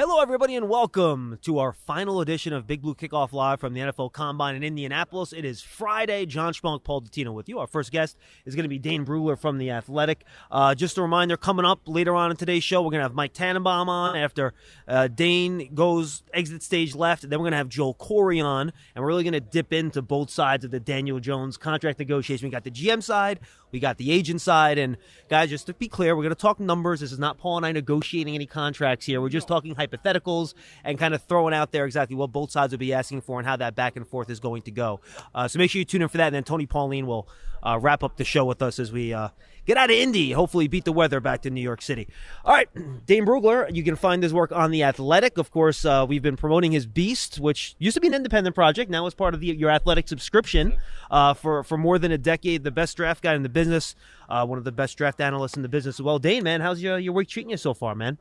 [0.00, 3.80] Hello, everybody, and welcome to our final edition of Big Blue Kickoff Live from the
[3.80, 5.34] NFL Combine in Indianapolis.
[5.34, 6.24] It is Friday.
[6.24, 7.58] John Schmeelk, Paul Dottino with you.
[7.58, 10.24] Our first guest is going to be Dane Brugler from The Athletic.
[10.50, 13.14] Uh, just a reminder, coming up later on in today's show, we're going to have
[13.14, 14.54] Mike Tannenbaum on after
[14.88, 17.28] uh, Dane goes exit stage left.
[17.28, 20.00] Then we're going to have Joel Corry on, and we're really going to dip into
[20.00, 22.46] both sides of the Daniel Jones contract negotiation.
[22.46, 23.40] We got the GM side,
[23.72, 24.96] we got the agent side, and
[25.28, 27.00] guys, just to be clear, we're going to talk numbers.
[27.00, 29.20] This is not Paul and I negotiating any contracts here.
[29.20, 30.54] We're just talking hypotheticals
[30.84, 33.46] and kind of throwing out there exactly what both sides would be asking for and
[33.46, 35.00] how that back and forth is going to go.
[35.34, 37.28] Uh, so make sure you tune in for that, and then Tony Pauline will
[37.62, 39.28] uh, wrap up the show with us as we uh,
[39.66, 40.32] get out of Indy.
[40.32, 42.08] Hopefully, beat the weather back to New York City.
[42.44, 42.68] All right,
[43.06, 45.38] Dane Brugler, you can find his work on the Athletic.
[45.38, 48.90] Of course, uh, we've been promoting his Beast, which used to be an independent project,
[48.90, 50.76] now is part of the, your Athletic subscription
[51.10, 52.64] uh, for for more than a decade.
[52.64, 53.94] The best draft guy in the business,
[54.28, 56.18] uh, one of the best draft analysts in the business as well.
[56.18, 58.18] Dane, man, how's your your week treating you so far, man?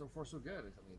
[0.00, 0.52] so far so good.
[0.52, 0.98] I mean,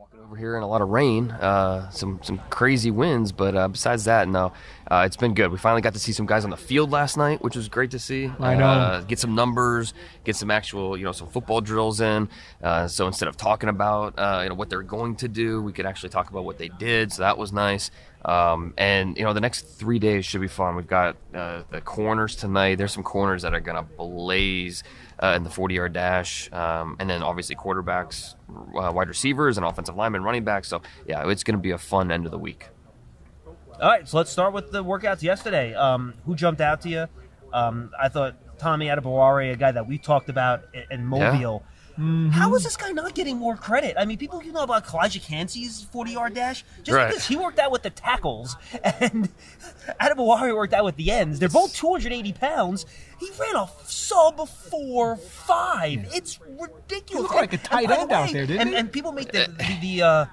[0.00, 3.68] walking over here in a lot of rain, uh, some some crazy winds, but uh,
[3.68, 4.50] besides that, no,
[4.90, 5.52] uh, it's been good.
[5.52, 7.90] We finally got to see some guys on the field last night, which was great
[7.90, 8.32] to see.
[8.40, 8.64] I know.
[8.64, 9.92] Uh, get some numbers,
[10.24, 12.30] get some actual, you know, some football drills in.
[12.62, 15.70] Uh, so instead of talking about, uh, you know, what they're going to do, we
[15.70, 17.12] could actually talk about what they did.
[17.12, 17.90] So that was nice.
[18.24, 20.76] Um, and you know, the next three days should be fun.
[20.76, 22.76] We've got uh, the corners tonight.
[22.76, 24.82] There's some corners that are gonna blaze
[25.22, 29.66] uh, in the 40 yard dash, um, and then obviously quarterbacks, uh, wide receivers, and
[29.66, 30.68] offensive linemen, running backs.
[30.68, 32.68] So yeah, it's gonna be a fun end of the week.
[33.80, 35.74] All right, so let's start with the workouts yesterday.
[35.74, 37.06] Um, who jumped out to you?
[37.52, 41.62] Um, I thought Tommy Adebawore, a guy that we talked about in, in Mobile.
[42.32, 43.94] How is this guy not getting more credit?
[43.98, 47.08] I mean, people you know about Calijah Kancey's 40 yard dash just Right.
[47.08, 49.28] because he worked out with the tackles and
[50.00, 51.38] Adebawore worked out with the ends.
[51.38, 52.86] They're both 280 pounds.
[53.18, 56.06] He ran a sub four five.
[56.14, 57.08] It's ridiculous.
[57.10, 58.76] He looked like a tight end out there, didn't and, he?
[58.76, 60.24] and people make the the, the uh,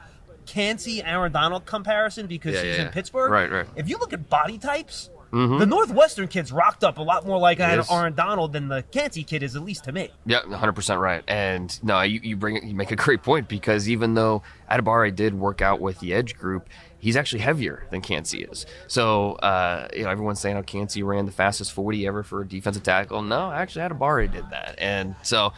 [0.46, 2.92] Kancey Aaron Donald comparison because Yeah, he's yeah, in yeah.
[2.92, 3.32] Pittsburgh.
[3.32, 3.68] Right, right.
[3.76, 7.60] If you look at body types, the Northwestern kid's rocked up a lot more like
[7.60, 7.92] Yes.
[7.92, 10.10] Aaron Donald than the Kancey kid is, at least to me.
[10.26, 11.24] Yeah, 100% right.
[11.28, 15.34] And no, you, you bring you make a great point because even though Adibari did
[15.34, 18.66] work out with the edge group, he's actually heavier than Kancey is.
[18.88, 22.48] So, uh, you know, everyone's saying, oh, Kancey ran the fastest 40 ever for a
[22.48, 23.22] defensive tackle.
[23.22, 24.76] No, actually, Adibari did that.
[24.78, 25.54] And so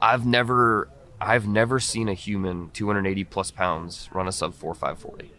[0.00, 0.88] I've never.
[1.20, 5.32] I've never seen a human 280 plus pounds run a sub 4540.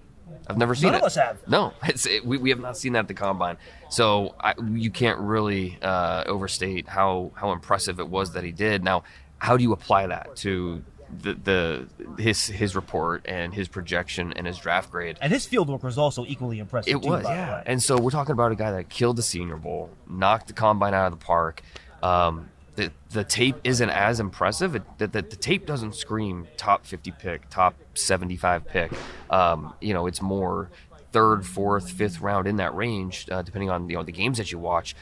[0.47, 0.97] I've never seen None it.
[0.99, 1.47] of us have.
[1.47, 3.57] No, it's it, we, we have not seen that at the combine.
[3.95, 8.83] So I, you can't really uh, overstate how how impressive it was that he did.
[8.83, 9.03] Now,
[9.37, 10.83] how do you apply that to
[11.21, 15.17] the, the his his report and his projection and his draft grade?
[15.21, 16.93] And his field work was also equally impressive.
[16.93, 17.63] It too, was, yeah.
[17.65, 20.93] And so we're talking about a guy that killed the Senior Bowl, knocked the combine
[20.93, 21.61] out of the park.
[22.03, 24.75] Um, the the tape isn't as impressive.
[24.75, 28.91] It, the, the, the tape doesn't scream top 50 pick, top 75 pick.
[29.29, 30.69] Um, you know, it's more
[31.15, 34.51] third, fourth, fifth round in that range, uh, depending on you know the games that
[34.51, 34.93] you watch.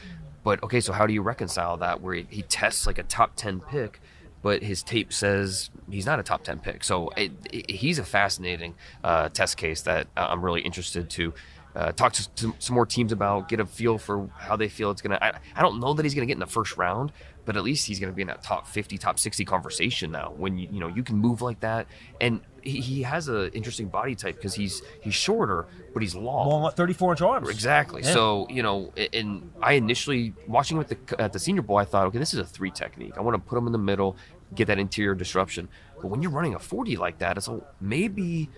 [0.44, 3.60] But okay, so how do you reconcile that where he, tests like a top 10
[3.60, 4.00] pick?
[4.40, 6.84] but his tape says he's not a top 10 pick.
[6.84, 11.34] So it, it, he's a fascinating uh, test case that I'm really interested to.
[11.74, 14.92] Uh, talk to, to some more teams about, get a feel for how they feel
[14.92, 15.18] it's gonna.
[15.20, 17.10] I, I don't know that he's gonna get in the first round,
[17.46, 20.32] but at least he's gonna be in that top 50, top 60 conversation now.
[20.36, 21.88] When you you know you can move like that,
[22.20, 26.62] and he, he has an interesting body type because he's he's shorter, but he's long.
[26.62, 27.48] Long, 34 inch arms.
[27.48, 28.02] Exactly.
[28.02, 28.12] Yeah.
[28.12, 32.06] So you know, and I initially watching with the at the Senior Bowl, I thought,
[32.06, 33.14] okay, this is a three technique.
[33.16, 34.16] I want to put him in the middle,
[34.54, 35.68] get that interior disruption.
[36.00, 38.50] But when you're running a 40 like that, it's a, maybe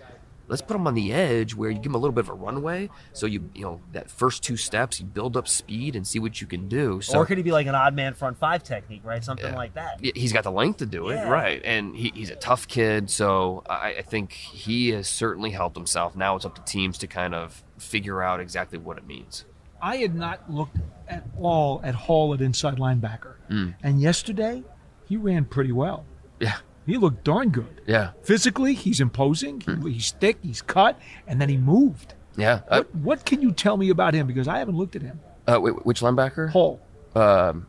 [0.47, 2.33] let's put him on the edge where you give him a little bit of a
[2.33, 2.89] runway.
[3.13, 6.39] So you you know that first two steps, you build up speed and see what
[6.41, 7.01] you can do.
[7.01, 9.23] So or could he be like an odd man front five technique, right?
[9.23, 10.03] Something like that.
[10.03, 11.29] yeah, he's got the length to do it, Yeah.
[11.29, 11.61] right?
[11.63, 16.15] And he, he's a tough kid, so I, I think he has certainly helped himself.
[16.15, 19.45] Now it's up to teams to kind of figure out exactly what it means.
[19.81, 20.77] I had not looked
[21.07, 23.35] at all at Hall at inside linebacker.
[23.49, 23.75] Mm.
[23.83, 24.63] And yesterday,
[25.07, 26.05] he ran pretty well.
[26.39, 27.81] Yeah, He looked darn good.
[27.85, 29.61] yeah, Physically, he's imposing.
[29.61, 30.37] He, He's thick.
[30.41, 30.97] He's cut,
[31.27, 32.15] and then he moved.
[32.37, 32.61] yeah.
[32.67, 34.25] Uh, What, what can you tell me about him?
[34.25, 35.19] Because I haven't looked at him.
[35.47, 36.49] uh, wait, which linebacker?
[36.49, 36.79] Hall.
[37.13, 37.67] Um,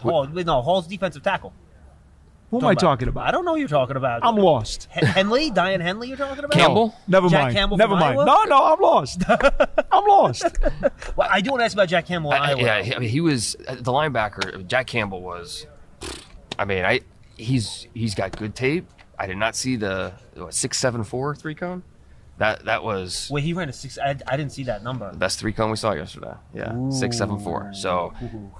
[0.00, 1.52] Hall, no, Hall's defensive tackle.
[2.50, 3.26] Who am I talking about?
[3.26, 4.20] I don't know who you're talking about.
[4.22, 4.86] I'm lost.
[4.90, 6.52] Hen- Henley, Daiyan Henley, you're talking about?
[6.52, 6.94] Campbell?
[7.08, 7.30] Never mind.
[7.32, 7.56] Jack mind.
[7.56, 8.18] Campbell Never from mind.
[8.20, 8.26] Iowa?
[8.26, 9.22] No, no, I'm lost.
[9.92, 10.44] I'm lost.
[11.16, 12.60] Well, I do want to ask about Jack Campbell in I- Iowa.
[12.60, 14.66] yeah, I mean, he was uh, the linebacker.
[14.66, 15.66] Jack Campbell was.
[16.58, 17.00] I mean, I
[17.42, 18.86] he's he's got good tape.
[19.18, 21.82] I did not see the what, six seven four three cone.
[22.38, 23.98] That that was Wait, he ran a six.
[23.98, 25.10] I, I didn't see that number.
[25.12, 26.34] the best three cone we saw yesterday.
[26.54, 27.70] Yeah, six seven four.
[27.74, 28.12] So,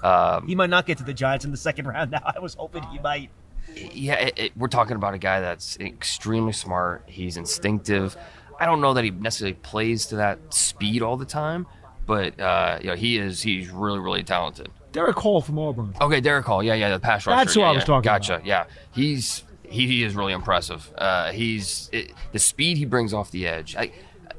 [0.02, 2.10] um, He might not get to the Giants in the second round.
[2.10, 3.30] Now, I was hoping he might.
[3.74, 7.04] yeah, it, it, we're talking about a guy that's extremely smart.
[7.06, 8.16] He's instinctive.
[8.60, 11.66] I don't know that he necessarily plays to that speed all the time,
[12.06, 13.42] but uh, you know, he is.
[13.42, 14.68] He's really really talented.
[14.92, 15.94] Derick Hall from Auburn.
[16.00, 16.62] Okay, Derick Hall.
[16.62, 17.36] Yeah, yeah, the pass rusher.
[17.36, 17.86] That's who yeah, I was yeah.
[17.86, 18.34] talking Gotcha.
[18.34, 18.44] about.
[18.44, 18.48] Gotcha.
[18.48, 20.92] Yeah, he's he, he is really impressive.
[20.96, 23.74] Uh, he's it, the speed he brings off the edge.
[23.76, 23.92] I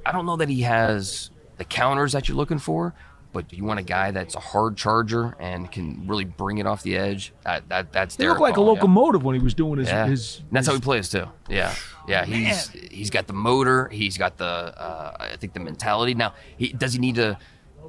[0.06, 2.94] I don't know that he has the counters that you're looking for,
[3.32, 6.68] but do you want a guy that's a hard charger and can really bring it
[6.68, 7.34] off the edge.
[7.44, 8.74] That, that that's He Derick looked like Hall, a yeah.
[8.74, 9.88] locomotive when he was doing his.
[9.88, 11.28] Yeah, his And that's how he plays too.
[11.50, 11.74] Yeah,
[12.08, 12.26] yeah.
[12.26, 13.90] He's he's got the motor.
[13.90, 16.14] He's got the uh, I think the mentality.
[16.14, 17.38] Now, he does he need to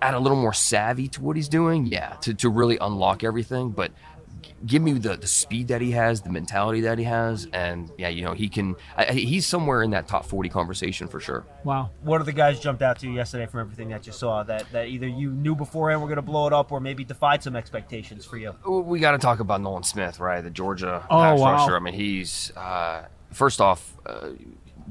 [0.03, 1.87] add a little more savvy to what he's doing?
[1.87, 3.71] Yeah, to, to really unlock everything.
[3.71, 3.93] But
[4.67, 8.09] give me the the speed that he has, the mentality that he has, and yeah,
[8.09, 8.77] you know he can.
[8.97, 11.45] I, he's somewhere in that top forty conversation for sure.
[11.65, 11.91] Wow.
[12.03, 14.71] What are the guys jumped out to you yesterday from everything that you saw that,
[14.73, 17.57] that either you knew beforehand we're going to blow it up or maybe defied some
[17.57, 18.55] expectations for you?
[18.67, 20.41] We got to talk about Nolan Smith, right?
[20.43, 21.53] The Georgia Oh, pass wow.
[21.55, 21.77] rusher.
[21.77, 23.97] I mean, he's uh, first off.
[24.07, 24.31] Uh,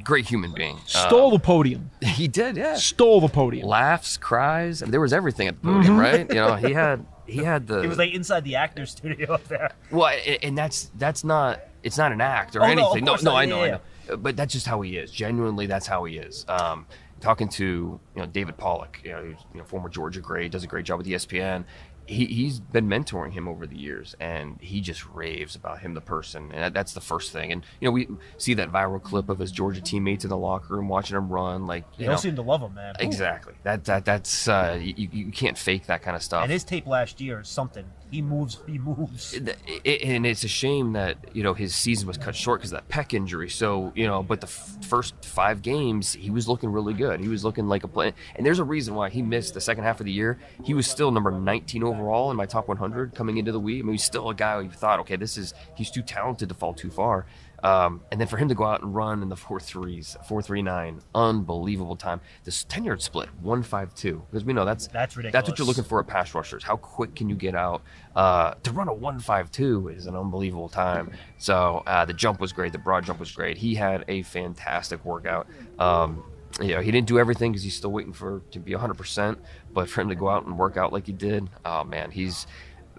[0.04, 0.78] Great human being.
[0.86, 1.90] Stole the podium.
[2.01, 2.75] He did, yeah.
[2.75, 3.68] Stole the podium.
[3.68, 4.81] laughs, cries.
[4.81, 6.28] I mean, there was everything at the podium, right?
[6.30, 9.48] You know, he had he had the It was like inside the actor studio up
[9.48, 9.72] there.
[9.92, 13.04] well, and that's that's not it's not an act or Oh, anything.
[13.06, 13.38] No, course no, not.
[13.38, 13.69] I Yeah, know, I
[14.10, 15.12] know, but that's just how he is.
[15.12, 16.46] Genuinely, that's how he is.
[16.48, 16.86] Um,
[17.19, 20.68] talking to you know David Pollack, you know, you know former Georgia great, does a
[20.68, 21.63] great job with ESPN.
[22.05, 26.01] He, he's been mentoring him over the years, and he just raves about him, the
[26.01, 27.51] person, and that, that's the first thing.
[27.51, 28.07] And you know, we
[28.38, 31.65] see that viral clip of his Georgia teammates in the locker room watching him run,
[31.65, 32.95] like you They all seem to love him, man.
[33.00, 33.53] Exactly.
[33.63, 36.44] That that that's uh, you, you can't fake that kind of stuff.
[36.44, 37.85] And his tape last year is something.
[38.11, 38.59] He moves.
[38.67, 39.33] He moves.
[39.33, 42.71] It- it- and it's a shame that you know his season was cut short because
[42.73, 43.50] of that pec injury.
[43.50, 47.19] So you know, but the f- first five games he was looking really good.
[47.22, 48.13] He was looking like a play.
[48.36, 50.38] And there's a reason why he missed the second half of the year.
[50.63, 53.81] He was still number 19 overall in my top 100 coming into the week.
[53.81, 56.55] I mean, he's still a guy who thought, okay, this is he's too talented to
[56.55, 57.25] fall too far.
[57.63, 60.41] Um, and then for him to go out and run in the four threes, four
[60.41, 62.19] three nine, unbelievable time.
[62.43, 65.67] This ten yard split, one five two, because we know that's That's That's what you're
[65.67, 66.62] looking for at pass rushers.
[66.62, 67.81] How quick can you get out?
[68.17, 71.12] Uh, to run a one five two is an unbelievable time.
[71.38, 72.73] So uh, the jump was great.
[72.73, 73.57] The broad jump was great.
[73.57, 75.47] He had a fantastic workout.
[75.79, 76.21] Um,
[76.62, 79.38] you know, he didn't do everything because he's still waiting for to be 100.
[79.74, 82.46] But for him to go out and work out like he did, oh man, he's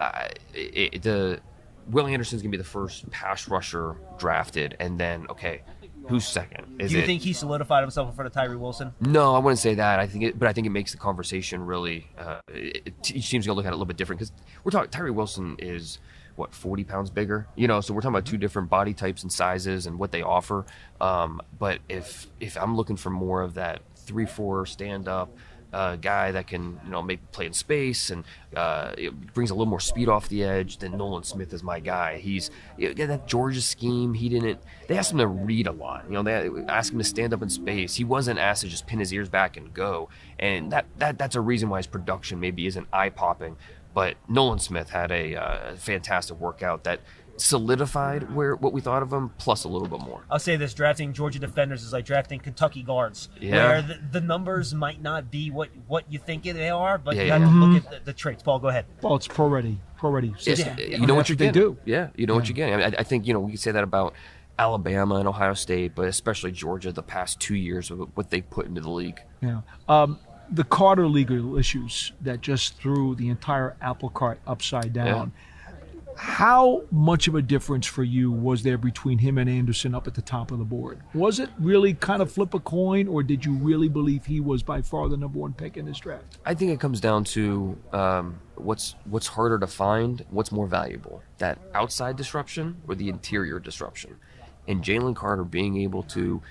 [0.01, 1.41] uh, it, it- the
[1.91, 5.61] Will Anderson's gonna be the first pass rusher drafted, and then okay,
[6.09, 6.81] who's second?
[6.81, 8.93] Is Do you it, think he solidified himself in front of Tyree Wilson?
[9.01, 9.99] no, I wouldn't say that.
[10.01, 12.09] I think, it, but I think it makes the conversation really.
[12.19, 14.33] Uh, it, each team's gonna look at it a little bit different because
[14.65, 14.91] we're talking.
[14.91, 15.99] Tyree Wilson is
[16.37, 17.83] what forty pounds bigger, you know.
[17.83, 20.65] So we're talking about two different body types and sizes and what they offer.
[21.03, 25.37] Um, but if if I'm looking for more of that three four stand up.
[25.75, 28.23] Uh, guy that can, you know, maybe play in space and
[28.57, 28.95] uh,
[29.33, 30.79] brings a little more speed off the edge.
[30.79, 32.19] Then Nolan Smith is my guy.
[32.19, 34.15] He's yeah, that Georgia scheme.
[34.15, 34.61] He didn't.
[34.87, 36.05] They asked him to read a lot.
[36.09, 37.97] You know, they asked him to stand up in space.
[37.97, 40.09] He wasn't asked to just pin his ears back and go.
[40.39, 43.57] And that that that's a reason why his production maybe isn't eye popping.
[43.95, 47.01] But Nolan Smith had a uh, fantastic workout that
[47.37, 50.23] solidified where what we thought of them, plus a little bit more.
[50.31, 53.67] I'll say this: drafting Georgia defenders is like drafting Kentucky guards, Yeah.
[53.69, 57.23] where the, the numbers might not be what what you think they are, but Yeah,
[57.23, 57.65] you yeah, have to yeah.
[57.65, 58.43] look at the, the traits.
[58.43, 58.87] Paul, go ahead.
[59.03, 59.79] Well, it's pro ready.
[59.97, 60.29] Pro ready.
[60.29, 60.77] It's- system.
[60.79, 61.53] You I know what you're getting.
[61.53, 61.77] they do.
[61.85, 62.75] Yeah, you know what you're getting.
[62.75, 64.15] I, mean, I, I think you know we can say that about
[64.59, 66.93] Alabama and Ohio State, but especially Georgia.
[66.93, 69.21] The past two years of what they put into the league.
[69.41, 69.61] Yeah.
[69.89, 70.19] Um,
[70.51, 75.33] the Carter legal issues that just threw the entire apple cart upside down.
[76.17, 80.15] How much of a difference for you was there between him and Anderson up at
[80.15, 81.01] the top of the board?
[81.13, 84.63] Was it really kind of flip a coin, or did you really believe he was
[84.63, 86.39] by far the number one pick in this draft?
[86.45, 91.23] I think it comes down to um, what's what's harder to find, what's more valuable,
[91.39, 94.17] that outside disruption or the interior disruption.
[94.67, 96.43] And Jalen Carter being able to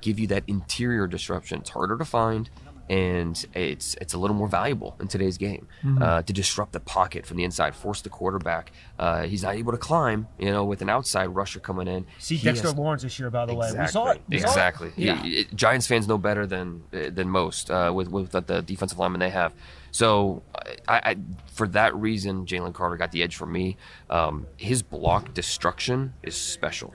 [0.00, 2.50] give you that interior disruption, it's harder to find,
[2.90, 6.02] and it's it's a little more valuable in today's game Mhm.
[6.02, 8.72] uh, to disrupt the pocket from the inside, force the quarterback.
[8.98, 12.06] Uh, he's not able to climb, you know, with an outside rusher coming in.
[12.18, 13.66] See He Dexter has- Lawrence this year, by the way.
[13.66, 13.92] We Exactly.
[13.92, 14.22] saw it.
[14.28, 14.50] We saw it.
[14.50, 14.90] exactly.
[14.96, 15.08] He-
[15.40, 19.20] it- Giants fans know better than than most uh, with with the, the defensive lineman
[19.20, 19.52] they have.
[19.90, 20.42] So,
[20.88, 21.16] I, I
[21.52, 23.76] for that reason, Jalen Carter got the edge for me.
[24.10, 26.92] Um, his block destruction is special.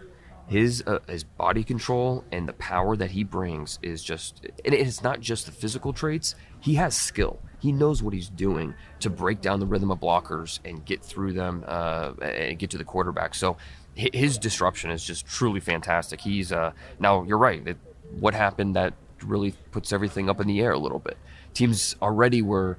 [0.50, 4.46] His uh, his body control and the power that he brings is just.
[4.66, 6.36] And it's not just the physical traits.
[6.60, 7.40] He has skill.
[7.60, 11.34] He knows what he's doing to break down the rhythm of blockers and get through
[11.34, 13.36] them uh, and get to the quarterback.
[13.36, 13.58] So
[13.96, 16.22] his disruption is just truly fantastic.
[16.22, 17.68] He's uh, now you're right.
[17.68, 17.78] It,
[18.20, 21.18] what happened that really puts everything up in the air a little bit.
[21.54, 22.78] Teams already were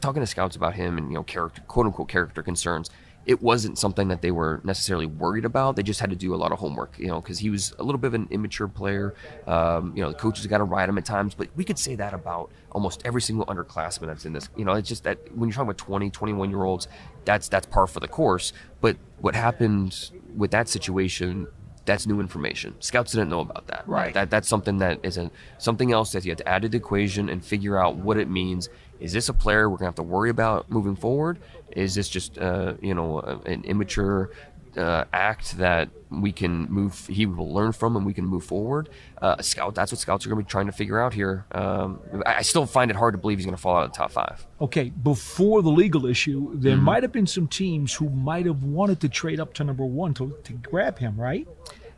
[0.00, 2.90] talking to scouts about him and you know character quote unquote character concerns.
[3.30, 5.76] It wasn't something that they were necessarily worried about.
[5.76, 7.84] They just had to do a lot of homework, you know, because he was a
[7.84, 9.14] little bit of an immature player.
[9.46, 11.94] Um, you know, the coaches got to ride him at times, but we could say
[11.94, 14.48] that about almost every single underclassman that's in this.
[14.56, 16.88] You know, it's just that when you're talking about 20, 21 year olds,
[17.24, 18.52] that's that's par for the course.
[18.80, 21.46] But what happened with that situation
[21.86, 22.74] that's new information.
[22.80, 23.88] Scouts didn't know about that.
[23.88, 24.12] Right.
[24.14, 27.28] That that's something that isn't something else that you have to add to the equation
[27.28, 28.68] and figure out what it means.
[29.00, 31.38] Is this a player we're gonna have to worry about moving forward?
[31.72, 34.30] Is this just uh, you know an immature
[34.76, 37.06] uh, act that we can move?
[37.06, 38.88] He will learn from and we can move forward.
[39.20, 39.74] Uh, a scout.
[39.74, 41.46] That's what scouts are gonna be trying to figure out here.
[41.52, 43.96] Um, I, I still find it hard to believe he's gonna fall out of the
[43.96, 44.46] top five.
[44.60, 46.82] Okay, before the legal issue, there Mhm.
[46.82, 50.12] might have been some teams who might have wanted to trade up to number one
[50.14, 51.46] to, to grab him, right?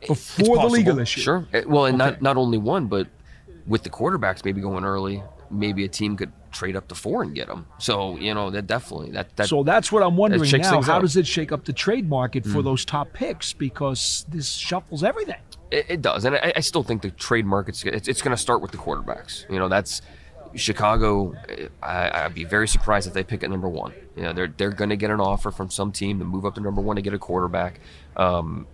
[0.07, 1.21] Before the legal issue.
[1.21, 1.47] Sure.
[1.53, 2.11] Uh, Well, and Okay.
[2.11, 3.07] not not only one, but
[3.65, 7.35] with the quarterbacks maybe going early, maybe a team could trade up to four and
[7.35, 7.65] get them.
[7.79, 9.49] So you know that definitely that that.
[9.49, 10.81] so that's what I'm wondering now.
[10.81, 11.01] How up.
[11.01, 12.63] does it shake up the trade market for Mm.
[12.63, 13.51] those top picks?
[13.53, 15.41] Because this shuffles everything.
[15.71, 18.41] It, it does, and I, I still think the trade market's it's, it's going to
[18.41, 19.49] start with the quarterbacks.
[19.49, 20.01] You know, that's
[20.55, 21.33] Chicago.
[21.81, 23.93] I, I'd be very surprised if they pick at number one.
[24.15, 26.55] You know, they're they're going to get an offer from some team to move up
[26.55, 27.79] to number one to get a quarterback.
[28.15, 28.67] Um,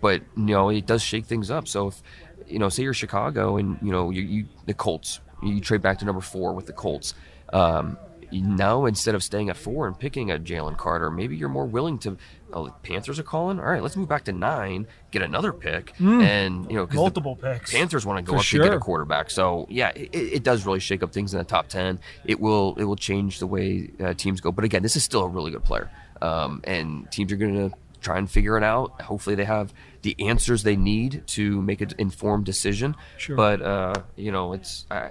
[0.00, 1.68] but you know, it does shake things up.
[1.68, 2.02] So if
[2.46, 5.98] you know, say you're Chicago and you know you, you the Colts, you trade back
[5.98, 7.14] to number four with the Colts.
[7.52, 7.98] Um,
[8.30, 11.98] now instead of staying at four and picking a Jalen Carter, maybe you're more willing
[11.98, 12.16] to.
[12.54, 13.58] Oh, Panthers are calling.
[13.58, 16.22] All right, let's move back to nine, get another pick, Mm.
[16.22, 17.72] and you know Multiple picks.
[17.72, 19.30] Panthers want to go For up to get a quarterback.
[19.30, 21.98] So yeah, it, it does really shake up things in the top ten.
[22.24, 24.50] It will it will change the way uh, teams go.
[24.50, 25.90] But again, this is still a really good player,
[26.22, 29.02] um, and teams are going to try and figure it out.
[29.02, 32.96] Hopefully, they have the answers they need to make an informed decision.
[33.16, 33.36] Sure.
[33.36, 35.10] But uh, you know, it's I,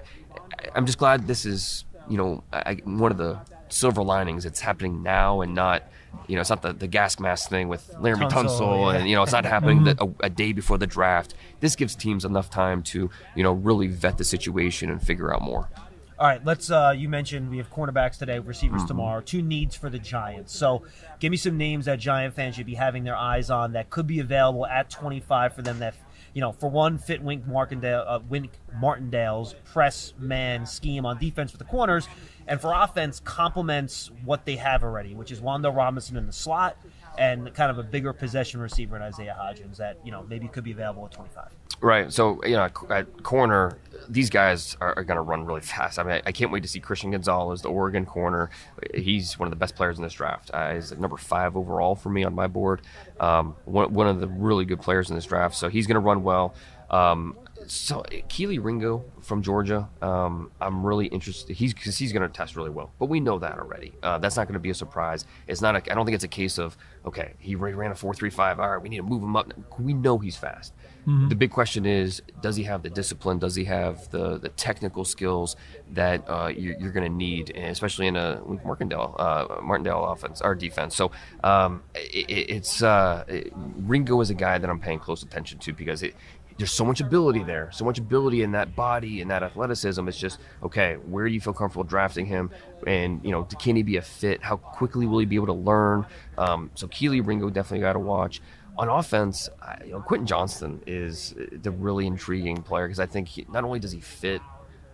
[0.74, 4.44] I'm just glad this is you know I, one of the silver linings.
[4.44, 5.84] It's happening now and not.
[6.26, 8.98] You know, it's not the, the gas mask thing with Laremy Tunsil, Tunsil, yeah.
[8.98, 11.34] and you know, it's not happening the, a, a day before the draft.
[11.60, 15.40] This gives teams enough time to, you know, really vet the situation and figure out
[15.40, 15.70] more.
[16.18, 16.70] All right, let's.
[16.70, 18.88] Uh, you mentioned we have cornerbacks today, receivers Mhm.
[18.88, 19.20] tomorrow.
[19.20, 20.54] Two needs for the Giants.
[20.56, 20.82] So,
[21.18, 24.06] give me some names that Giant fans should be having their eyes on that could
[24.06, 25.78] be available at 25 for them.
[25.80, 25.94] That
[26.34, 31.52] you know, for one, fit Wink Martindale, uh, Wink Martindale's press man scheme on defense
[31.52, 32.08] with the corners,
[32.46, 36.76] and for offense complements what they have already, which is Wan'Dale Robinson in the slot
[37.18, 40.64] and kind of a bigger possession receiver in Isaiah Hodgins that you know maybe could
[40.64, 41.48] be available at 25.
[41.82, 42.12] Right.
[42.12, 43.76] So, you know, at corner,
[44.08, 45.98] these guys are, are going to run really fast.
[45.98, 48.50] I mean, I, I can't wait to see Christian Gonzalez, the Oregon corner.
[48.94, 50.50] He's one of the best players in this draft.
[50.54, 52.82] Uh, he's number five overall for me on my board.
[53.18, 55.56] Um, one, one of the really good players in this draft.
[55.56, 56.54] So he's going to run well.
[56.88, 57.36] Um,
[57.66, 61.56] so Kelee Ringo from Georgia, um, I'm really interested.
[61.56, 63.92] He's because he's going to test really well, but we know that already.
[64.02, 65.24] Uh, that's not going to be a surprise.
[65.46, 65.76] It's not.
[65.76, 68.58] A, I don't think it's a case of okay, he ran a four three five.
[68.58, 69.52] All right, we need to move him up.
[69.78, 70.74] We know he's fast.
[71.06, 71.28] Mm-hmm.
[71.28, 73.38] The big question is, does he have the discipline?
[73.38, 75.56] Does he have the the technical skills
[75.92, 80.54] that uh, you're, you're going to need, especially in a Martindale uh, Martindale offense or
[80.54, 80.94] defense?
[80.94, 81.10] So
[81.42, 86.04] um, it, it's uh, Ringo is a guy that I'm paying close attention to because
[86.04, 86.14] it,
[86.58, 90.06] there's so much ability there, so much ability in that body and that athleticism.
[90.06, 90.94] It's just okay.
[90.94, 92.50] Where do you feel comfortable drafting him?
[92.86, 94.42] And you know, can he be a fit?
[94.42, 96.06] How quickly will he be able to learn?
[96.38, 98.40] Um, so Kelee Ringo definitely got to watch.
[98.78, 103.28] On offense, I, you know, Quentin Johnston is the really intriguing player because I think
[103.28, 104.40] he, not only does he fit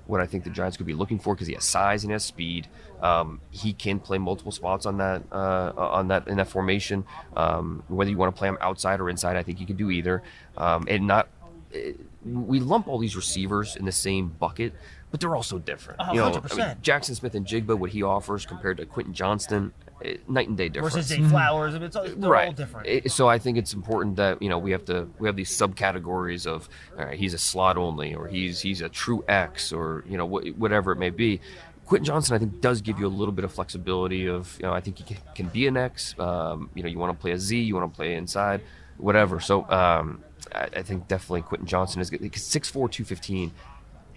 [0.07, 2.15] what I think the Giants could be looking for because he has size and he
[2.15, 2.67] has speed.
[3.03, 7.05] Um, he can play multiple spots on that uh, on that in that formation.
[7.37, 9.91] Um, whether you want to play him outside or inside, I think he can do
[9.91, 10.23] either.
[10.57, 11.29] Um, and not
[12.25, 14.73] we lump all these receivers in the same bucket,
[15.11, 16.01] but they're also different.
[16.03, 19.73] Oh, you know, I mean, Jaxon Smith-Njigba, what he offers compared to Quentin Johnston,
[20.29, 20.95] night and day difference.
[20.95, 22.49] Versus Zay Flowers, I mean, it's right.
[22.49, 22.87] all different.
[22.89, 25.51] Eh, so I think it's important that you know we have to we have these
[25.51, 26.69] subcategories of
[27.13, 30.93] he's a slot only, or he's he's a true X, or you know wh- whatever
[30.93, 31.41] it may be.
[31.89, 34.27] Quentin Johnston, I think, does give you a little bit of flexibility.
[34.27, 36.15] Of you know, I think he can, can be an X.
[36.19, 38.61] Um, you know, you want to play a Z, you want to play inside,
[38.99, 39.41] whatever.
[39.41, 40.23] So um,
[40.55, 42.21] I, I, think definitely Quentin Johnston is good.
[42.21, 43.53] 6'4", 215,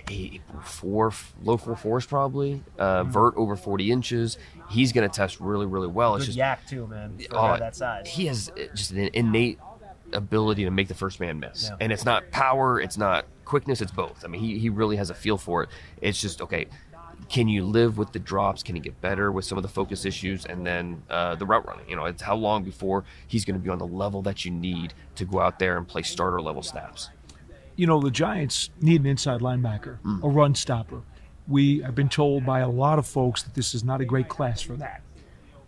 [0.09, 1.11] eight, four,
[1.43, 2.63] low four fours probably.
[2.77, 3.11] Uh, mm-hmm.
[3.11, 4.37] Vert over 40 inches.
[4.69, 6.13] He's going to test really, really well.
[6.13, 7.17] Good it's just YAC too, man.
[7.29, 8.07] For uh, that size.
[8.07, 9.59] He has just an innate
[10.13, 11.77] ability to make the first man miss, yeah.
[11.79, 14.23] and it's not power, it's not quickness, it's both.
[14.25, 15.69] I mean, he he really has a feel for it.
[16.01, 16.67] It's just okay
[17.29, 18.63] can you live with the drops?
[18.63, 20.45] Can he get better with some of the focus issues?
[20.45, 21.87] And then uh, the route running.
[21.89, 24.51] You know, it's how long before he's going to be on the level that you
[24.51, 27.09] need to go out there and play starter level snaps.
[27.75, 30.23] You know, the Giants need an inside linebacker, mm.
[30.23, 31.01] a run stopper.
[31.47, 34.29] We have been told by a lot of folks that this is not a great
[34.29, 35.01] class for that.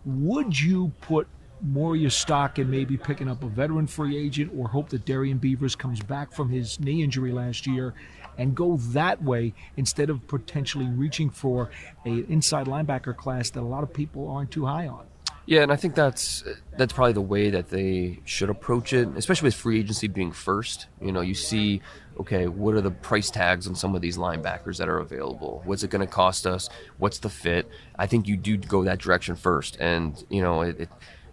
[0.04, 1.26] Would you put
[1.62, 5.04] more of your stock in maybe picking up a veteran free agent or hope that
[5.04, 7.94] Darrian Beavers comes back from his knee injury last year
[8.36, 11.70] and go that way instead of potentially reaching for
[12.04, 15.06] an inside linebacker class that a lot of people aren't too high on.
[15.46, 16.42] Yeah, and I think that's
[16.76, 20.86] that's probably the way that they should approach it, especially with free agency being first.
[21.02, 21.82] You know, you see,
[22.18, 25.60] okay, what are the price tags on some of these linebackers that are available?
[25.64, 26.70] What's it going to cost us?
[26.96, 27.68] What's the fit?
[27.98, 30.88] I think you do go that direction first, and you know, it, it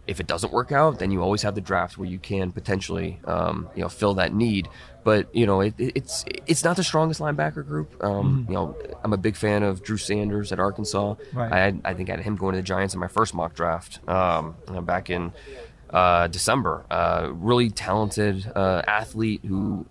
[0.07, 3.19] if it doesn't work out, then you always have the draft where you can potentially,
[3.25, 4.67] um, you know, fill that need.
[5.03, 8.03] But you know, it, it's it's not the strongest linebacker group.
[8.03, 8.51] Um, mm-hmm.
[8.51, 11.15] You know, I'm a big fan of Drew Sanders at Arkansas.
[11.33, 11.51] Right.
[11.51, 13.99] I, I think I had him going to the Giants in my first mock draft
[14.07, 15.33] um, back in
[15.91, 16.85] uh, December.
[16.89, 19.85] Uh, really talented uh, athlete who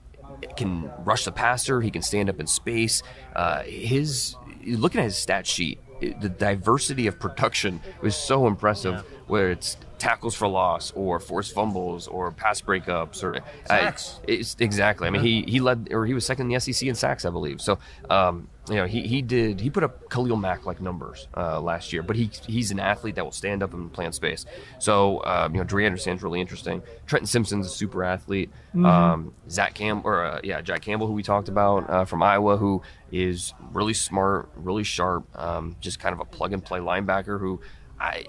[0.57, 1.81] can rush the passer.
[1.81, 3.03] He can stand up in space.
[3.35, 8.95] Uh, his looking at his stat sheet, the diversity of production was so impressive.
[8.95, 9.17] Yeah.
[9.27, 14.19] Where it's tackles for loss or forced fumbles or pass breakups or sacks.
[14.27, 15.07] I, it's, exactly.
[15.07, 17.31] I mean, he he led or he was second in the SEC in sacks, I
[17.31, 17.61] believe.
[17.61, 21.61] So, um, you know, he, he did he put up Khalil Mack like numbers uh,
[21.61, 24.47] last year, but he he's an athlete that will stand up and play in space.
[24.79, 26.83] So, um, you know, Dre Anderson's really interesting.
[27.07, 28.51] Trenton Simpson's a super athlete.
[28.71, 28.87] Mm-hmm.
[28.87, 32.57] Um, Zach Campbell or uh, yeah, Jack Campbell, who we talked about uh, from Iowa,
[32.57, 32.83] who
[33.13, 37.61] is really smart, really sharp, um, just kind of a plug and play linebacker who
[38.01, 38.25] I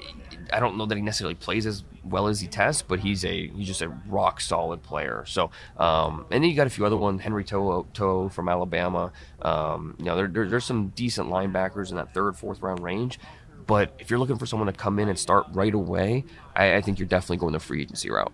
[0.51, 3.47] I don't know that he necessarily plays as well as he tests, but he's a
[3.47, 5.23] he's just a rock solid player.
[5.25, 9.11] So um, and then you got a few other ones, Henry To'oTo'o, from Alabama.
[9.41, 13.19] Um, you know, there, there, there's some decent linebackers in that third, fourth round range.
[13.65, 16.81] But if you're looking for someone to come in and start right away, I, I
[16.81, 18.33] think you're definitely going the free agency route.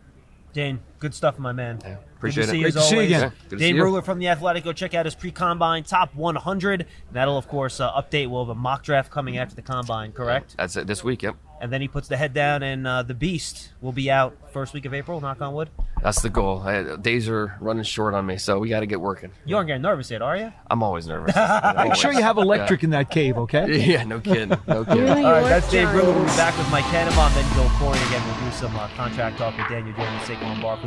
[0.54, 1.80] Dane, good stuff, my man.
[1.84, 2.54] Yeah, appreciate good to it.
[2.54, 2.90] See you as always.
[2.90, 3.32] See you again.
[3.52, 4.64] Yeah, Dane Brugler from the Athletic.
[4.64, 6.82] Go check out his pre-combine top 100.
[6.82, 8.30] And that'll, of course, uh, update.
[8.30, 10.12] We'll have a mock draft coming after the combine.
[10.12, 10.56] Correct?
[10.58, 11.24] That's it this week.
[11.24, 14.36] Yep and then he puts the head down, and uh, the Beast will be out
[14.52, 15.20] first week of April.
[15.20, 15.70] Knock on wood.
[16.02, 16.60] That's the goal.
[16.60, 19.32] I, days are running short on me, so we got to get working.
[19.46, 20.54] You aren't getting nervous yet, are you?
[20.70, 21.36] I'm always nervous.
[21.76, 22.86] Make sure you have electric yeah.
[22.86, 23.66] in that cave, okay?
[23.88, 24.50] Yeah, no kidding.
[24.68, 25.08] No kidding.
[25.08, 26.14] All right, that's Dave Brugler.
[26.14, 28.22] We'll be back with Mike Tannenbaum, then Bill Corry again.
[28.28, 30.87] We'll do some uh, contract talk with Daniel Jones and Saquon Barkley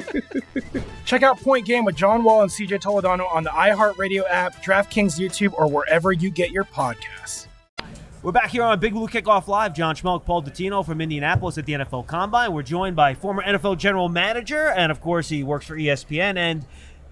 [1.04, 5.18] Check out Point Game with John Wall and CJ Toledano on the iHeartRadio app, DraftKings
[5.18, 7.46] YouTube, or wherever you get your podcasts.
[8.22, 9.72] We're back here on Big Blue Kickoff Live.
[9.72, 12.52] John Schmeelk, Paul Dottino from Indianapolis at the NFL Combine.
[12.52, 16.64] We're joined by former NFL general manager, and of course, he works for ESPN, and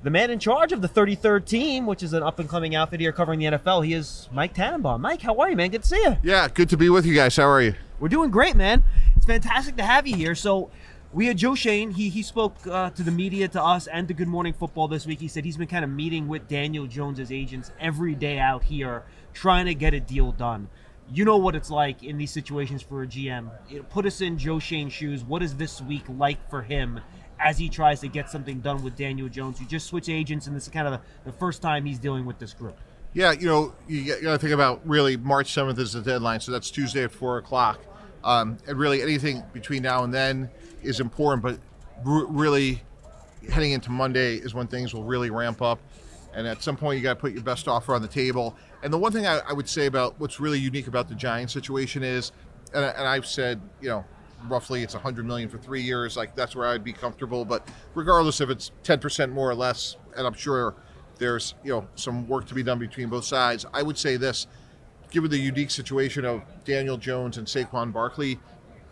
[0.03, 3.01] the man in charge of the 33rd team, which is an up and coming outfit
[3.01, 3.87] here covering the NFL.
[3.87, 5.01] He is Mike Tannenbaum.
[5.01, 5.71] Mike, how are you, man?
[5.71, 6.17] Good to see you.
[6.23, 7.37] Yeah, good to be with you guys.
[7.37, 7.75] How are you?
[8.01, 8.83] We're doing great, man.
[9.17, 10.35] It's fantastic to have you here.
[10.35, 10.71] So,
[11.15, 11.93] we had Joe Schoen.
[11.93, 15.07] He he spoke uh, to the media, to us, and to Good Morning Football this
[15.07, 15.21] week.
[15.21, 19.05] He said he's been kind of meeting with Daniel Jones's agents every day out here,
[19.33, 20.69] trying to get a deal done.
[21.13, 23.49] You know what it's like in these situations for a GM.
[23.69, 25.23] You know, put us in Joe Schoen's shoes.
[25.23, 27.01] What is this week like for him
[27.39, 30.57] as he tries to get something done with Daniel Jones, who just switched agents, and
[30.57, 32.79] this is kind of the, the first time he's dealing with this group?
[33.13, 36.51] Yeah, you know, you got to think about really March 7th is the deadline, so
[36.51, 37.81] that's Tuesday at 4 o'clock.
[38.25, 40.51] Um, and really, anything between now and then
[40.85, 41.59] is important, but
[42.05, 42.83] really
[43.51, 45.79] heading into Monday is when things will really ramp up.
[46.35, 48.57] And at some point, you got to put your best offer on the table.
[48.83, 51.53] And the one thing I, I would say about what's really unique about the Giants
[51.53, 52.33] situation is,
[52.75, 54.05] and, I- and I've said, you know,
[54.49, 56.17] roughly it's 100 million for three years.
[56.17, 57.45] Like that's where I'd be comfortable.
[57.45, 60.75] But regardless if it's 10% more or less, and I'm sure
[61.19, 63.65] there's you know some work to be done between both sides.
[63.73, 64.49] I would say this,
[65.11, 68.41] given the unique situation of Daniel Jones and Saquon Barkley,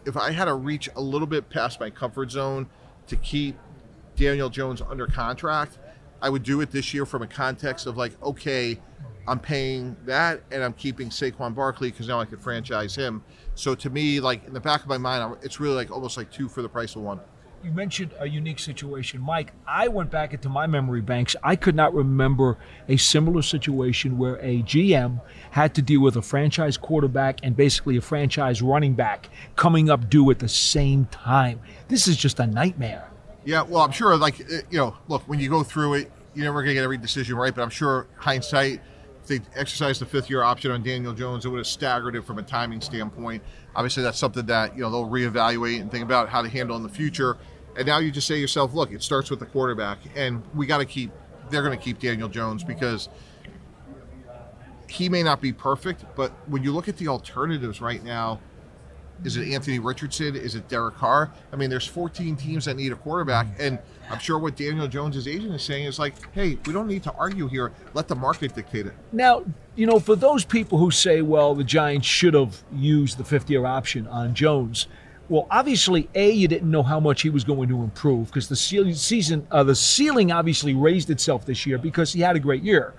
[0.05, 2.69] if I had to reach a little bit past my comfort zone
[3.07, 3.57] to keep
[4.17, 5.79] Daniel Jones under contract,
[6.21, 8.79] I would do it this year from a context of like, okay,
[9.27, 13.23] I'm paying that and I'm keeping Saquon Barkley because now I could franchise him.
[13.55, 16.31] So to me, like in the back of my mind, it's really like almost like
[16.31, 17.21] two for the price of one.
[17.65, 19.53] You mentioned a unique situation, Mike.
[19.69, 21.37] I went back into my memory banks.
[21.45, 25.21] I could not remember a similar situation where a GM
[25.53, 30.11] had to deal with a franchise quarterback and basically a franchise running back coming up
[30.11, 31.61] due at the same time.
[31.87, 33.09] This is just a nightmare.
[33.45, 36.45] Yeah, well, I'm sure, like, uh, you know, look, when you go through it, you're
[36.45, 38.81] never going to get every decision right, but I'm sure hindsight,
[39.23, 42.25] if they exercised the fifth year option on Daniel Jones, it would have staggered it
[42.25, 43.43] from a timing standpoint.
[43.77, 46.83] Obviously, that's something that, you know, they'll reevaluate and think about how to handle in
[46.83, 47.37] the future.
[47.77, 50.67] And now you just say to yourself, look, it starts with the quarterback, and we
[50.67, 51.11] got to keep,
[51.51, 53.09] they're going to keep Daniel Jones because
[54.89, 58.41] he may not be perfect, but when you look at the alternatives right now,
[59.25, 60.35] is it Anthony Richardson?
[60.35, 61.33] Is it Derek Carr?
[61.53, 63.79] I mean, there's 14 teams that need a quarterback, and
[64.11, 67.13] I'm sure what Daniel Jones' agent is saying is like, hey, we don't need to
[67.13, 67.73] argue here.
[67.95, 68.95] Let the market dictate it.
[69.13, 69.45] Now,
[69.77, 73.49] you know, for those people who say, well, the Giants should have used the fifth
[73.49, 74.89] year option on Jones,
[75.33, 78.55] well, obviously, A, you didn't know how much he was going to improve because the
[78.55, 82.93] season, uh, the ceiling obviously raised itself this year because he had a great year.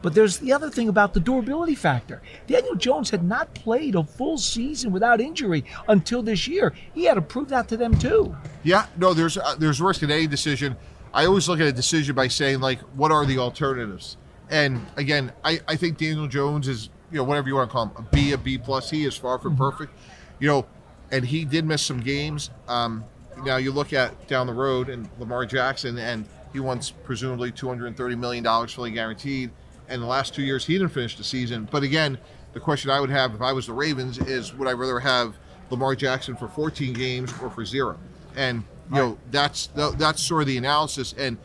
[0.00, 2.22] But there's the other thing about the durability factor.
[2.46, 6.72] Daniel Jones had not played a full season without injury until this year.
[6.94, 8.36] He had to prove that to them too.
[8.62, 10.76] Yeah, no, there's uh, there's risk in any decision.
[11.12, 14.16] I always look at a decision by saying like, what are the alternatives?
[14.48, 17.86] And again, I, I think Daniel Jones is you know whatever you want to call
[17.86, 18.90] him a B, a B plus.
[18.90, 19.92] He is far from perfect,
[20.38, 20.66] you know,
[21.10, 22.50] and he did miss some games.
[22.68, 23.04] Um,
[23.44, 27.68] now you look at down the road and Lamar Jackson, and he wants presumably two
[27.68, 29.50] hundred and thirty million dollars fully guaranteed.
[29.88, 31.68] And the last two years he didn't finish the season.
[31.70, 32.18] But again,
[32.52, 35.36] the question I would have if I was the Ravens is, would I rather have
[35.70, 37.98] Lamar Jackson for 14 games or for zero?
[38.36, 41.14] And you know that's that's sort of the analysis.
[41.16, 41.38] And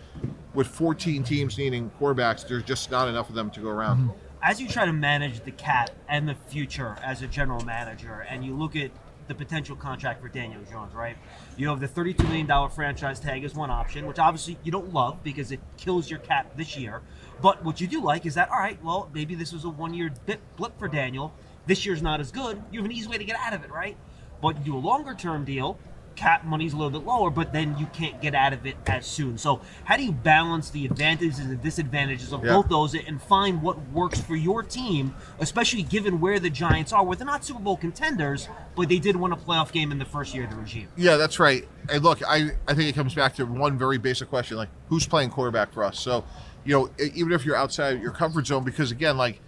[0.53, 4.11] with 14 teams needing quarterbacks, there's just not enough of them to go around.
[4.41, 8.45] as you try to manage the cap and the future as a general manager, and
[8.45, 8.91] you look at
[9.27, 11.17] the potential contract for Daniel Jones, right?
[11.57, 15.23] You have the $32 million franchise tag as one option, which obviously you don't love
[15.23, 17.01] because it kills your cap this year.
[17.41, 19.93] But what you do like is that, all right, well, maybe this was a one
[19.93, 20.11] year
[20.55, 21.33] blip for Daniel.
[21.65, 22.61] This year's not as good.
[22.71, 23.97] You have an easy way to get out of it, right?
[24.41, 25.79] But you do a longer term deal,
[26.15, 29.05] cap money's a little bit lower, but then you can't get out of it as
[29.05, 29.37] soon.
[29.37, 32.53] So, how do you balance the advantages and the disadvantages of Yeah.
[32.53, 37.03] both those and find what works for your team, especially given where the Giants are,
[37.03, 40.05] where they're not Super Bowl contenders, but they did win a playoff game in the
[40.05, 40.87] first year of the regime?
[40.95, 41.67] Yeah, that's right.
[41.89, 45.05] And look, I, I think it comes back to one very basic question like, who's
[45.05, 45.99] playing quarterback for us?
[45.99, 46.23] So,
[46.63, 49.39] you know, even if you're outside your comfort zone, because again, like,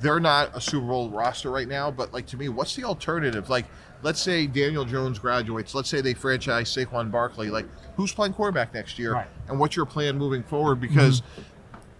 [0.00, 3.50] they're not a Super Bowl roster right now, but like to me, what's the alternative?
[3.50, 3.66] Like,
[4.02, 5.74] let's say Daniel Jones graduates.
[5.74, 7.50] Let's say they franchise Saquon Barkley.
[7.50, 9.14] Like, who's playing quarterback next year?
[9.14, 9.28] Right.
[9.48, 10.80] And what's your plan moving forward?
[10.80, 11.22] Because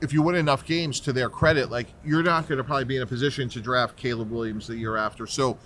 [0.00, 2.96] if you win enough games to their credit, like you're not going to probably be
[2.96, 5.26] in a position to draft Caleb Williams the year after.
[5.26, 5.58] So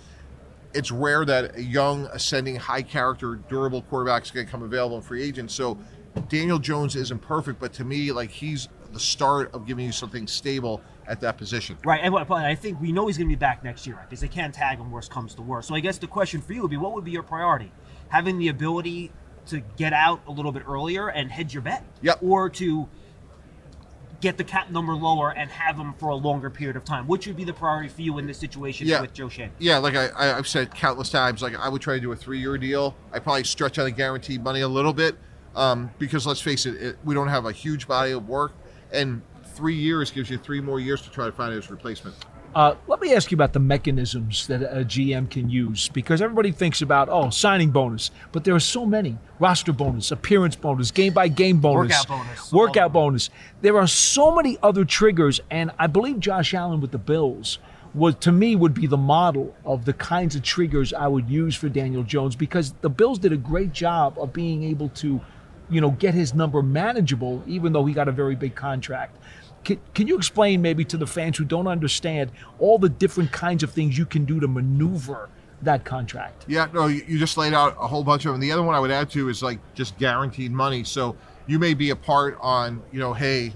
[0.73, 4.97] it's rare that a young, ascending, high character, durable quarterback is going to come available
[4.97, 5.49] in free agent.
[5.49, 5.79] So
[6.29, 10.27] Daniel Jones isn't perfect, but to me, like he's the start of giving you something
[10.27, 11.77] stable at that position.
[11.85, 14.09] Right, and but I think we know he's going to be back next year right?
[14.09, 14.91] because they can't tag him.
[14.91, 15.67] Worst comes to worst.
[15.67, 17.71] So I guess the question for you would be, what would be your priority?
[18.09, 19.11] Having the ability
[19.47, 22.19] to get out a little bit earlier and hedge your bet, yep.
[22.21, 22.89] or to
[24.19, 27.07] get the cap number lower and have him for a longer period of time?
[27.07, 29.01] Which would be the priority for you in this situation Yeah.
[29.01, 29.51] with Joe Schoen?
[29.59, 32.15] Yeah, like I, I, I've said countless times, like I would try to do a
[32.15, 32.95] three-year deal.
[33.13, 35.15] I probably stretch out the guaranteed money a little bit
[35.55, 38.53] um, because let's face it, it, we don't have a huge body of work,
[38.91, 39.21] and
[39.55, 42.15] three years gives you three more years to try to find his replacement.
[42.55, 46.51] Uh, let me ask you about the mechanisms that a GM can use because everybody
[46.51, 51.13] thinks about oh signing bonus, but there are so many roster bonus, appearance bonus, game
[51.13, 52.51] by game bonus, Workout bonus.
[52.53, 53.29] workout bonus.
[53.61, 57.59] There are so many other triggers, and I believe Josh Allen with the Bills
[57.93, 61.55] was to me would be the model of the kinds of triggers I would use
[61.55, 65.21] for Daniel Jones because the Bills did a great job of being able to,
[65.69, 69.17] you know, get his number manageable even though he got a very big contract.
[69.63, 73.63] Can, can you explain maybe to the fans who don't understand all the different kinds
[73.63, 75.29] of things you can do to maneuver
[75.61, 76.45] that contract?
[76.47, 78.41] Yeah, no, you, just laid out a whole bunch of them.
[78.41, 80.83] The other one I would add to is like just guaranteed money.
[80.83, 81.15] So
[81.47, 83.53] you may be a part on, you know, hey,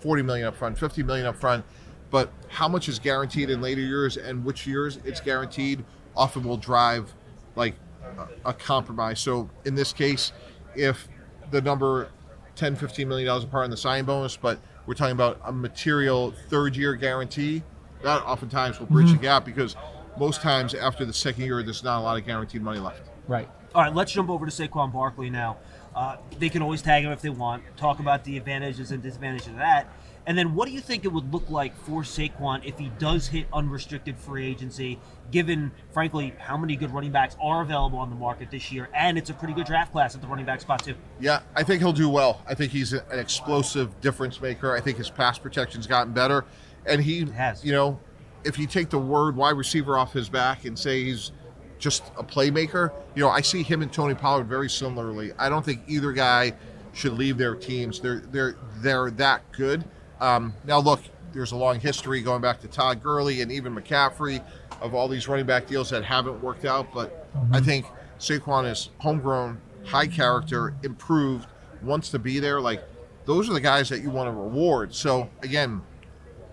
[0.00, 1.64] 40 million up front, 50 million up front,
[2.10, 5.84] but how much is guaranteed in later years and which years it's guaranteed
[6.16, 7.12] often will drive
[7.54, 7.74] like
[8.18, 9.20] a, a compromise.
[9.20, 10.32] So in this case,
[10.74, 11.08] if
[11.50, 12.08] the number
[12.56, 16.32] 10, 15 million dollars apart on the sign bonus, but we're talking about a material
[16.48, 17.62] third year guarantee,
[18.02, 19.12] that oftentimes will bridge Mhm.
[19.12, 19.76] the gap because
[20.18, 23.02] most times after the second year, there's not a lot of guaranteed money left.
[23.28, 23.48] Right.
[23.74, 25.58] All right, let's jump over to Saquon Barkley now.
[25.94, 27.62] Uh, they can always tag him if they want.
[27.76, 29.86] Talk about the advantages and disadvantages of that.
[30.26, 33.26] And then, what do you think it would look like for Saquon if he does
[33.26, 34.98] hit unrestricted free agency?
[35.30, 39.16] Given, frankly, how many good running backs are available on the market this year, and
[39.16, 40.94] it's a pretty good draft class at the running back spot too.
[41.20, 42.42] Yeah, I think he'll do well.
[42.46, 44.76] I think he's an explosive difference maker.
[44.76, 46.44] I think his pass protection's gotten better,
[46.84, 47.64] and he has.
[47.64, 48.00] You know,
[48.44, 51.32] if you take the word wide receiver off his back and say he's
[51.78, 55.32] just a playmaker, you know, I see him and Tony Pollard very similarly.
[55.38, 56.54] I don't think either guy
[56.92, 58.00] should leave their teams.
[58.00, 59.84] They're they're they're that good.
[60.20, 61.00] Um, now look,
[61.32, 64.42] there's a long history going back to Todd Gurley and even McCaffrey
[64.80, 66.92] of all these running back deals that haven't worked out.
[66.92, 67.86] But I think
[68.18, 71.48] Saquon is homegrown, high character, improved,
[71.82, 72.60] wants to be there.
[72.60, 72.82] Like
[73.24, 74.94] those are the guys that you want to reward.
[74.94, 75.82] So again,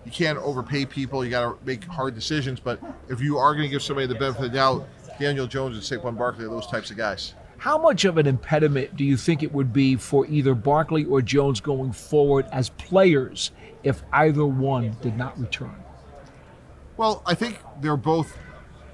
[0.04, 1.24] you can't overpay people.
[1.24, 2.60] You got to make hard decisions.
[2.60, 5.76] But if you are going to give somebody the benefit of the doubt, Daniel Jones
[5.76, 7.34] and Saquon Barkley are those types of guys.
[7.58, 11.20] How much of an impediment do you think it would be for either Barkley or
[11.20, 13.50] Jones going forward as players
[13.82, 15.74] if either one did not return?
[16.96, 18.36] Well, I think they're both.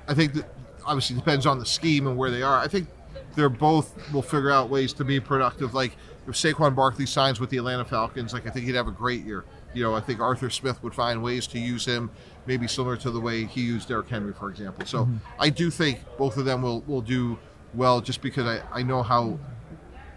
[0.09, 0.51] I think that
[0.87, 2.59] obviously depends on the scheme and where they are.
[2.59, 2.89] I think
[3.35, 5.75] they're both will figure out ways to be productive.
[5.75, 5.97] Like
[6.27, 9.25] if Saquon Barkley signs with the Atlanta Falcons, like I think he'd have a great
[9.25, 9.45] year.
[9.75, 12.11] You know, I think Arthur Smith would find ways to use him,
[12.47, 14.87] maybe similar to the way he used Derrick Henry, for example.
[14.87, 15.19] So Mhm.
[15.39, 17.39] I do think both of them will will do
[17.75, 19.39] well, just because I, I know how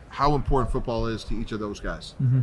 [0.09, 2.15] how important football is to each of those guys.
[2.21, 2.41] Mm-hmm.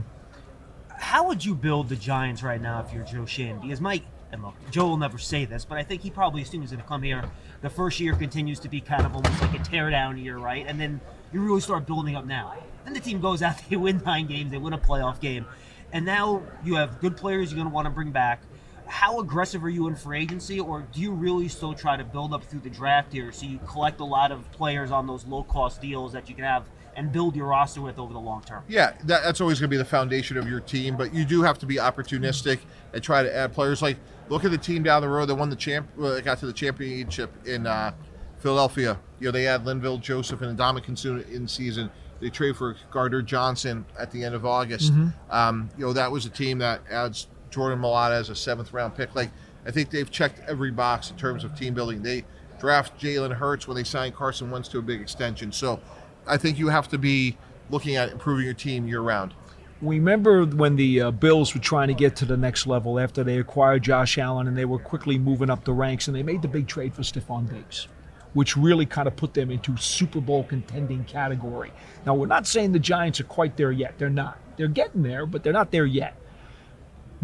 [0.96, 3.58] How would you build the Giants right now if you're Joe Schoen?
[3.60, 6.64] Because Mike, and look, Joe will never say this, but I think he probably assumes
[6.64, 7.24] he's going to come here.
[7.62, 10.64] The first year continues to be kind of almost like a teardown year, right?
[10.68, 11.00] And then
[11.32, 12.54] you really start building up now.
[12.84, 15.46] Then the team goes out, they win nine games, they win a playoff game,
[15.92, 18.42] and now you have good players you're going to want to bring back.
[18.86, 22.32] How aggressive are you in free agency, or do you really still try to build
[22.32, 25.42] up through the draft here so you collect a lot of players on those low
[25.44, 26.64] cost deals that you can have
[26.96, 28.62] and build your roster with over the long term?
[28.68, 31.42] Yeah, that, that's always going to be the foundation of your team, but you do
[31.42, 32.60] have to be opportunistic
[32.92, 33.82] and try to add players.
[33.82, 33.96] Like,
[34.28, 36.52] look at the team down the road that won the champ, well, got to the
[36.52, 37.92] championship in uh,
[38.38, 38.98] Philadelphia.
[39.18, 41.90] You know, they had Linval Joseph and Ndamukong Suh in season.
[42.20, 44.92] They trade for Gardner Johnson at the end of August.
[44.92, 45.12] Mhm.
[45.30, 48.96] Um, you know, that was a team that adds Jordan Mailata as a seventh round
[48.96, 49.14] pick.
[49.14, 49.30] Like,
[49.64, 52.02] I think they've checked every box in terms of team building.
[52.02, 52.24] They
[52.58, 55.52] draft Jalen Hurts when they sign Carson Wentz to a big extension.
[55.52, 55.80] So,
[56.26, 57.36] I think you have to be
[57.70, 59.34] looking at improving your team year round.
[59.82, 63.22] We remember when the uh, Bills were trying to get to the next level after
[63.22, 66.42] they acquired Josh Allen and they were quickly moving up the ranks and they made
[66.42, 67.88] the big trade for Stefon Diggs,
[68.32, 71.72] which really kind of put them into Super Bowl contending category.
[72.06, 73.98] Now, we're not saying the Giants are quite there yet.
[73.98, 74.38] They're not.
[74.56, 76.16] They're getting there, but they're not there yet.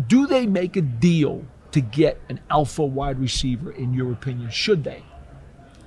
[0.06, 4.50] Do they make a deal to get an alpha wide receiver, in your opinion?
[4.50, 5.02] Should they?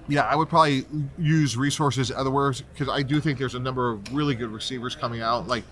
[0.07, 0.85] Yeah, I would probably
[1.17, 5.21] use resources otherwise because I do think there's a number of really good receivers coming
[5.21, 5.47] out.
[5.47, 5.63] Like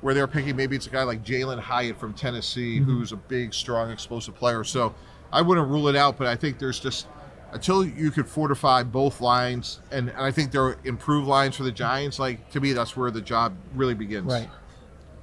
[0.00, 2.84] where they're picking maybe it's a guy like Jalin Hyatt from Tennessee, Mhm.
[2.84, 4.62] who's a big, strong, explosive player.
[4.64, 4.94] So
[5.32, 7.06] I wouldn't rule it out, but I think there's just
[7.52, 11.64] until you could fortify both lines, and, and I think there are improved lines for
[11.64, 12.20] the Giants.
[12.20, 14.32] Like to me, that's where the job really begins.
[14.32, 14.48] Right.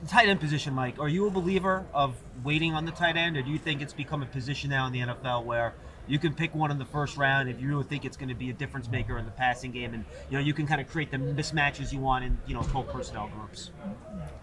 [0.02, 1.00] The tight end position, Mike.
[1.00, 3.94] Are you a believer of waiting on the tight end, or do you think it's
[3.94, 5.74] become a position now in the NFL where
[6.08, 8.36] you can pick one in the first round if you really think it's going to
[8.36, 10.88] be a difference maker in the passing game, and you know you can kind of
[10.88, 13.72] create the mismatches you want in you know 12 personnel groups.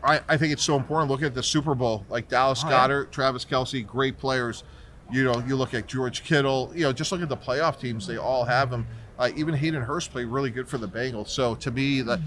[0.03, 1.11] I, I think it's so important.
[1.11, 2.87] Look at the Super Bowl, like Dallas Oh, yeah.
[2.87, 4.65] Goedert, Travis Kelce, great players.
[5.11, 6.71] You know, you look at George Kittle.
[6.75, 8.87] You know, just look at the playoff teams; they all have them.
[9.19, 11.29] Uh, even Hayden Hurst played really good for the Bengals.
[11.29, 12.21] So to me, the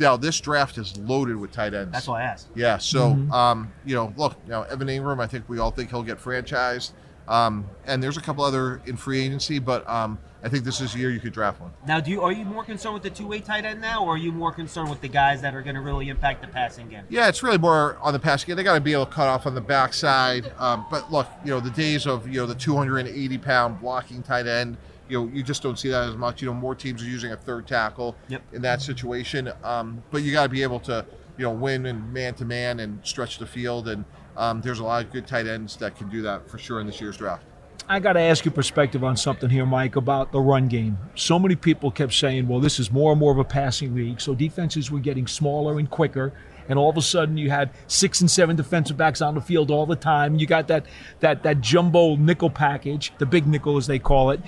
[0.00, 1.92] now this draft is loaded with tight ends.
[1.92, 2.48] That's why I asked.
[2.54, 2.78] Yeah.
[2.78, 3.32] So Mhm.
[3.32, 5.20] um, you know, look, you know, Evan Engram.
[5.20, 6.92] I think we all think he'll get franchised.
[7.26, 10.92] Um, and there's a couple other in free agency, but um, I think this is
[10.92, 11.70] the year you could draft one.
[11.86, 14.18] Now, do you are you more concerned with the two-way tight end now, or are
[14.18, 17.04] you more concerned with the guys that are going to really impact the passing game?
[17.08, 18.56] Yeah, it's really more on the passing game.
[18.56, 20.52] They got to be able to cut off on the backside.
[20.58, 24.46] Um, but look, you know, the days of you know the 280 pound blocking tight
[24.46, 24.76] end,
[25.08, 26.40] you know, you just don't see that as much.
[26.40, 28.16] You know, more teams are using a third tackle
[28.52, 29.50] in that situation.
[29.62, 31.04] Um, but you got to be able to
[31.36, 33.88] you know win and man to man and stretch the field.
[33.88, 34.04] And
[34.36, 36.86] um, there's a lot of good tight ends that can do that for sure in
[36.86, 37.44] this year's draft.
[37.86, 40.96] I got to ask your perspective on something here, Mike, about the run game.
[41.16, 44.22] So many people kept saying, well, this is more and more of a passing league.
[44.22, 46.32] So defenses were getting smaller and quicker.
[46.66, 49.70] And all of a sudden, you had six and seven defensive backs on the field
[49.70, 50.38] all the time.
[50.38, 50.86] You got that
[51.20, 54.40] that that jumbo nickel package, the big nickel as they call it.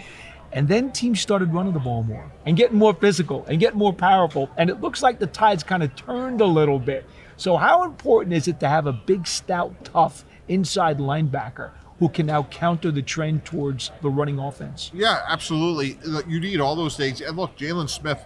[0.52, 3.92] And then teams started running the ball more and getting more physical and getting more
[3.92, 4.50] powerful.
[4.56, 7.04] And it looks like the tides kind of turned a little bit.
[7.37, 12.26] So, how important is it to have a big, stout, tough inside linebacker who can
[12.26, 14.90] now counter the trend towards the running offense?
[14.94, 15.98] Yeah, absolutely.
[16.26, 17.20] You need all those things.
[17.20, 18.24] And look, Jaylon Smith,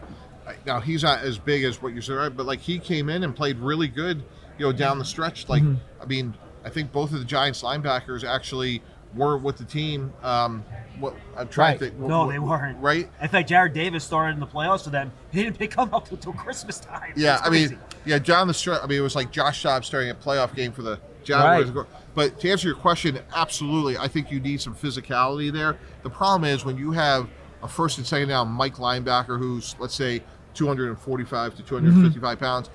[0.67, 2.37] now he's not as big as what you said, right?
[2.37, 4.23] But like he came in and played really good,
[4.59, 5.49] you know, down the stretch.
[5.49, 5.79] Like, Mhm.
[6.01, 8.83] I mean, I think both of the Giants linebackers actually
[9.15, 10.13] were with the team.
[10.23, 10.65] Um,
[10.99, 11.99] what I'm trying to think.
[11.99, 12.79] No, what- they weren't.
[12.81, 13.09] Right?
[13.21, 15.13] In fact, Jarrad Davis started in the playoffs for them.
[15.33, 17.13] He didn't pick him up until Christmas time.
[17.17, 18.81] Yeah, I mean, yeah, John the.
[18.83, 21.71] I mean, it was like Josh Dobbs starting a playoff game for the Jaguars.
[21.71, 21.87] Right.
[22.15, 25.77] But to answer your question, absolutely, I think you need some physicality there.
[26.03, 27.29] The problem is when you have
[27.63, 30.23] a first and second down Mike linebacker who's let's say
[30.55, 32.71] 245 to 255 pounds.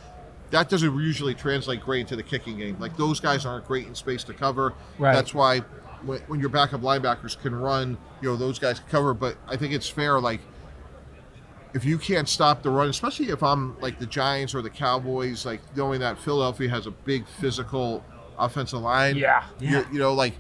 [0.52, 2.78] That doesn't usually translate great into the kicking game.
[2.80, 4.74] Like those guys aren't great in space to cover.
[5.00, 5.13] Right.
[5.13, 5.62] That's why
[6.06, 9.13] when, when your backup linebackers can run, you know those guys cover.
[9.13, 10.20] But I think it's fair.
[10.20, 10.41] Like
[11.74, 15.46] if you can't stop the run, especially if I'm like the Giants or the Cowboys,
[15.46, 18.04] like knowing that Philadelphia has a big physical
[18.38, 19.18] offensive line.
[19.18, 19.44] Yeah.
[19.60, 20.36] You, you know, like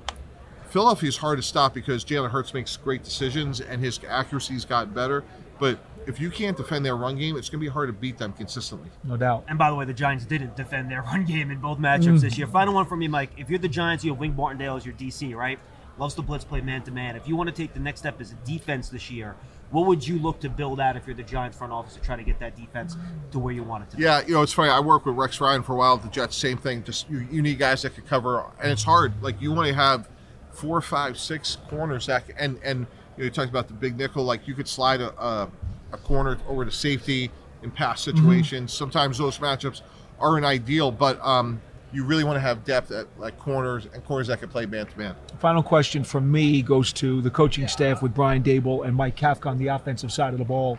[0.69, 4.93] Philadelphia is hard to stop because Jalen Hurts makes great decisions and his accuracy's gotten
[4.93, 5.23] better.
[5.59, 8.17] But if you can't defend their run game, it's going to be hard to beat
[8.17, 8.89] them consistently.
[9.03, 9.45] No doubt.
[9.47, 12.21] And by the way, the Giants didn't defend their run game in both matchups Mm.
[12.21, 12.47] this year.
[12.47, 13.31] Final one for me, Mike.
[13.37, 15.59] If you're the Giants, you have Wink Martindale as your DC, right?
[15.97, 17.15] Loves to blitz play man to man.
[17.15, 19.35] If you want to take the next step as a defense this year,
[19.71, 22.15] what would you look to build out if you're the Giants front office to try
[22.15, 22.97] to get that defense
[23.31, 23.97] to where you want it to?
[23.97, 24.03] be?
[24.03, 24.69] Yeah, you know, it's funny.
[24.69, 26.35] I worked with Rex Ryan for a while at the Jets.
[26.35, 26.83] Same thing.
[26.83, 29.13] Just you, you need guys that could cover, and it's hard.
[29.23, 30.09] Like you want to have
[30.51, 32.85] four, five, six corners that, c- and and you,
[33.19, 34.23] know, you talked about the big nickel.
[34.23, 35.49] Like you could slide a, a,
[35.95, 37.31] a corner over to safety
[37.63, 38.71] in pass situations.
[38.71, 39.81] Sometimes those matchups
[40.19, 44.27] aren't ideal, but um, you really want to have depth at like corners and corners
[44.27, 45.15] that can play man to man.
[45.39, 49.47] Final question from me goes to the coaching staff with Brian Daboll and Mike Kafka
[49.47, 50.77] on the offensive side of the ball.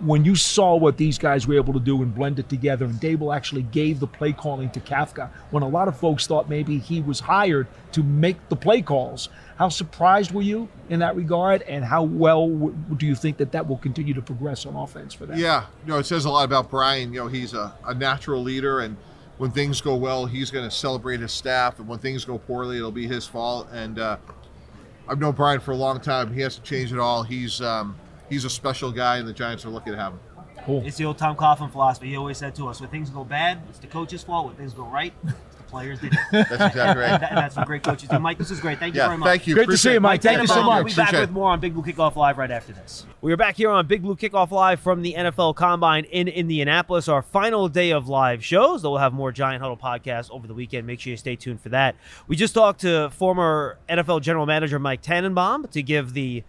[0.00, 2.94] When you saw what these guys were able to do and blend it together, and
[2.96, 6.78] Daboll actually gave the play calling to Kafka, when a lot of folks thought maybe
[6.78, 11.62] he was hired to make the play calls, how surprised were you in that regard,
[11.62, 12.48] and how well
[12.96, 15.38] do you think that that will continue to progress on offense for them?
[15.38, 17.12] Yeah, you know, it says a lot about Brian.
[17.12, 18.96] You know, he's a, a natural leader, and
[19.38, 22.76] when things go well, he's going to celebrate his staff, and when things go poorly,
[22.76, 23.68] it'll be his fault.
[23.72, 24.18] And uh,
[25.08, 26.32] I've known Brian for a long time.
[26.34, 27.22] He hasn't changed at all.
[27.22, 27.96] He's um,
[28.28, 30.20] he's a special guy, and the Giants are lucky to have him.
[30.64, 30.82] Cool.
[30.84, 32.08] It's the old Tom Coughlin philosophy.
[32.08, 34.48] He always said to us, when things go bad, it's the coach's fault.
[34.48, 36.18] When things go right, it's the players did it.
[36.32, 37.10] That's exactly right.
[37.12, 38.18] and, that- and that's what great coaches do.
[38.18, 38.78] Mike, this is great.
[38.78, 39.28] Thank you Yeah, very much.
[39.28, 39.54] thank you.
[39.54, 40.00] Great to see you.
[40.00, 40.20] Mike.
[40.20, 40.66] Thank you so Tannenbaum.
[40.66, 40.84] much.
[40.84, 43.06] We'll be back Appreciate with more on Big Blue Kickoff Live right after this.
[43.22, 47.08] We are back here on Big Blue Kickoff Live from the NFL Combine in Indianapolis,
[47.08, 48.82] our final day of live shows.
[48.82, 50.86] Though we'll have more Giant Huddle podcasts over the weekend.
[50.86, 51.94] Make sure you stay tuned for that.
[52.26, 56.42] We just talked to former NFL General Manager Mike Tannenbaum to give the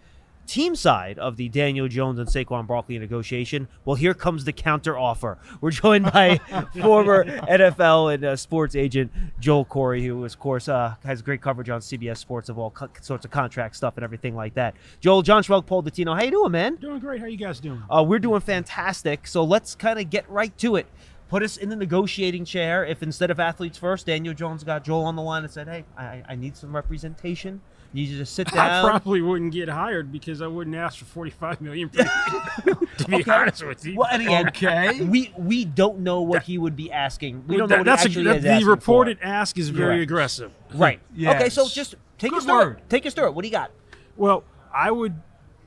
[0.46, 3.68] team side of the Daniel Jones and Saquon Barkley negotiation.
[3.84, 5.38] Well, here comes the counter offer.
[5.60, 6.38] We're joined by
[6.80, 11.70] former NFL and uh, sports agent Joel Corry, who, of course, uh, has great coverage
[11.70, 14.74] on CBS Sports of all co- sorts of contract stuff and everything like that.
[15.00, 16.76] Joel, John Schmeelk, Paul Dottino, how you doing, man?
[16.76, 17.20] Doing great.
[17.20, 17.82] How you guys doing?
[17.88, 19.26] Uh, we're doing fantastic.
[19.26, 20.86] So let's kind of get right to it.
[21.28, 25.04] put us in the negotiating chair if instead of athletes first, Daniel Jones got Joel
[25.04, 27.60] on the line and said, "Hey, I, I need some representation.
[27.92, 31.04] Need you to sit down." I probably wouldn't get hired because I wouldn't ask for
[31.06, 31.88] forty-five million.
[31.88, 33.30] Per year, to be Okay.
[33.30, 33.96] honest with you.
[33.96, 35.00] Well, and again, Okay.
[35.04, 37.44] we we don't know what he would be asking.
[37.46, 38.70] We don't know what that's he a, actually that- is the asking for.
[38.70, 40.02] reported ask is very Correct.
[40.02, 40.52] aggressive.
[40.74, 41.00] Right.
[41.20, 42.76] Okay, so just take Good us through word.
[42.78, 42.88] it.
[42.90, 43.34] Take us through it.
[43.34, 43.70] What do you got?
[44.16, 45.14] Well, I would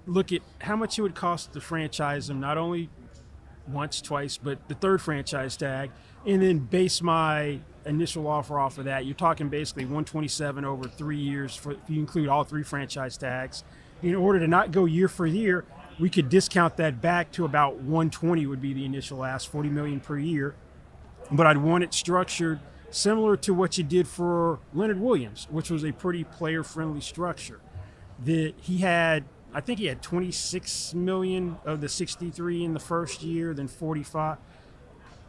[0.05, 2.89] look at how much it would cost to franchise him, not only
[3.67, 5.91] once, twice, but the third franchise tag,
[6.25, 9.05] and then base my initial offer off of that.
[9.05, 13.63] You're talking basically 127 over three years for if you include all three franchise tags.
[14.01, 15.65] In order to not go year for year,
[15.99, 19.99] we could discount that back to about 120 would be the initial ask, 40 million
[19.99, 20.55] per year.
[21.31, 22.59] But I'd want it structured
[22.89, 27.59] similar to what you did for Leonard Williams, which was a pretty player-friendly structure
[28.25, 29.25] that he had
[29.55, 34.37] I think he had 26 million of the 63 in the first year, then 45.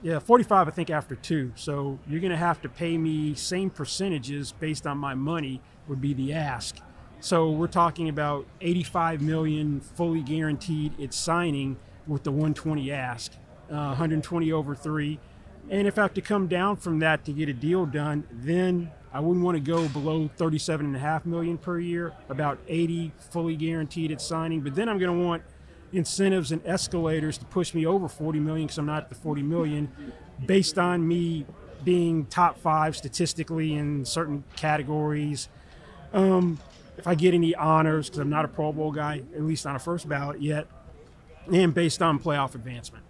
[0.05, 1.51] Yeah, 45 I think after two.
[1.57, 6.03] So you're going to have to pay me same percentages based on my money would
[6.03, 6.77] be the ask.
[7.21, 13.33] So we're talking about 85 million fully guaranteed it's signing with the 120 ask,
[13.71, 15.19] uh, 120 over 3.
[15.71, 18.91] And if I have to come down from that to get a deal done, then
[19.11, 23.11] I wouldn't want to go below 37 and a half million per year, about 80
[23.31, 24.61] fully guaranteed at signing.
[24.61, 25.43] But then I'm going to want
[25.95, 29.43] incentives and escalators to push me over 40 million because I'm not at the 40
[29.43, 29.91] million
[30.45, 31.47] based on me
[31.85, 35.49] being top five statistically in certain categories.
[36.13, 36.59] Um,
[36.97, 39.77] if I get any honors, because I'm not a Pro Bowl guy, at least on
[39.77, 40.67] a first ballot yet,
[41.53, 43.05] and based on playoff advancement.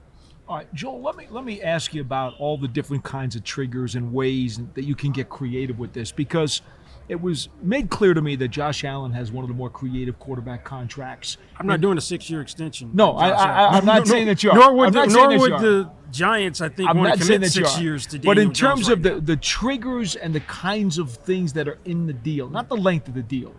[0.48, 1.00] All right, Joel.
[1.00, 4.60] Let me let me ask you about all the different kinds of triggers and ways
[4.74, 6.60] that you can get creative with this because
[7.08, 10.18] it was made clear to me that Josh Allen has one of the more creative
[10.18, 11.36] quarterback contracts.
[11.58, 12.90] I'm not And- doing a six-year extension.
[12.94, 14.56] No, I, I, I'm not Nor- saying that you are.
[14.56, 17.50] Nor would, the, not nor would the Giants, I think, I'm want not to commit
[17.50, 21.52] six years to But in terms of the, the triggers and the kinds of things
[21.54, 23.54] that are in the deal, not the length of the deal,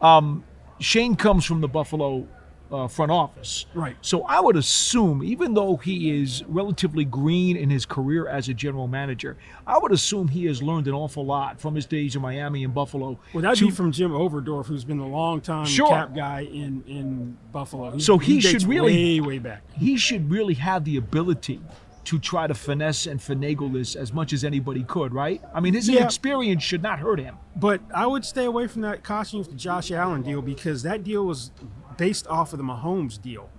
[0.00, 0.44] um,
[0.78, 2.26] Schoen comes from the Buffalo
[2.70, 3.66] uh, front office.
[3.74, 3.96] Right.
[4.02, 8.54] So I would assume, even though he is relatively green in his career as a
[8.54, 12.22] general manager, I would assume he has learned an awful lot from his days in
[12.22, 13.18] Miami and Buffalo.
[13.32, 15.88] Well, that'd to- be from Jim Overdorf, who's been the long-time Sure.
[15.88, 17.92] cap guy in, in Buffalo.
[17.92, 19.62] He- So he, dates should really way, way back.
[19.76, 21.60] He should really have the ability
[22.04, 25.42] to try to finesse and finagle this as much as anybody could, right?
[25.52, 26.04] I mean, his Yeah.
[26.04, 27.36] experience should not hurt him.
[27.54, 31.50] But I would stay away from that the Josh Allen deal because that deal was
[31.98, 33.50] based off of the Mahomes deal.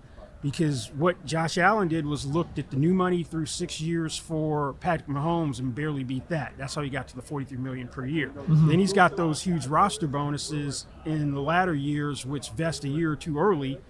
[0.41, 4.71] Because what Josh Allen did was looked at the new money through six years for
[4.79, 6.53] Patrick Mahomes and barely beat that.
[6.57, 8.29] That's how he got to the 43 million per year.
[8.29, 8.69] Mhm.
[8.69, 13.11] Then he's got those huge roster bonuses in the latter years, which vest a year
[13.11, 13.81] or two early.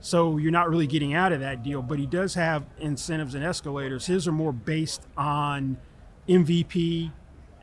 [0.00, 1.80] So you're not really getting out of that deal.
[1.80, 4.04] But he does have incentives and escalators.
[4.04, 5.78] His are more based on
[6.28, 7.12] MVP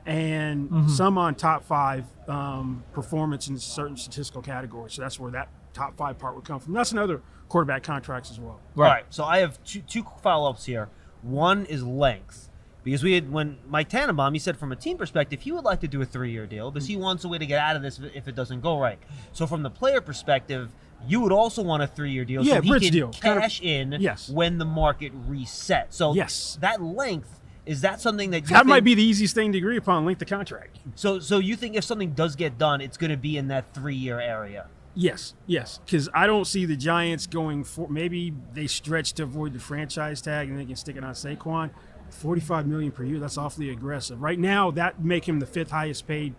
[0.07, 0.89] and Mhm.
[0.89, 4.93] some on top five um, performance in certain statistical categories.
[4.93, 6.73] So that's where that top five part would come from.
[6.73, 8.59] That's another quarterback contracts as well.
[8.75, 9.03] Right.
[9.09, 10.89] So I have two, two follow-ups here.
[11.21, 12.49] One is length.
[12.83, 15.81] Because we had when Mike Tannenbaum, he said from a team perspective, he would like
[15.81, 17.99] to do a three-year deal because he wants a way to get out of this
[18.15, 18.97] if it doesn't go right.
[19.33, 20.71] So from the player perspective,
[21.07, 23.11] you would also want a three-year deal Yeah, so he bridge can deal.
[23.13, 24.29] Kind of- cash in Yes.
[24.29, 25.93] when the market resets.
[25.93, 26.57] So Yes.
[26.61, 29.77] that length is that something that you That might be the easiest thing to agree
[29.77, 30.79] upon, length of contract.
[30.95, 33.75] So so you think if something does get done, it's going to be in that
[33.75, 34.65] three-year area?
[34.93, 37.87] Yes, yes, because I don't see the Giants going for.
[37.87, 41.71] Maybe they stretch to avoid the franchise tag and they can stick it on Saquon.
[42.09, 43.19] Forty-five million per year.
[43.19, 44.21] That's awfully aggressive.
[44.21, 46.35] Right now, that make him the fifth highest paid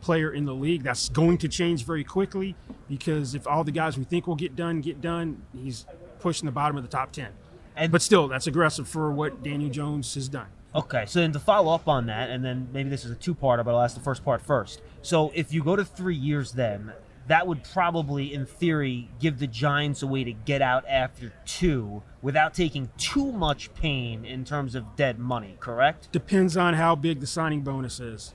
[0.00, 0.84] player in the league.
[0.84, 2.54] That's going to change very quickly
[2.88, 5.84] because if all the guys we think will get done get done, he's
[6.20, 7.30] pushing the bottom of the top ten.
[7.74, 10.46] And but still, that's aggressive for what Daniel Jones has done.
[10.76, 13.64] Okay, so then to follow up on that, and then maybe this is a two-parter,
[13.64, 14.80] but I'll ask the first part first.
[15.02, 16.92] So if you go to three years, then
[17.28, 22.02] that would probably, in theory, give the Giants a way to get out after two
[22.22, 25.56] without taking too much pain in terms of dead money.
[25.58, 26.10] Correct?
[26.12, 28.34] Depends on how big the signing bonus is.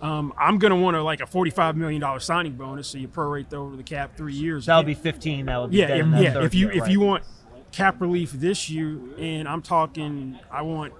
[0.00, 3.48] Um, I'm going to want a, like a $45 million signing bonus, so you prorate
[3.48, 4.66] that over the cap three years.
[4.66, 5.46] That would be 15.
[5.46, 6.44] That would be yeah, if, yeah.
[6.44, 6.90] If you year, if right.
[6.92, 7.24] you want
[7.72, 10.94] cap relief this year, and I'm talking, I want,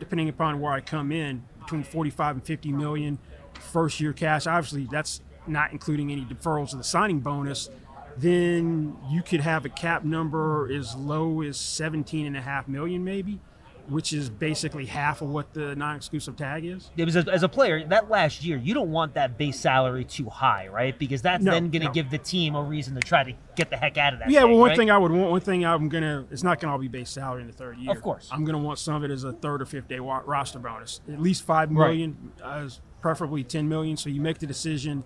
[0.00, 3.18] depending upon where I come in, between 45 and 50 million
[3.54, 4.48] first year cash.
[4.48, 7.68] Obviously, that's not including any deferrals of the signing bonus.
[8.16, 13.04] Then you could have a cap number as low as 17 and a half million,
[13.04, 13.40] maybe.
[13.88, 16.90] which is basically half of what the non-exclusive tag is.
[16.96, 18.56] Was as, as a player that last year.
[18.56, 20.96] You don't want that base salary too high, right?
[20.96, 21.92] Because that's No, then going to no.
[21.92, 24.30] give the team a reason to try to get the heck out of that.
[24.30, 24.76] Yeah, thing, well, one right?
[24.78, 27.40] thing I would want, one thing I'm gonna, it's not gonna all be base salary
[27.40, 27.90] in the third year.
[27.90, 28.28] Of course.
[28.30, 31.20] I'm gonna want some of it as a third or fifth day roster bonus, at
[31.20, 32.62] least five million, Right.
[32.64, 32.68] uh,
[33.00, 33.96] preferably ten million.
[33.96, 35.02] So you make the decision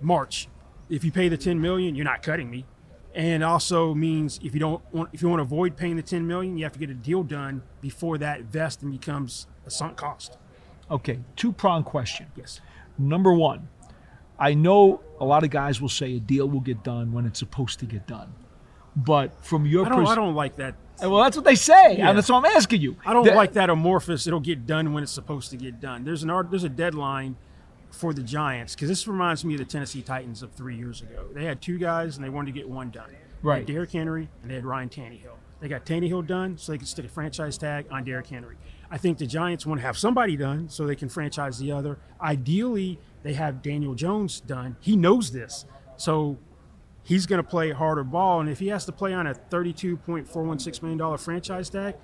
[0.00, 0.48] March.
[0.90, 2.66] If you pay the ten million, you're not cutting me,
[3.14, 6.26] and also means if you don't want, if you want to avoid paying the ten
[6.26, 9.96] million, you have to get a deal done before that vest and becomes a sunk
[9.96, 10.36] cost.
[10.90, 12.26] Okay, two prong question.
[12.36, 12.60] Yes.
[12.98, 13.68] Number one,
[14.38, 17.38] I know a lot of guys will say a deal will get done when it's
[17.38, 18.34] supposed to get done,
[18.94, 20.74] but from your I don't, pers- I don't like that.
[21.00, 22.08] Eh, well, that's what they say, Yeah.
[22.10, 22.96] and that's what I'm asking you.
[23.06, 24.26] I don't That- like that amorphous.
[24.26, 26.04] It'll get done when it's supposed to get done.
[26.04, 26.50] There's an art.
[26.50, 27.36] There's a deadline
[27.94, 31.26] for the Giants because this reminds me of the Tennessee Titans of three years ago.
[31.32, 33.08] They had two guys and they wanted to get one done.
[33.10, 33.16] They
[33.48, 33.58] Right.
[33.58, 35.36] had Derrick Henry and they had Ryan Tannehill.
[35.60, 38.56] They got Tannehill done so they could stick a franchise tag on Derrick Henry.
[38.90, 41.98] I think the Giants want to have somebody done so they can franchise the other.
[42.20, 44.76] Ideally, they have Daniel Jones done.
[44.80, 45.64] He knows this,
[45.96, 46.36] so
[47.02, 48.40] he's going to play harder ball.
[48.40, 51.16] And if he has to play on a thirty-two point four one six million dollar
[51.16, 51.94] franchise tag,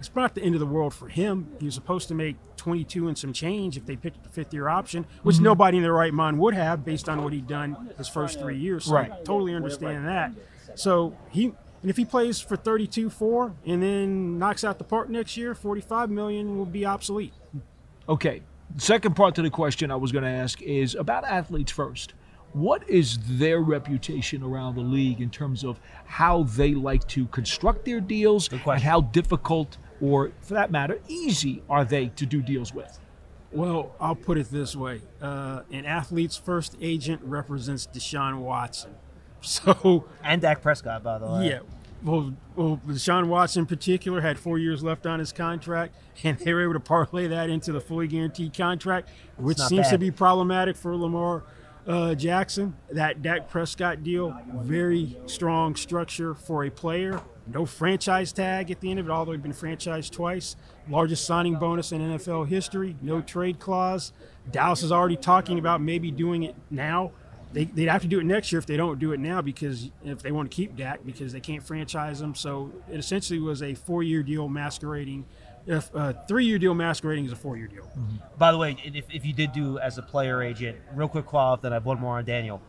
[0.00, 1.46] it's not the end of the world for him.
[1.60, 4.68] He was supposed to make 22 and some change if they picked the fifth year
[4.68, 5.42] option, which Mhm.
[5.42, 8.56] nobody in their right mind would have based on what he'd done his first three
[8.58, 8.84] years.
[8.86, 9.12] So Right.
[9.12, 10.32] I totally understand that.
[10.74, 11.46] So he,
[11.82, 15.54] and if he plays for 32 4 and then knocks out the park next year,
[15.54, 17.32] 45 million will be obsolete.
[18.08, 18.42] Okay.
[18.76, 22.14] Second part to the question I was going to ask is about athletes first.
[22.52, 27.84] What is their reputation around the league in terms of how they like to construct
[27.84, 32.72] their deals and how difficult, or for that matter, easy are they to do deals
[32.74, 32.98] with?
[33.52, 38.94] Well, I'll put it this way: uh, an athlete's first agent represents Deshaun Watson.
[39.42, 41.48] So and Dak Prescott, by the way.
[41.48, 41.60] Yeah.
[42.02, 45.94] Well, well, Deshaun Watson in particular had four years left on his contract,
[46.24, 49.98] and they were able to parlay that into the fully guaranteed contract, which seems to
[49.98, 51.42] be problematic for Lamar
[51.86, 52.76] uh, Jackson.
[52.90, 57.20] That Dak Prescott deal, very strong structure for a player.
[57.52, 60.56] No franchise tag at the end of it, although he's been franchised twice.
[60.88, 62.96] Largest signing bonus in NFL history.
[63.02, 64.12] No trade clause.
[64.50, 67.12] Dallas is already talking about maybe doing it now.
[67.52, 69.90] They, they'd have to do it next year if they don't do it now because
[70.04, 72.34] if they want to keep Dak because they can't franchise him.
[72.34, 75.26] So it essentially was a four-year deal masquerading,
[75.66, 77.90] if a three-year deal masquerading as a four-year deal.
[78.38, 81.62] By the way, if, if you did do as a player agent, real quick up,
[81.62, 82.62] then I have one more on Daniel.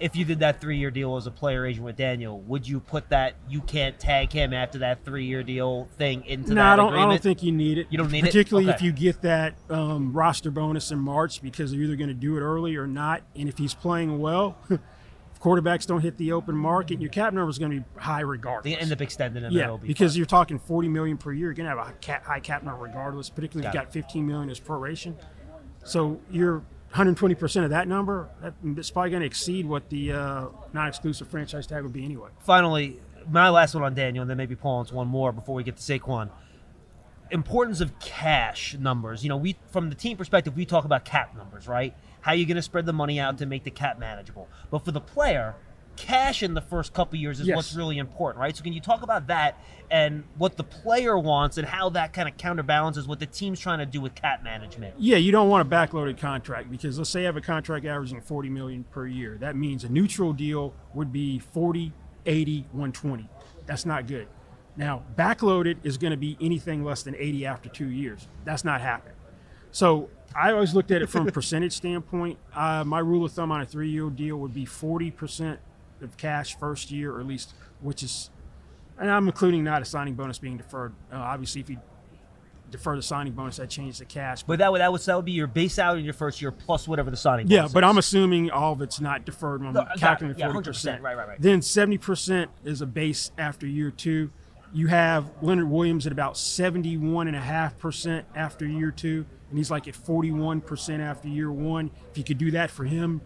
[0.00, 2.80] If you did that three year deal as a player agent with Daniel, would you
[2.80, 6.72] put that you can't tag him after that three year deal thing into No, that
[6.72, 6.88] I don't.
[6.88, 7.08] agreement?
[7.08, 7.86] I don't think you need it.
[7.90, 8.26] You don't need it.
[8.26, 12.08] particularly it, if you get that um, roster bonus in March because they're either going
[12.08, 13.22] to do it early or not.
[13.36, 14.80] And if he's playing well, if
[15.40, 18.64] quarterbacks don't hit the open market, your cap number is going to be high regardless.
[18.74, 19.52] They end up extending it.
[19.52, 21.46] Yeah, be because you're talking 40 million per year.
[21.46, 24.26] You're going to have a high cap number regardless, particularly if Got you got 15
[24.26, 25.14] million as proration.
[25.84, 26.64] So you're
[26.94, 28.28] 120 percent of that number.
[28.40, 32.28] That, it's probably going to exceed what the uh, non-exclusive franchise tag would be anyway.
[32.38, 35.64] finally, my last one on Daniel, and then maybe Paul into one more before we
[35.64, 36.30] get to Saquon.
[37.32, 39.24] Importance of cash numbers.
[39.24, 41.96] You know, we from the team perspective, we talk about cap numbers, right?
[42.20, 44.48] How you going to spread the money out to make the cap manageable.
[44.70, 45.56] But for the player,
[45.96, 47.56] cash in the first couple years is Yes.
[47.56, 48.56] what's really important, right?
[48.56, 49.58] So can you talk about that
[49.90, 53.78] and what the player wants and how that kind of counterbalances what the team's trying
[53.78, 54.94] to do with cap management?
[54.98, 58.20] Yeah, you don't want a backloaded contract because let's say I have a contract averaging
[58.20, 59.36] 40 million per year.
[59.40, 61.92] That means a neutral deal would be 40,
[62.26, 63.28] 80, 120.
[63.66, 64.26] That's not good.
[64.76, 68.26] Now, backloaded is going to be anything less than 80 after 2 years.
[68.44, 69.14] That's not happening.
[69.70, 72.38] So, I always looked at it from a percentage standpoint.
[72.52, 75.58] Uh, my rule of thumb on a 3-year deal would be 40%
[76.04, 78.30] of cash first year or at least which is
[78.98, 80.94] and I'm including not a signing bonus being deferred.
[81.12, 81.78] Uh, obviously if you
[82.70, 84.42] defer the signing bonus that changes the cash.
[84.42, 86.50] But that would that would that would be your base salary in your first year
[86.50, 87.46] plus whatever the signing.
[87.46, 87.56] Bonus.
[87.56, 87.90] Yeah, but is.
[87.90, 90.64] I'm assuming all of it's not deferred when I'm calculating 40%.
[90.64, 91.00] 100%.
[91.00, 91.40] Right, right, right.
[91.40, 94.30] Then 70% is a base after year two.
[94.72, 100.98] You have Leonard Williams at about 71.5% after year two, and he's like at 41%
[100.98, 101.92] after year one.
[102.10, 103.20] If you could do that for him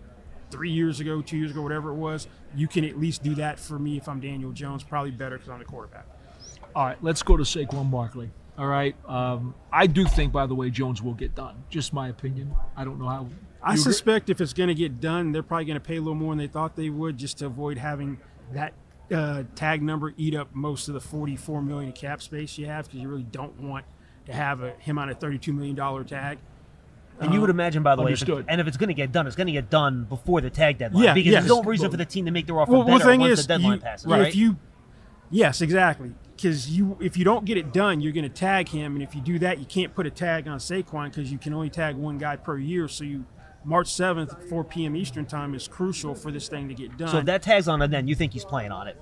[0.50, 3.58] three years ago, two years ago, whatever it was, you can at least do that
[3.58, 4.82] for me if I'm Daniel Jones.
[4.82, 6.06] Probably better because I'm the quarterback.
[6.74, 8.30] All right, let's go to Saquon Barkley.
[8.58, 8.96] All right.
[9.08, 11.62] Um, I do think, by the way, Jones will get done.
[11.70, 12.54] Just my opinion.
[12.76, 13.28] I don't know how.
[13.62, 16.14] I suspect if it's going to get done, they're probably going to pay a little
[16.14, 18.18] more than they thought they would, just to avoid having
[18.52, 18.72] that
[19.12, 23.00] uh, tag number eat up most of the 44 million cap space you have, because
[23.00, 23.84] you really don't want
[24.26, 26.38] to have a, him on a 32 million dollar tag.
[27.20, 28.94] And you would Um, imagine, by the way, if it- and if it's going to
[28.94, 31.02] get done, it's going to get done before the tag deadline.
[31.04, 31.42] Yeah, because yes.
[31.44, 33.40] there's no reason for the team to make their offer Well, better the thing once
[33.40, 34.56] is, the deadline you- passes, if you,
[35.30, 36.12] yes, exactly.
[36.36, 39.14] because you if you don't get it done, you're going to tag him, and if
[39.14, 41.96] you do that, you can't put a tag on Saquon because you can only tag
[41.96, 42.86] one guy per year.
[42.88, 43.24] So you
[43.64, 44.94] March 7th, 4 p.m.
[44.94, 47.08] Eastern time is crucial for this thing to get done.
[47.08, 48.96] So if that tag's on it, then you think he's playing on it?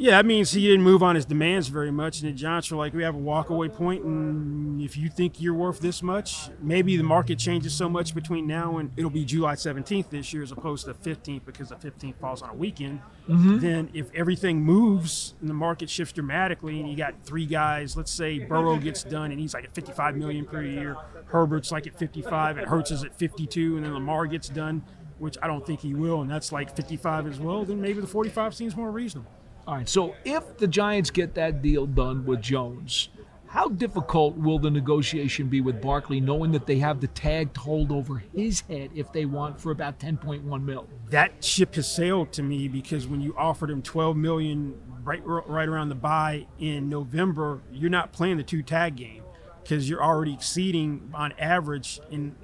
[0.00, 2.22] Yeah, that means he didn't move on his demands very much.
[2.22, 5.52] And the Giants were like, we have a walkaway point, and if you think you're
[5.52, 9.56] worth this much, maybe the market changes so much between now and it'll be July
[9.56, 13.00] 17th this year as opposed to 15th because the 15th falls on a weekend.
[13.28, 13.60] Mhm.
[13.60, 18.10] Then if everything moves and the market shifts dramatically, and you got three guys, let's
[18.10, 20.96] say Burrow gets done and he's like at 55 million per year,
[21.26, 24.82] Herbert's like at 55, and Hurts is at 52, and then Lamar gets done,
[25.18, 27.66] which I don't think he will, and that's like 55 as well.
[27.66, 29.30] Then maybe the 45 seems more reasonable.
[29.70, 29.88] All right.
[29.88, 33.08] So if the Giants get that deal done with Jones,
[33.46, 37.60] how difficult will the negotiation be with Barkley, knowing that they have the tag to
[37.60, 40.88] hold over his head if they want for about 10.1 mil?
[41.10, 45.68] that ship has sailed to me because when you offered him 12 million right right
[45.68, 49.22] around the buy in November, you're not playing the two tag game
[49.62, 52.34] because you're already exceeding on average in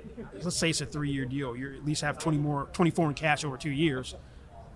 [0.43, 1.57] let's say it's a three year deal.
[1.57, 4.15] You at least have 20 more 24 in cash over two years.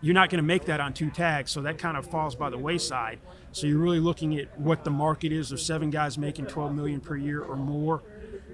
[0.02, 2.48] You're not going to make that on two tags, so that kind of falls by
[2.48, 3.18] the wayside.
[3.52, 7.00] So you're really looking at what the market is of seven guys making 12 million
[7.00, 8.02] per year or more.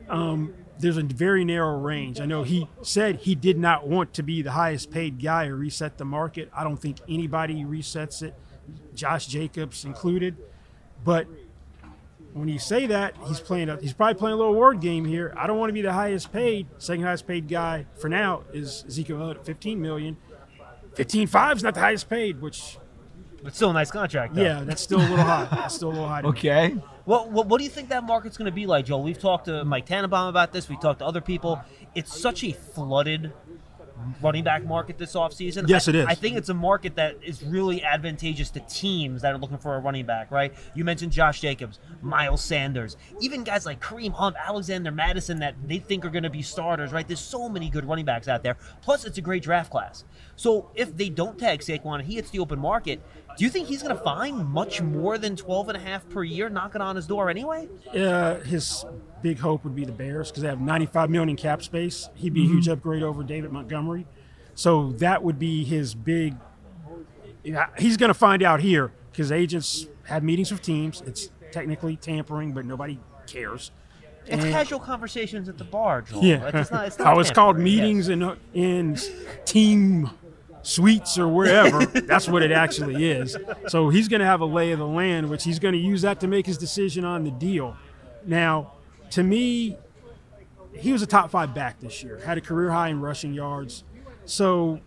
[0.09, 2.20] Um, there's a very narrow range.
[2.20, 5.57] I know he said he did not want to be the highest paid guy or
[5.57, 6.51] reset the market.
[6.55, 8.34] I don't think anybody resets it,
[8.94, 10.36] Josh Jacobs included.
[11.05, 11.26] But
[12.32, 13.70] when you say that, he's playing.
[13.70, 15.32] A, he's probably playing a little word game here.
[15.36, 16.66] I don't want to be the highest paid.
[16.78, 20.16] Second highest paid guy for now is Ezekiel at 15 million.
[20.97, 22.78] 15.5 is not the highest paid, which
[23.42, 24.34] but still a nice contract.
[24.34, 24.42] Though.
[24.42, 25.47] yeah, that's still a little high.
[25.51, 26.22] That's still a little high.
[26.22, 26.74] Okay.
[27.05, 29.05] Well, what, what do you think that market's going to be like, Joel?
[29.05, 30.68] We've talked to Mike Tannenbaum about this.
[30.68, 31.61] We talked to other people.
[31.94, 33.32] It's such a flooded
[34.22, 35.68] running back market this offseason.
[35.68, 36.07] Yes, I- it is.
[36.07, 39.74] I think it's a market that is really advantageous to teams that are looking for
[39.76, 40.55] a running back, right?
[40.74, 45.78] You mentioned Josh Jacobs, Miles Sanders, even guys like Kareem Hunt, Alexander Mattison that they
[45.78, 47.07] think are going to be starters, right?
[47.07, 48.57] There's so many good running backs out there.
[48.82, 50.05] Plus, it's a great draft class.
[50.36, 53.01] So if they don't tag Saquon and he hits the open market,
[53.37, 56.22] do you think he's going to find much more than 12 and a half per
[56.24, 57.68] year knocking on his door anyway?
[57.95, 58.84] Uh, his
[59.22, 62.09] big hope would be the Bears because they have 95 million in cap space.
[62.14, 64.07] He'd be a huge upgrade over David Montgomery,
[64.55, 66.34] so that would be his big.
[67.45, 71.03] yeah, He's going to find out here because agents have meetings with teams.
[71.07, 73.70] It's technically tampering, but nobody cares.
[74.26, 76.24] It's And- casual conversations at the bar, Joel.
[76.24, 77.82] Yeah, It's not, it's not how it's called tampering, yes.
[78.09, 78.99] meetings and in
[79.45, 80.11] team
[80.67, 81.87] suites or wherever.
[81.87, 83.37] That's what it actually is.
[83.69, 86.03] So he's going to have a lay of the land, which he's going to use
[86.03, 87.77] that to make his decision on the deal.
[88.25, 88.73] Now,
[89.11, 89.79] to me,
[90.73, 92.19] he was a top five back this year.
[92.19, 93.85] Had a career high in rushing yards.
[94.25, 94.81] So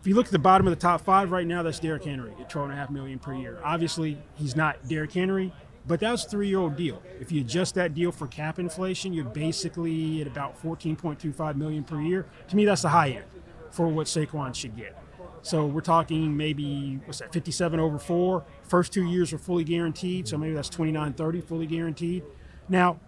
[0.00, 2.32] if you look at the bottom of the top five right now, that's Derrick Henry
[2.38, 3.58] at twelve and a half million per year.
[3.64, 5.50] Obviously, he's not Derrick Henry,
[5.86, 7.02] but that was a three-year-old deal.
[7.18, 11.32] If you adjust that deal for cap inflation, you're basically at about fourteen point two
[11.32, 12.26] five million per year.
[12.48, 13.24] To me, that's the high end
[13.70, 15.01] for what Saquon should get.
[15.42, 18.44] So we're talking maybe what's that, 57 over four.
[18.62, 22.22] First two years are fully guaranteed, so maybe that's 29, 30 fully guaranteed.
[22.68, 23.00] Now,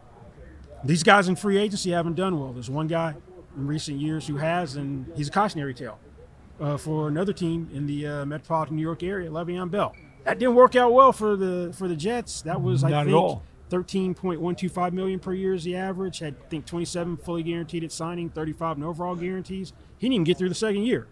[0.83, 2.53] these guys in free agency haven't done well.
[2.53, 3.15] There's one guy
[3.57, 5.99] in recent years who has, and he's a cautionary tale
[6.61, 9.95] uh, for another team in the uh, metropolitan New York area, Le'Veon Bell.
[10.25, 12.43] That didn't work out well for the for the Jets.
[12.43, 13.43] That was I Not at think all.
[13.71, 16.19] 13.125 million per year is the average.
[16.19, 19.73] Had I think 27 fully guaranteed at signing, 35 in overall guarantees.
[19.99, 21.07] He didn't even get through the second year.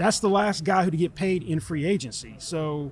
[0.00, 2.34] That's the last guy who to get paid in free agency.
[2.38, 2.90] So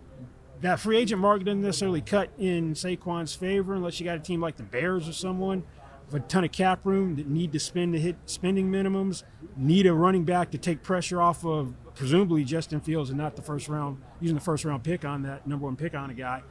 [0.60, 4.42] that free agent market doesn't necessarily cut in Saquon's favor unless you got a team
[4.42, 5.62] like the Bears or someone
[6.04, 9.22] with a ton of cap room that need to spend to hit spending minimums,
[9.56, 13.42] need a running back to take pressure off of presumably Justin Fields and not the
[13.42, 16.42] first round using the first round pick on that number one pick on a guy.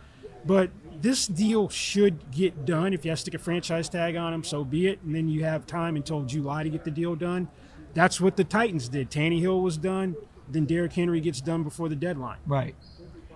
[0.44, 2.96] But this deal should get done.
[2.96, 5.04] If you have to stick a franchise tag on him, so be it.
[5.04, 7.48] And then you have time until July to get the deal done.
[7.94, 9.12] That's what the Titans did.
[9.12, 10.16] Tannehill was done.
[10.50, 12.40] Then Derrick Henry gets done before the deadline.
[12.46, 12.76] Right.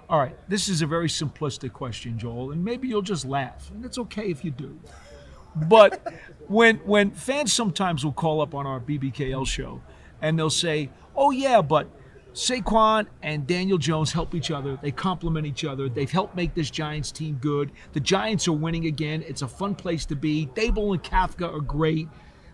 [0.10, 0.38] All right.
[0.50, 4.30] This is a very simplistic question, Joel, and maybe you'll just laugh, and it's okay
[4.30, 4.80] if you do.
[5.56, 6.02] But
[6.48, 9.82] when when fans sometimes will call up on our BBKL show,
[10.22, 11.90] and they'll say, "Oh yeah, but
[12.34, 14.78] Saquon and Daniel Jones help each other.
[14.82, 15.90] They complement each other.
[15.90, 17.72] They've helped make this Giants team good.
[17.92, 19.24] The Giants are winning again.
[19.28, 20.48] It's a fun place to be.
[20.56, 22.08] Daboll and Kafka are great.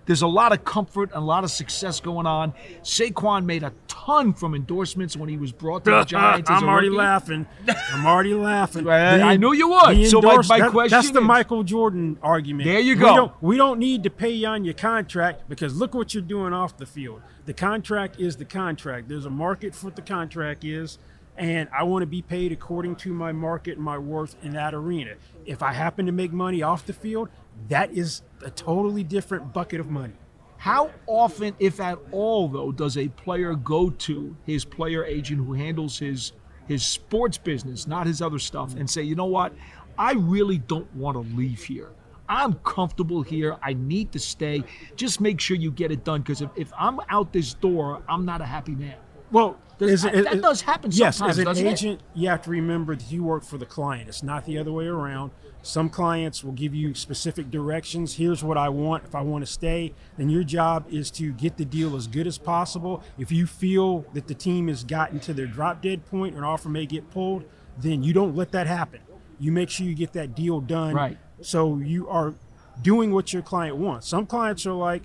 [0.08, 2.54] There's a lot of comfort and a lot of success going on.
[2.82, 6.50] Saquon made a ton from endorsements when he was brought to the Giants.
[6.50, 6.98] I'm already rookie.
[6.98, 7.46] laughing.
[7.92, 8.86] I'm already laughing.
[8.88, 10.08] Well, The- I knew you would.
[10.08, 12.66] So my- my that- question That's the is- Michael Jordan argument.
[12.68, 13.16] There you We go.
[13.16, 16.54] don't, we don't need to pay you on your contract because look what you're doing
[16.54, 17.22] off the field.
[17.46, 19.10] The contract is the contract.
[19.10, 20.98] There's a market for what the contract is,
[21.38, 24.74] and I want to be paid according to my market and my worth in that
[24.74, 25.16] arena.
[25.46, 27.30] If I happen to make money off the field,
[27.70, 30.14] that is a totally different bucket of money.
[30.58, 35.54] How often, if at all, though, does a player go to his player agent who
[35.54, 36.34] handles his
[36.68, 39.54] his sports business, not his other stuff, and say, you know what,
[39.98, 41.92] I really don't want to leave here.
[42.28, 43.56] I'm comfortable here.
[43.64, 44.64] I need to stay.
[44.98, 48.26] Just make sure you get it done because if, if I'm out this door, I'm
[48.26, 48.96] not a happy man.
[49.32, 51.72] Well, Does- it- that does happen Yes, sometimes, as an doesn't it?
[51.72, 54.10] agent, you have to remember that you work for the client.
[54.10, 55.32] It's not the other way around.
[55.68, 58.16] Some clients will give you specific directions.
[58.16, 59.04] Here's what I want.
[59.04, 62.26] If I want to stay, then your job is to get the deal as good
[62.26, 63.04] as possible.
[63.18, 66.44] If you feel that the team has gotten to their drop dead point or an
[66.46, 67.44] offer may get pulled,
[67.78, 69.02] then you don't let that happen.
[69.42, 70.96] You make sure you get that deal done.
[70.96, 71.18] Right.
[71.42, 72.34] So you are
[72.82, 74.08] doing what your client wants.
[74.08, 75.04] Some clients are like,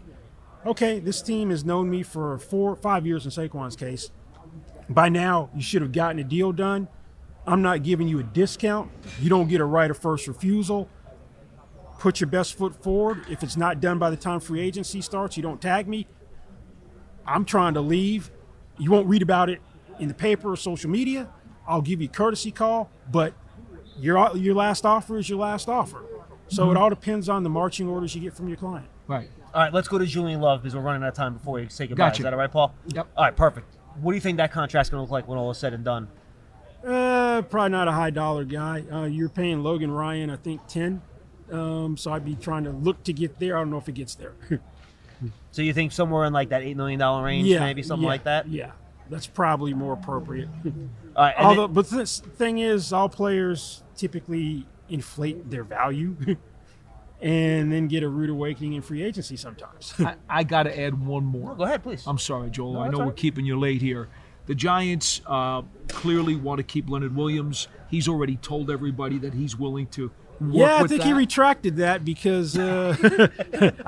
[0.64, 4.12] okay, this team has known me for four, five years in Saquon's case.
[4.88, 6.86] By now, you should have gotten a deal done.
[7.46, 8.90] I'm not giving you a discount.
[9.20, 10.88] You don't get a right of first refusal.
[11.98, 13.24] Put your best foot forward.
[13.28, 16.06] If it's not done by the time free agency starts, you don't tag me.
[17.26, 18.30] I'm trying to leave.
[18.78, 19.60] You won't read about it
[19.98, 21.28] in the paper or social media.
[21.66, 23.34] I'll give you a courtesy call, but
[23.98, 26.02] your your last offer is your last offer.
[26.48, 26.80] So it Mhm.
[26.80, 28.86] all depends on the marching orders you get from your client.
[29.06, 29.30] Right.
[29.54, 31.68] All right, let's go to Julian Love because we're running out of time before we
[31.68, 32.06] say goodbye.
[32.06, 32.22] Gotcha.
[32.22, 32.74] Is that all right, Paul?
[32.88, 33.06] Yep.
[33.16, 33.76] All right, perfect.
[34.00, 35.84] What do you think that contract's going to look like when all is said and
[35.84, 36.08] done?
[36.84, 38.84] Uh, probably not a high dollar guy.
[38.90, 41.02] Uh, you're paying Logan Ryan, I think, ten.
[41.50, 43.56] Um, so I'd be trying to look to get there.
[43.56, 44.34] I don't know if it gets there.
[45.52, 48.08] So you think somewhere in like that eight million dollar range, yeah, maybe something yeah,
[48.08, 48.48] like that?
[48.48, 48.72] Yeah,
[49.10, 50.48] that's probably more appropriate.
[50.64, 56.16] All right, and Although, but the thing is, all players typically inflate their value,
[57.20, 59.92] and then get a rude awakening in free agency sometimes.
[59.98, 61.54] I, I got to add one more.
[61.54, 62.04] go ahead, please.
[62.06, 62.72] I'm sorry, Joel.
[62.72, 64.08] No, I know all we're keeping you late here.
[64.46, 67.68] The Giants uh, clearly want to keep Leonard Williams.
[67.88, 71.06] He's already told everybody that he's willing to work yeah, I think that.
[71.06, 72.96] he retracted that because uh,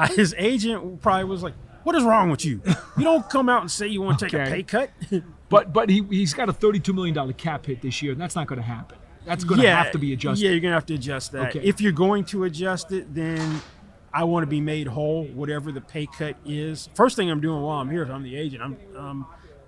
[0.14, 2.62] his agent probably was like, "What is wrong with you?
[2.96, 4.90] You don't come out and say you want to take a pay cut."
[5.50, 8.34] But but he he's got a thirty-two million dollar cap hit this year, and that's
[8.34, 8.98] not going to happen.
[9.24, 10.42] That's going to have to be adjusted.
[10.42, 11.50] Yeah, you're gonna have to adjust that.
[11.50, 11.60] Okay.
[11.60, 13.60] If you're going to adjust it, then
[14.12, 16.88] I want to be made whole, whatever the pay cut is.
[16.94, 19.26] First thing I'm doing while I'm here, if I'm the agent, I'm um,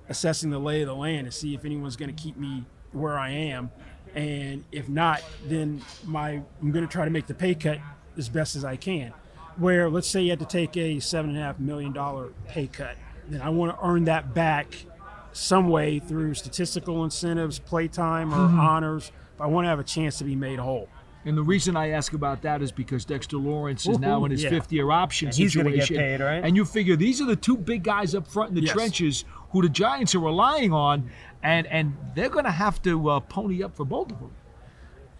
[0.09, 3.19] assessing the lay of the land to see if anyone's going to keep me where
[3.19, 3.71] I am,
[4.15, 7.79] and if not, then my I'm going to try to make the pay cut
[8.17, 9.13] as best as I can.
[9.57, 12.67] Where let's say you had to take a seven and a half million dollar pay
[12.67, 12.97] cut,
[13.29, 14.85] then I want to earn that back
[15.33, 18.59] some way through statistical incentives, playtime, or Mhm.
[18.59, 19.13] honors.
[19.39, 20.89] I want to have a chance to be made whole.
[21.27, 24.45] And the reason I ask about that is because Dexter Lawrence is now in his
[24.45, 24.51] yeah.
[24.51, 26.19] fifth year option And he's gonna get situation.
[26.19, 26.45] paid, right?
[26.45, 28.73] And you figure these are the two big guys up front in the Yes.
[28.73, 31.11] trenches who the Giants are relying on,
[31.43, 34.31] and and they're going to have to uh, pony up for both of them.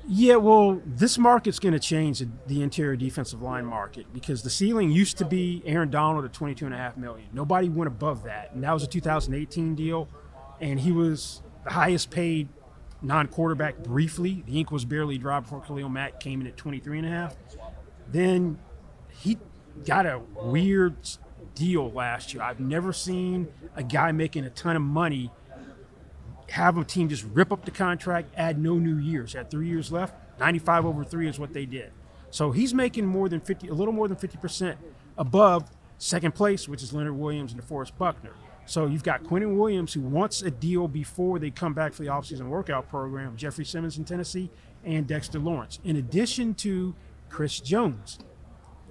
[0.09, 4.51] Yeah, well, this market's going to change the, the interior defensive line market because the
[4.51, 7.27] ceiling used to be Aaron Donald at 22.5 million.
[7.33, 8.53] Nobody went above that.
[8.53, 10.09] And that was a 2018 deal.
[10.61, 12.49] And he was the highest paid
[13.07, 14.43] non quarterback briefly.
[14.47, 17.35] The ink was barely dry before Khalil Mack came in at 23.5.
[18.11, 18.59] Then
[19.11, 19.39] he
[19.85, 20.97] got a weird
[21.55, 22.43] deal last year.
[22.43, 25.31] I've never seen a guy making a ton of money
[26.51, 29.33] have a team just rip up the contract, add no new years.
[29.33, 30.15] Had three years left.
[30.39, 31.93] 95 over three is what they did.
[32.31, 34.77] So he's making more than 50, a little more than 50%
[35.17, 38.33] above second place, which is Leonard Williams and DeForest Buckner.
[38.67, 42.09] So you've got Quinnen Williams, who wants a deal before they come back for the
[42.09, 44.51] offseason workout program, Jeffrey Simmons in Tennessee,
[44.85, 46.95] and Dexter Lawrence, in addition to
[47.29, 48.19] Chris Jones,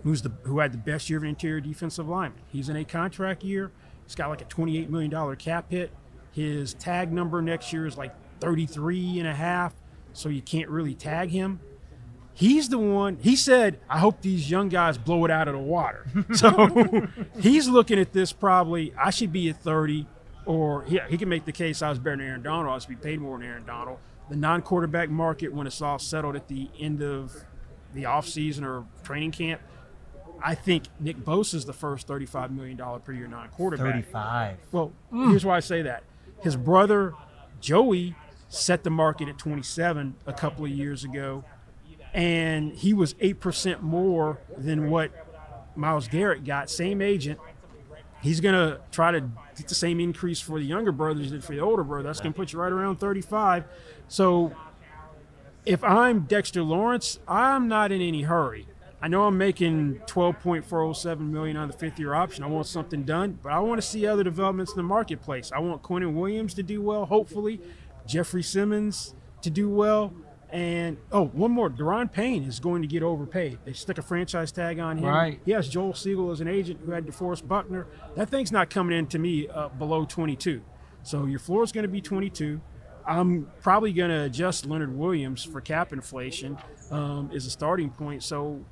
[0.03, 2.41] who's the who had the best year of interior defensive lineman.
[2.47, 3.71] He's in a contract year.
[4.05, 5.91] He's got like a $28 million cap hit.
[6.31, 9.73] His tag number next year is like 33 and a half,
[10.13, 11.59] so you can't really tag him.
[12.37, 15.61] He's the one, he said, I hope these young guys blow it out of the
[15.61, 16.05] water.
[16.35, 17.07] So
[17.39, 20.05] he's looking at this probably, I should be at 30,
[20.45, 22.75] or yeah, he can make the case I was better than Aaron Donald.
[22.75, 23.99] I should be paid more than Aaron Donald.
[24.29, 27.33] The non quarterback market, when it's all settled at the end of
[27.93, 29.61] the offseason or training camp,
[30.43, 33.93] I think Nick Bosa is the first $35 million per year non quarterback.
[33.93, 34.57] 35.
[34.73, 35.29] Well, mm.
[35.29, 36.03] here's why I say that.
[36.41, 37.13] His brother,
[37.61, 38.15] Joey,
[38.49, 41.43] set the market at 27 a couple of years ago,
[42.15, 45.11] and he was 8% more than what
[45.75, 46.69] Myles Garrett got.
[46.69, 47.37] Same agent.
[48.21, 51.51] He's going to try to get the same increase for the younger brothers than for
[51.51, 52.07] the older brother.
[52.07, 53.65] That's going to put you right around 35.
[54.07, 54.55] So
[55.65, 58.65] if I'm Dexter Lawrence, I'm not in any hurry.
[59.01, 62.45] I know I'm making 12.407 million on the fifth year option.
[62.45, 65.51] I want something done, but I want to see other developments in the marketplace.
[65.53, 67.59] I want Quinnen Williams to do well, hopefully.
[68.07, 70.13] Jeffrey Simmons to do well.
[70.51, 71.69] And oh, one more.
[71.69, 73.59] Daron Payne is going to get overpaid.
[73.65, 75.05] They stick a franchise tag on him.
[75.05, 75.39] Right.
[75.43, 77.87] He has Joel Segal as an agent who had DeForest Buckner.
[78.15, 80.61] That thing's not coming in to me uh, below 22.
[81.03, 82.61] So your floor is going to be 22.
[83.07, 86.57] I'm probably going to adjust Leonard Williams for cap inflation
[86.89, 88.23] um, as a starting point.
[88.23, 88.63] So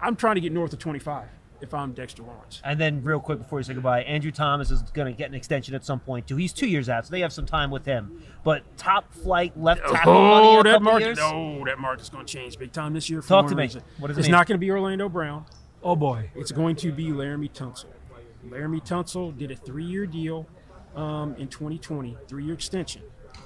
[0.00, 1.28] I'm trying to get north of 25
[1.62, 2.60] if I'm Dexter Lawrence.
[2.64, 5.34] And then, real quick before you say goodbye, Andrew Thomas is going to get an
[5.34, 6.36] extension at some point too.
[6.36, 8.22] He's two years out, so they have some time with him.
[8.44, 11.04] But top flight left tackle money in Oh, a that market!
[11.06, 11.18] years.
[11.18, 13.22] No, that market's going to change big time this year.
[13.22, 13.62] For Talk to me.
[13.62, 13.82] reason.
[13.98, 14.32] What does it it's mean?
[14.32, 15.46] not going to be Orlando Brown.
[15.82, 17.86] Oh boy, It's going to be Laremy Tunsil.
[18.48, 20.46] Laremy Tunsil did a three-year deal
[20.96, 23.02] um, in 2020, three-year extension.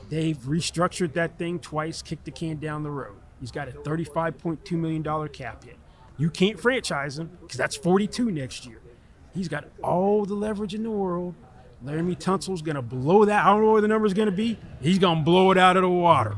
[0.09, 3.17] They've restructured that thing twice, kicked the can down the road.
[3.41, 5.77] He's got a $35.2 million cap hit.
[6.19, 8.81] You can't franchise him because that's 42 next year.
[9.35, 11.35] He's got all the leverage in the world.
[11.85, 13.45] Laremy Tunsil's going to blow that.
[13.45, 14.59] I don't know what the number's going to be.
[14.81, 16.35] He's going to blow it out of the water.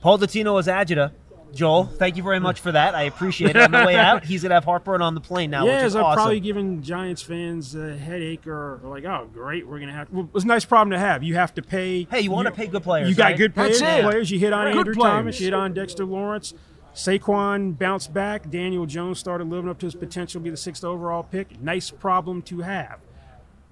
[0.00, 1.12] Paul Dottino is agita.
[1.52, 2.94] Joel, thank you very much for that.
[2.94, 3.56] I appreciate it.
[3.58, 5.96] On the way out, he's gonna have heartburn on the plane now, yeah, which is
[5.96, 6.16] I'm awesome.
[6.16, 10.10] probably giving Giants fans a headache or, or like, oh, great, we're gonna have.
[10.10, 11.22] Well, it's a nice problem to have.
[11.22, 12.04] You have to pay.
[12.10, 13.36] Hey, you wanna pay good players, You got right?
[13.36, 13.98] good That's players.
[13.98, 14.02] it.
[14.02, 14.30] Players.
[14.30, 15.12] You hit on Good Andrew players.
[15.12, 15.40] Thomas.
[15.40, 16.54] You hit on Dexter Lawrence.
[16.94, 18.50] Saquon bounced back.
[18.50, 21.60] Daniel Jones started living up to his potential to be the sixth overall pick.
[21.60, 23.00] Nice problem to have.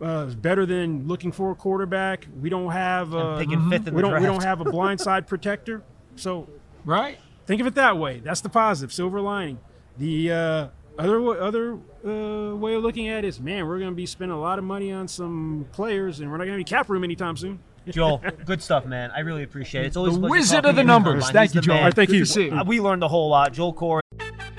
[0.01, 2.27] Uh, it's better than looking for a quarterback.
[2.41, 5.27] We don't have uh, picking fifth in we the don't we don't have a blindside
[5.27, 5.83] protector.
[6.16, 6.49] So
[6.85, 7.18] right.
[7.47, 8.21] Think of it that way.
[8.21, 9.59] That's the positive, silver lining.
[9.99, 10.68] The uh,
[10.99, 14.37] other other uh, way of looking at it is, man, we're going to be spending
[14.37, 17.05] a lot of money on some players, and we're not going to be cap room
[17.05, 17.59] anytime soon.
[17.89, 19.11] Joel, good stuff, man.
[19.14, 19.89] I really appreciate it.
[19.89, 21.31] It's always The a wizard of the numbers.
[21.31, 21.74] Thank He's you, the Joel.
[21.74, 21.83] man.
[21.83, 22.24] All right, thank Good you.
[22.24, 22.62] to see you.
[22.66, 23.53] We learned a whole lot.
[23.53, 24.01] Joel Corry.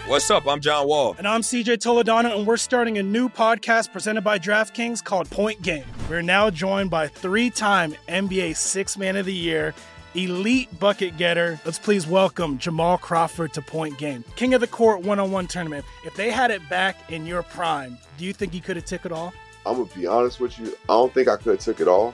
[0.08, 0.46] What's up?
[0.48, 1.16] I'm John Wall.
[1.18, 5.62] And I'm CJ Toledano, and we're starting a new podcast presented by DraftKings called Point
[5.62, 5.86] Game.
[6.10, 9.74] We're now joined by three time NBA Six Man of the Year,
[10.16, 11.62] elite bucket getter.
[11.64, 15.48] Let's please welcome Jamal Crawford to Point Game, King of the Court one on one
[15.48, 15.86] tournament.
[16.06, 19.06] If they had it back in your prime, do you think you could have took
[19.06, 19.32] it all?
[19.66, 20.70] I'm gonna be honest with you.
[20.90, 22.14] I don't think I could have took it all,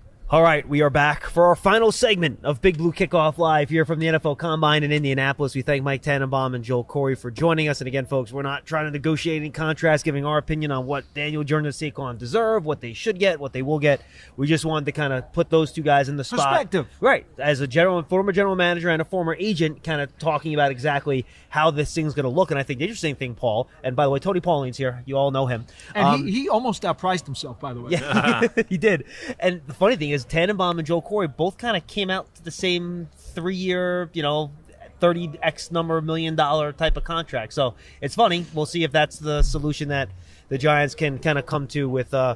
[0.31, 3.83] All right, we are back for our final segment of Big Blue Kickoff Live here
[3.83, 5.53] from the NFL Combine in Indianapolis.
[5.53, 7.81] We thank Mike Tannenbaum and Joel Corry for joining us.
[7.81, 11.03] And again, folks, we're not trying to negotiate any contracts, giving our opinion on what
[11.13, 14.03] Daniel Jones and Saquon deserve, what they should get, what they will get.
[14.37, 16.47] We just wanted to kind of put those two guys in the spot.
[16.47, 16.87] Perspective.
[17.01, 17.25] Right.
[17.37, 21.25] As a general, former general manager and a former agent, kind of talking about exactly
[21.49, 22.51] how this thing's going to look.
[22.51, 25.03] And I think the interesting thing, Paul, and by the way, Tony Pauline's here.
[25.05, 25.65] You all know him.
[25.93, 27.91] And Um, he, he almost outpriced himself, by the way.
[27.91, 29.03] yeah, he did.
[29.37, 32.43] And the funny thing is, Tannenbaum and Joe Corry both kind of came out to
[32.43, 34.51] the same three-year, you know,
[34.99, 37.53] thirty x number million dollar type of contract.
[37.53, 38.45] So it's funny.
[38.53, 40.09] We'll see if that's the solution that
[40.49, 42.35] the Giants can kind of come to with uh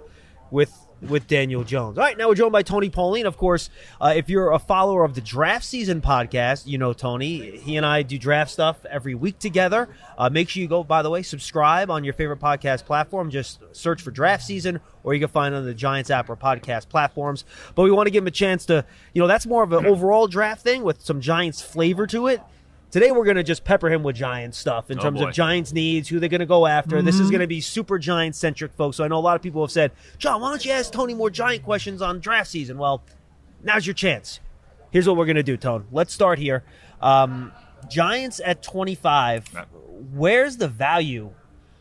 [0.52, 1.98] with with Daniel Jones.
[1.98, 3.26] All right, now we're joined by Tony Pauline.
[3.26, 3.70] Of course,
[4.02, 7.58] uh, if you're a follower of the Draft Season podcast, you know Tony.
[7.58, 9.89] He and I do draft stuff every week together.
[10.18, 13.30] Uh, make sure you go, by the way, subscribe on your favorite podcast platform.
[13.30, 16.36] Just search for Draft Season, or you can find it on the Giants app or
[16.36, 17.46] podcast platforms.
[17.76, 19.86] But we want to give him a chance to, you know, that's more of an
[19.86, 22.41] overall draft thing with some Giants flavor to it.
[22.96, 25.28] Today we're going to just pepper him with Giants stuff in Oh, terms boy.
[25.28, 27.02] of Giants needs, who they're going to go after.
[27.02, 27.32] This is Mhm.
[27.32, 28.96] going to be super Giant centric, folks.
[28.96, 31.14] So I know a lot of people have said, John, why don't you ask Tony
[31.14, 32.78] more Giant questions on draft season?
[32.78, 33.04] Well,
[33.62, 34.39] now's your chance.
[34.91, 35.84] Here's what we're going to do, Tone.
[35.91, 36.64] Let's start here.
[37.02, 37.52] Um,
[37.89, 39.50] Giants at 25.
[40.14, 41.32] Where's the value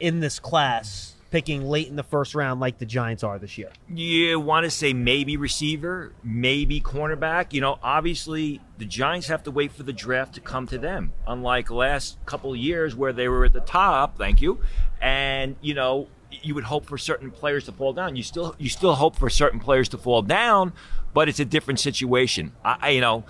[0.01, 3.73] in this class picking late in the first round like the Giants are this year?
[3.93, 7.53] You want to say maybe receiver, maybe cornerback.
[7.53, 11.13] You know, obviously the Giants have to wait for the draft to come to them.
[11.27, 14.61] Unlike last couple years where they were at the top, thank you,
[15.03, 18.15] and you know you would hope for certain players to fall down.
[18.15, 20.73] You still you still hope for certain players to fall down,
[21.15, 22.53] but it's a different situation.
[22.65, 23.25] I, I you know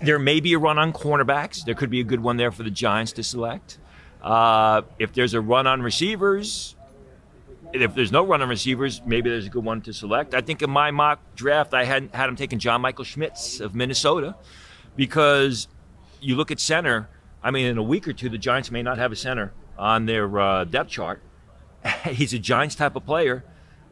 [0.00, 1.66] there may be a run on cornerbacks.
[1.66, 3.76] There could be a good one there for the Giants to select.
[4.22, 6.76] Uh, if there's a run on receivers,
[7.72, 10.34] if there's no run on receivers, maybe there's a good one to select.
[10.34, 13.74] I think in my mock draft, I had had him taking John Michael Schmitz of
[13.74, 14.36] Minnesota
[14.96, 15.68] because
[16.20, 17.08] you look at center.
[17.42, 19.52] I mean, in a week or two, the Giants may not have a center.
[19.78, 21.20] On their uh, depth chart.
[22.04, 23.42] He's a Giants type of player.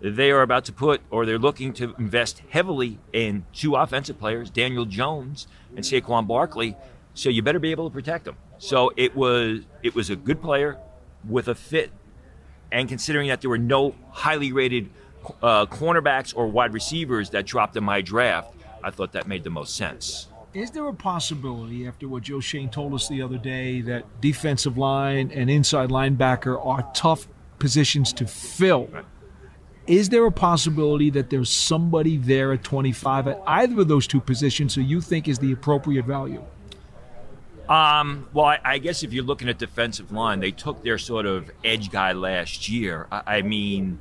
[0.01, 4.51] They are about to put, or they're looking to invest heavily in two offensive players,
[4.51, 6.77] Daniel Jones and Saquon Barkley.
[7.13, 8.37] So you better be able to protect them.
[8.59, 10.79] So it was it was a good player
[11.29, 11.91] with a fit,
[12.73, 14.91] and considering that there were no highly rated
[15.43, 19.51] uh, cornerbacks or wide receivers that dropped in my draft, I thought that made the
[19.51, 20.29] most sense.
[20.53, 24.77] Is there a possibility, after what Joe Schoen told us the other day, that defensive
[24.77, 28.89] line and inside linebacker are tough positions to fill?
[29.87, 34.21] Is there a possibility that there's somebody there at 25 at either of those two
[34.21, 36.43] positions who you think is the appropriate value?
[37.71, 41.25] Um, well, I, I, guess if you're looking at defensive line, they took their sort
[41.25, 43.07] of edge guy last year.
[43.13, 44.01] I, I mean,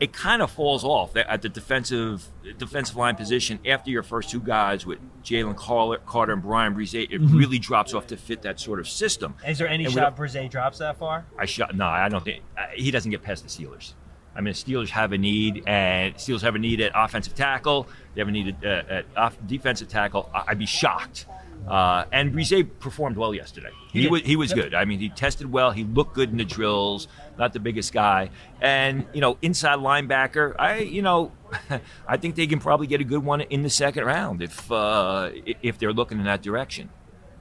[0.00, 2.26] it kind of falls off at the defensive
[2.56, 7.04] defensive line position after your first two guys with Jalen Carter and Bryan Bresee.
[7.04, 7.36] It mm-hmm.
[7.36, 9.34] really drops off to fit that sort of system.
[9.46, 11.26] Is there any and shot Bresee drops that far?
[11.38, 11.76] I shot.
[11.76, 12.42] No, I don't think
[12.74, 13.92] he doesn't get past the Steelers.
[14.34, 17.86] I mean, Steelers have a need, and Steelers have a need at offensive tackle.
[18.14, 20.30] They have a need at, uh, at off defensive tackle.
[20.32, 21.26] I'd be shocked
[21.68, 23.70] uh, and Bresee performed well yesterday.
[23.92, 24.74] He, he was he was good.
[24.74, 25.70] I mean, he tested well.
[25.70, 27.08] He looked good in the drills.
[27.38, 30.54] Not the biggest guy, and you know, inside linebacker.
[30.58, 31.32] I you know,
[32.08, 35.30] I think they can probably get a good one in the second round if uh,
[35.62, 36.90] if they're looking in that direction.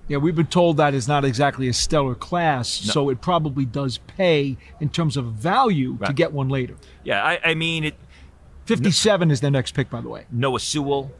[0.07, 2.91] Yeah, we've been told that is not exactly a stellar class, no.
[2.91, 6.07] so it probably does pay in terms of value right.
[6.07, 6.75] to get one later.
[7.03, 7.95] Yeah, I, I mean it.
[8.65, 10.25] 57 no, is their next pick, by the way.
[10.31, 11.11] Noah Sewell,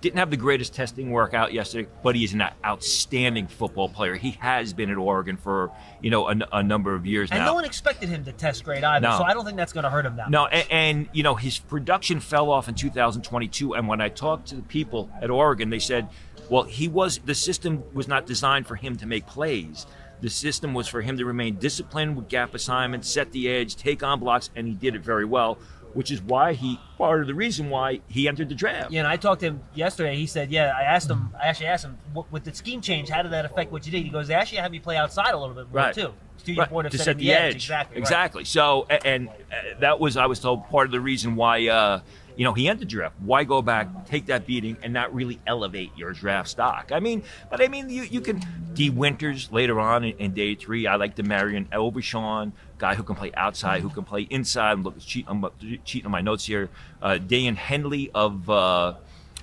[0.00, 4.14] didn't have the greatest testing workout yesterday, but he is an outstanding football player.
[4.14, 5.70] He has been at Oregon for
[6.00, 7.46] you know a, a number of years and now.
[7.46, 9.18] no one expected him to test great either, no.
[9.18, 10.52] so I don't think that's going to hurt him that no, much.
[10.52, 13.74] No, and, and, you know his production fell off in 2022.
[13.74, 16.08] And when I talked to the people at Oregon, they said,
[16.48, 19.86] "Well, he was the system was not designed for him to make plays."
[20.20, 24.02] The system was for him to remain disciplined with gap assignments, set the edge, take
[24.02, 25.56] on blocks, and he did it very well
[25.94, 28.90] which is why he part of the reason why he entered the draft.
[28.90, 30.16] Yeah, and I talked to him yesterday.
[30.16, 31.34] He said, "Yeah, I asked him.
[31.40, 31.98] I actually asked him
[32.30, 34.58] with the scheme change, how did that affect what you did?" He goes, "They actually
[34.58, 35.94] had me play outside a little bit more right.
[35.94, 36.12] too."
[36.44, 36.70] To your right.
[36.70, 37.50] point of to set the, edge.
[37.50, 37.54] edge.
[37.56, 37.98] Exactly.
[37.98, 38.40] Exactly.
[38.40, 38.46] Right.
[38.46, 41.68] So, and, uh, that was I was told part of the reason why.
[41.68, 42.00] Uh,
[42.36, 43.16] you know, he entered the draft.
[43.20, 46.90] Why go back, take that beating, and not really elevate your draft stock?
[46.90, 48.40] I mean, but I mean, you, you can
[48.72, 50.86] Dee Winters later on in, in day three.
[50.86, 54.72] I like DeMarvion Overshown guy who can play outside, who can play inside.
[54.72, 55.46] I'm cheating, I'm
[55.84, 56.68] cheating on my notes here.
[57.00, 58.94] Uh, Daiyan Henley of uh,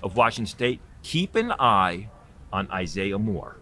[0.04, 0.82] of Washington State.
[1.04, 2.10] Keep an eye
[2.52, 3.58] on Isaiah Moore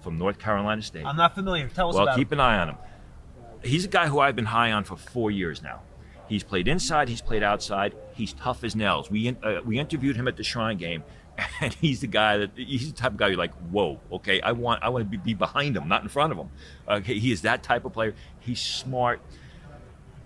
[0.00, 1.04] from North Carolina State.
[1.04, 1.68] I'm not familiar.
[1.68, 2.40] Tell us about well, about keep him.
[2.40, 2.76] an eye on him.
[3.62, 5.82] He's a guy who I've been high on for four years now.
[6.28, 7.08] He's played inside.
[7.08, 7.94] He's played outside.
[8.14, 9.10] He's tough as nails.
[9.10, 11.04] We uh, we interviewed him at the Shrine game,
[11.60, 14.52] and he's the guy that he's the type of guy you're like, whoa, okay, I
[14.52, 16.50] want I want to be, be behind him, not in front of him.
[16.88, 18.14] Okay, he is that type of player.
[18.46, 19.20] He's smart.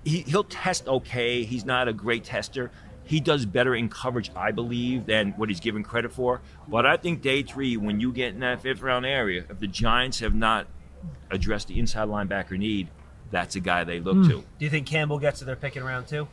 [0.05, 1.43] He he'll test okay.
[1.45, 2.71] He's not a great tester.
[3.05, 6.43] He does better in coverage, I believe, than what he's given credit for.
[6.69, 9.67] But I think day three, when you get in that fifth round area, if the
[9.67, 10.69] Giants have not
[11.31, 12.89] addressed the inside linebacker need,
[13.31, 14.29] that's a guy they look mm.
[14.29, 14.37] to.
[14.37, 16.29] Do you think Campbell gets to their pick in round two?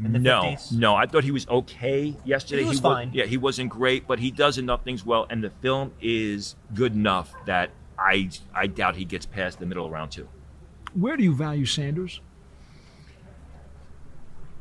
[0.00, 0.72] no, 50s?
[0.72, 0.94] no.
[0.94, 2.62] I thought he was okay yesterday.
[2.62, 3.08] He was he fine.
[3.08, 6.56] Was, yeah, he wasn't great, but he does enough things well, and the film is
[6.74, 10.28] good enough that I I doubt he gets past the middle of round two.
[10.98, 12.20] Where do you value Sanders?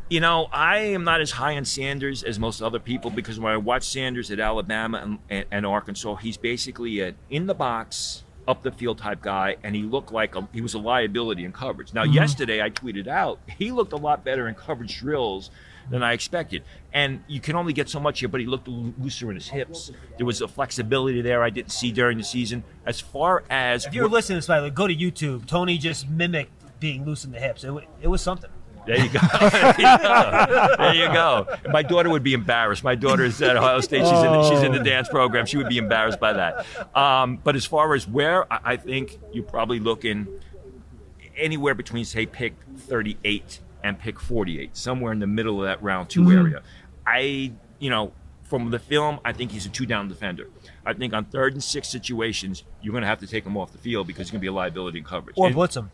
[0.09, 3.51] You know, I am not as high on Sanders as most other people because when
[3.51, 8.23] I watch Sanders at Alabama and, and, and Arkansas, he's basically an in the box
[8.47, 11.51] up the field type guy, and he looked like a, he was a liability in
[11.51, 11.93] coverage.
[11.93, 12.13] Now, mm-hmm.
[12.13, 15.51] yesterday I tweeted out he looked a lot better in coverage drills
[15.89, 16.63] than I expected,
[16.93, 18.29] and you can only get so much here.
[18.29, 19.91] But he looked looser in his hips.
[20.17, 22.63] There was a flexibility there I didn't see during the season.
[22.85, 25.45] As far as if you're listening to this, go to YouTube.
[25.45, 27.63] Tony just mimicked being loose in the hips.
[27.63, 28.49] It, it was something.
[28.88, 29.19] There you go.
[29.41, 30.75] there you go.
[30.77, 31.47] There you go.
[31.71, 32.85] My daughter would be embarrassed.
[32.85, 34.05] My daughter is at Ohio State.
[34.05, 35.45] She's in the, she's in the dance program.
[35.45, 36.65] She would be embarrassed by that.
[36.95, 40.27] Um, but as far as where, I, I think you're probably looking
[41.35, 46.09] anywhere between say pick 38 and pick 48, somewhere in the middle of that round
[46.09, 46.32] 2 mm-hmm.
[46.32, 46.63] area.
[47.05, 48.11] I, you know,
[48.47, 50.49] from the film, I think he's a two down defender.
[50.86, 53.71] I think on third and six situations, you're going to have to take him off
[53.71, 55.36] the field because he's going to be a liability in coverage.
[55.38, 55.91] Or blitz him.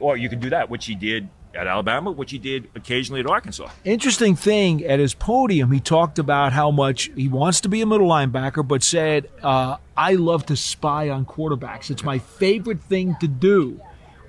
[0.00, 3.26] Or you can do that, which he did at Alabama, which he did occasionally at
[3.26, 3.68] Arkansas.
[3.84, 7.86] Interesting thing at his podium, he talked about how much he wants to be a
[7.86, 11.90] middle linebacker, but said, uh, I love to spy on quarterbacks.
[11.90, 13.80] It's my favorite thing to do.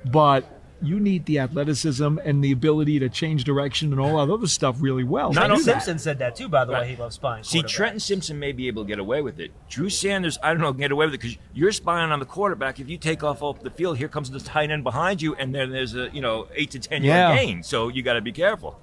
[0.05, 4.45] But you need the athleticism and the ability to change direction and all that other
[4.47, 5.33] stuff really well.
[5.33, 5.71] Not to only- that.
[5.83, 6.47] Simpson said that too.
[6.47, 7.43] By the way, he loves spying.
[7.43, 7.63] See.
[7.63, 9.51] Trenton Simpson may be able to get away with it.
[9.69, 12.25] Drew Sanders, I don't know, can get away with it because you're spying on the
[12.25, 12.79] quarterback.
[12.79, 15.53] If you take off off the field, here comes the tight end behind you, and
[15.55, 17.29] then there's a you know eight to ten Yeah.
[17.29, 17.63] yard gain.
[17.63, 18.79] So you got to be careful.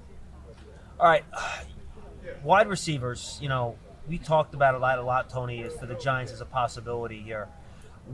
[0.99, 1.23] All right,
[2.43, 3.37] wide receivers.
[3.41, 3.75] You know,
[4.07, 4.99] we talked about it a lot.
[4.99, 7.47] A lot, Tony, is for the Giants as a possibility here.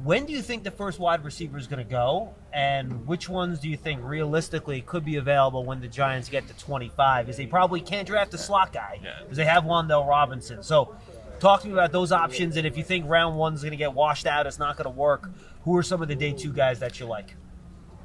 [0.04, 3.60] When do you think the first wide receiver is going to go, and which ones
[3.60, 7.26] do you think realistically could be available when the Giants get to 25?
[7.26, 10.64] Because they probably can't draft a slot guy because they have Wan'Dale Robinson.
[10.64, 10.96] So,
[11.40, 13.94] talk to me about those options, and if you think round one's going to get
[13.94, 15.30] washed out, it's not going to work.
[15.64, 17.36] Who are some of the day two guys that you like?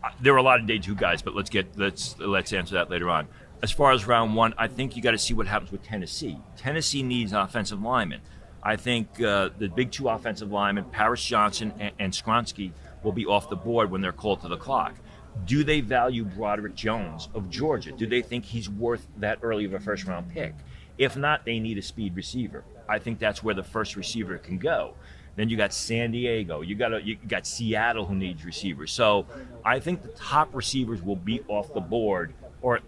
[0.03, 2.75] Uh, There are a lot of day two guys, but let's get let's let's answer
[2.75, 3.29] that later on.
[3.63, 6.39] As far as round one, I think you got to see what happens with Tennessee.
[6.57, 8.21] Tennessee needs offensive linemen.
[8.67, 12.73] I think uh, the big two offensive linemen, Paris Johnson and, and Skoronski,
[13.05, 14.97] will be off the board when they're called to the clock.
[15.45, 17.93] Do they value Broderick Jones of Georgia?
[17.93, 20.53] Do they think he's worth that early of a first round pick?
[20.99, 22.65] If not, they need a speed receiver.
[22.89, 24.95] I think that's where the first receiver can go.
[25.37, 26.63] Then you got San Diego.
[26.63, 28.91] You got a, you got Seattle who needs receivers.
[28.91, 29.27] So
[29.65, 32.81] I think the top receivers will be off the board, or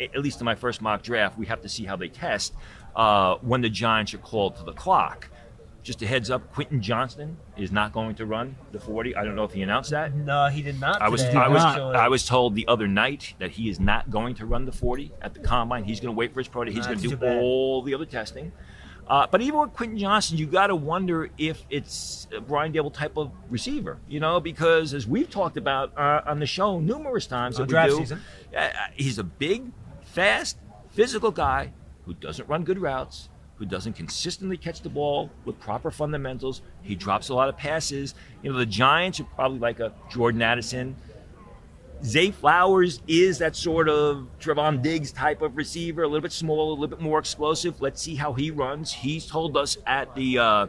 [0.00, 2.54] at least in my first mock draft, we have to see how they test
[2.96, 5.28] uh, when the Giants are called to the clock.
[5.82, 9.16] Just a heads up, Quentin Johnston is not going to run the 40.
[9.16, 10.14] I don't know if he announced that.
[10.14, 11.00] No, he did not.
[11.00, 11.94] I was today, I was actually.
[11.96, 15.10] I was told the other night that he is not going to run the 40
[15.22, 15.84] at the combine.
[15.84, 16.72] He's going to wait for his pro day.
[16.72, 18.52] He's going to do all the other testing.
[19.08, 22.92] Uh, but even with Quentin Johnston, you got to wonder if it's a Brian Daboll
[22.92, 27.26] type of receiver, you know, because as we've talked about uh, on the show numerous
[27.26, 28.20] times On that we draft do, season.
[28.56, 29.72] uh, he's a big,
[30.02, 30.58] fast,
[30.90, 31.72] physical guy
[32.04, 36.62] who doesn't run good routes, who doesn't consistently catch the ball with proper fundamentals.
[36.82, 38.14] He drops a lot of passes.
[38.42, 40.96] You know, the Giants are probably like a Jordan Addison.
[42.02, 46.70] Zay Flowers is that sort of Trevon Diggs type of receiver, a little bit smaller,
[46.70, 47.82] a little bit more explosive.
[47.82, 48.92] Let's see how he runs.
[48.92, 50.66] He's told us at the uh,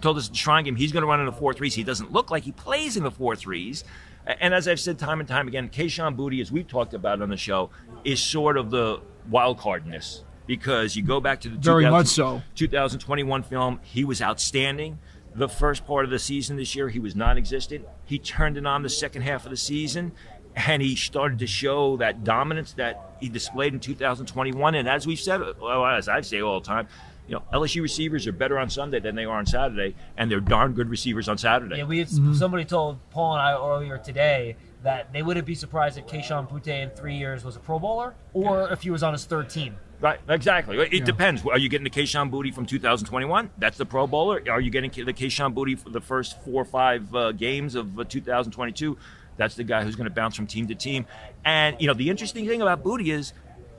[0.00, 1.74] told us at the Shrine Game he's going to run in the four threes.
[1.74, 3.84] He doesn't look like he plays in the four threes.
[4.26, 7.28] And as I've said time and time again, Kayshon Boutte, as we've talked about on
[7.28, 7.70] the show,
[8.02, 9.00] is sort of the
[9.30, 12.42] wild card in this because you go back to the Very 2000 much so.
[12.54, 14.98] 2021 film, he was outstanding.
[15.34, 17.86] The first part of the season this year, he was non-existent.
[18.04, 20.12] He turned it on the second half of the season,
[20.54, 24.74] and he started to show that dominance that he displayed in 2021.
[24.76, 26.86] And as we've said, well, as I say all the time,
[27.26, 30.40] you know, LSU receivers are better on Sunday than they are on Saturday, and they're
[30.40, 31.78] darn good receivers on Saturday.
[31.78, 32.34] Yeah, we had, mm-hmm.
[32.34, 36.68] somebody told Paul and I earlier today that they wouldn't be surprised if Kayshon Boutte
[36.68, 39.76] in three years was a Pro Bowler or if he was on his third team.
[40.00, 40.78] Right, exactly.
[40.78, 41.46] It depends.
[41.46, 43.50] Are you getting the Kayshon Boutte from 2021?
[43.56, 44.42] That's the Pro Bowler.
[44.50, 47.98] Are you getting the Kayshon Boutte for the first four or five uh, games of
[47.98, 48.98] uh, 2022?
[49.36, 51.06] That's the guy who's going to bounce from team to team.
[51.44, 53.32] And you know, the interesting thing about Boutte is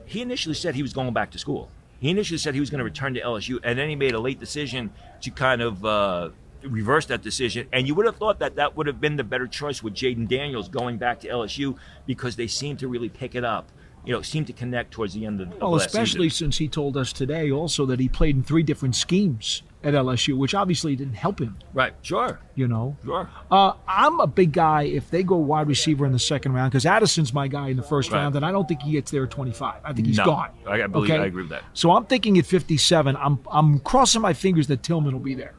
[0.04, 1.70] he initially said he was going back to school.
[2.00, 4.20] He initially said he was going to return to LSU, and then he made a
[4.20, 4.92] late decision
[5.22, 6.30] to kind of uh,
[6.62, 7.68] reverse that decision.
[7.72, 10.28] And you would have thought that that would have been the better choice with Jayden
[10.28, 13.70] Daniels going back to LSU because they seem to really pick it up.
[14.06, 16.46] You know, seem to connect towards the end of, of Well, especially season.
[16.52, 20.36] since he told us today also that he played in three different schemes at LSU,
[20.38, 21.56] which obviously didn't help him.
[21.74, 21.92] Right.
[22.02, 22.38] Sure.
[22.54, 22.96] You know.
[23.04, 23.28] Sure.
[23.50, 26.86] Uh, I'm a big guy if they go wide receiver in the second round because
[26.86, 28.18] Addison's my guy in the first Right.
[28.18, 29.80] round, and I don't think he gets there at 25.
[29.84, 30.24] I think he's No.
[30.24, 30.50] gone.
[30.66, 31.20] I- I believe- Okay?
[31.20, 31.64] I agree with that.
[31.74, 33.16] So I'm thinking at 57.
[33.16, 35.54] I'm I'm crossing my fingers that Tillman will be there.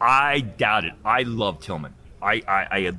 [0.00, 0.92] I doubt it.
[1.04, 1.94] I love Tillman.
[2.22, 2.92] I, I, I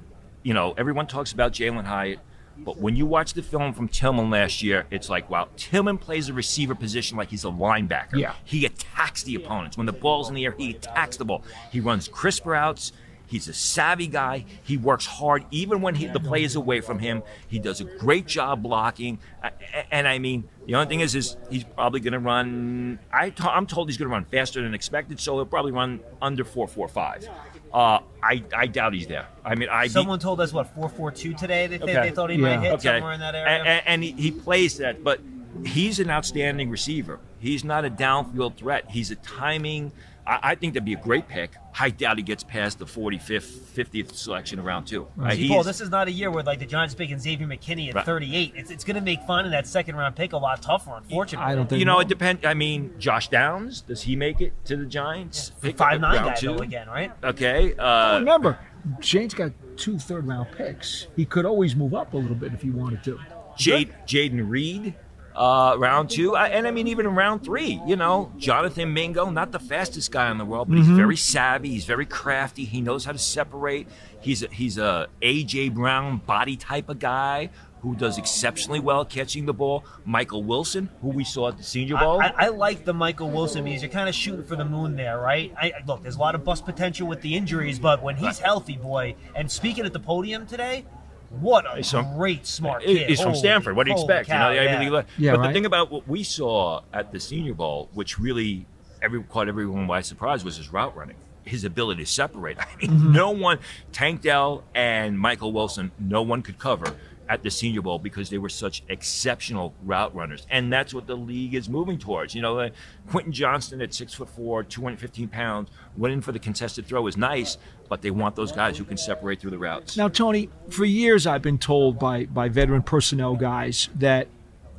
[0.43, 2.19] you know, everyone talks about Jalin Hyatt,
[2.65, 6.29] but when you watch the film from Tillman last year, it's like, wow, Tillman plays
[6.29, 8.15] a receiver position like he's a linebacker.
[8.15, 8.33] Yeah.
[8.43, 9.77] He attacks the opponents.
[9.77, 11.43] When the ball's in the air, he attacks the ball.
[11.71, 12.91] He runs crisp routes.
[13.29, 14.43] He's a savvy guy.
[14.63, 17.21] He works hard, even when he, the play is away from him.
[17.47, 19.19] He does a great job blocking.
[19.43, 22.97] A- a- And I mean, the only thing is, is he's probably going to run.
[23.13, 25.99] I t- I'm told he's going to run faster than expected, so he'll probably run
[26.21, 27.27] under four four five.
[27.71, 29.27] Uh, I I doubt he's there.
[29.45, 31.67] I mean, I Someone told us what four four two today.
[31.67, 32.09] They, they, Okay.
[32.09, 32.97] they thought he might hit Okay.
[32.97, 33.61] somewhere in that area.
[33.61, 35.21] A- a- And, he, he plays that, but
[35.63, 37.19] he's an outstanding receiver.
[37.37, 38.85] He's not a downfield threat.
[38.89, 39.91] He's a timing.
[40.27, 41.51] I, I think that'd be a great pick.
[41.79, 45.07] I doubt he gets past the 45th, 50th selection around two.
[45.21, 47.89] Uh, See, Paul, this is not a year where like the Giants picking Xavier McKinney
[47.89, 48.05] at Right.
[48.05, 48.53] 38.
[48.55, 51.51] It's, it's going to make finding that second round pick a lot tougher, unfortunately.
[51.51, 52.45] I don't think you know, it depends.
[52.45, 55.51] I mean, Josh Downs, does he make it to the Giants?
[55.61, 56.47] Pick five nine guy two?
[56.55, 57.11] though again, right?
[57.23, 57.73] Okay.
[57.77, 58.59] Well, Uh, remember,
[59.01, 61.07] Schoen's got two third round picks.
[61.15, 63.19] He could always move up a little bit if he wanted to.
[63.57, 64.95] Jade, Jayden Reed,
[65.39, 69.29] uh, round two, I, and I mean even in round three, you know, Jonathan Mingo,
[69.29, 70.97] not the fastest guy in the world, but he's Mhm.
[70.97, 71.69] very savvy.
[71.69, 72.65] He's very crafty.
[72.65, 73.87] He knows how to separate.
[74.19, 77.49] He's a, he's a AJ Brown body type of guy
[77.81, 79.85] who does exceptionally well catching the ball.
[80.03, 82.19] Michael Wilson, who we saw at the Senior Bowl.
[82.21, 84.97] I, I, I like the Michael Wilson because you're kind of shooting for the moon
[84.97, 85.53] there, right?
[85.57, 88.75] I- look, there's a lot of bust potential with the injuries, but when he's healthy,
[88.75, 90.83] boy, and speaking at the podium today,
[91.29, 93.07] what a He's from- great, smart kid.
[93.09, 93.75] He's from Stanford.
[93.75, 94.27] What do you expect?
[94.29, 94.69] cow, you know, yeah.
[94.69, 94.93] everything.
[94.93, 95.47] like- Yeah, but right.
[95.47, 98.65] the thing about what we saw at the Senior Bowl, which really
[99.01, 101.15] every caught everyone by surprise, was his route running.
[101.45, 102.57] His ability to separate.
[102.59, 103.11] I mean, Mm-hmm.
[103.13, 103.59] no one,
[103.91, 106.95] Tank Dell and Michael Wilson, no one could cover
[107.29, 111.15] at the Senior Bowl because they were such exceptional route runners, and that's what the
[111.15, 112.33] league is moving towards.
[112.33, 112.69] You know, uh,
[113.09, 117.05] Quentin Johnston at six foot four, two hundred fifteen pounds, winning for the contested throw
[117.07, 117.57] is nice,
[117.87, 119.95] but they want those guys who can separate through the routes.
[119.95, 124.27] Now, Tony, for years I've been told by by veteran personnel guys that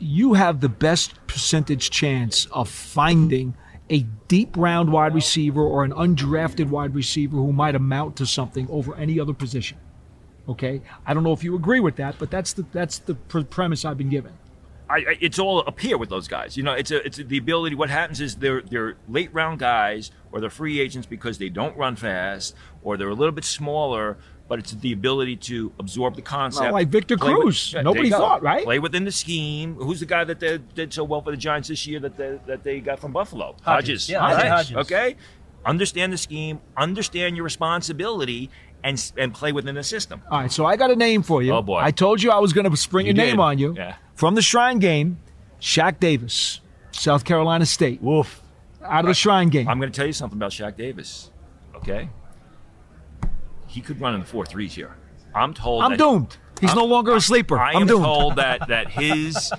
[0.01, 3.55] you have the best percentage chance of finding
[3.91, 8.67] a deep round wide receiver or an undrafted wide receiver who might amount to something
[8.71, 9.79] over any other position.
[10.51, 13.43] Okay, I don't know if you agree with that, but that's the that's the pr-
[13.43, 14.33] premise I've been given.
[14.89, 16.57] I, I, it's all up here with those guys.
[16.57, 17.77] You know, it's a, it's the ability.
[17.77, 21.77] What happens is they're they're late round guys or they're free agents because they don't
[21.77, 24.19] run fast or they're a little bit smaller.
[24.49, 26.65] But it's the ability to absorb the concept.
[26.65, 27.73] Well, like Victor play with- Cruz.
[27.73, 28.29] Yeah, Nobody there you go.
[28.29, 28.65] thought, right?
[28.65, 29.77] Play within the scheme.
[29.77, 32.41] Who's the guy that they did so well for the Giants this year that they,
[32.47, 33.55] that they got from Buffalo?
[33.65, 34.09] Hodgins.
[34.09, 34.51] Yeah, Hodgins.
[34.51, 34.77] Hodgins.
[34.81, 35.15] Okay.
[35.65, 36.59] Understand the scheme.
[36.77, 38.51] Understand your responsibility,
[38.85, 40.23] and and play within the system.
[40.31, 41.53] All right, so I got a name for you.
[41.53, 41.79] Oh, boy.
[41.79, 43.75] I told you I was going to spring You a name on you.
[43.77, 43.97] Yeah.
[44.15, 45.19] From the Shrine Game,
[45.61, 46.61] Shaq Davis,
[46.93, 48.03] South Carolina State.
[48.03, 48.41] Woof.
[48.83, 49.69] Out of the Shrine Game.
[49.69, 51.31] I'm going to tell you something about Shaq Davis.
[51.77, 52.09] Okay.
[53.67, 54.97] He could run in the four threes here.
[55.35, 55.85] I'm told.
[55.85, 56.37] I'm doomed.
[56.61, 57.59] He's I'm- no longer a sleeper.
[57.59, 58.05] I I'm am doomed.
[58.05, 59.53] told that that his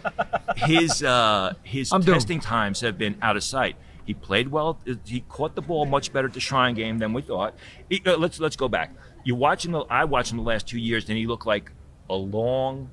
[0.58, 2.16] his uh, his I'm doomed.
[2.18, 3.76] testing times have been out of sight.
[4.06, 4.80] He played well.
[5.06, 7.56] He caught the ball much better at the Shrine game than we thought.
[7.90, 8.92] He- uh, let's let's go back.
[9.24, 9.76] You watch him.
[9.90, 11.72] I watched him the last two years, and he looked like
[12.10, 12.90] a long,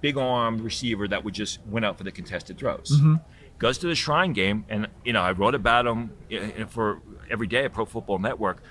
[0.00, 3.00] big armed receiver that would just went out for the contested throws.
[3.00, 3.20] Mhm.
[3.58, 7.00] Goes to the Shrine game, and you know I wrote about him uh, for
[7.30, 8.62] every day at Pro Football Network.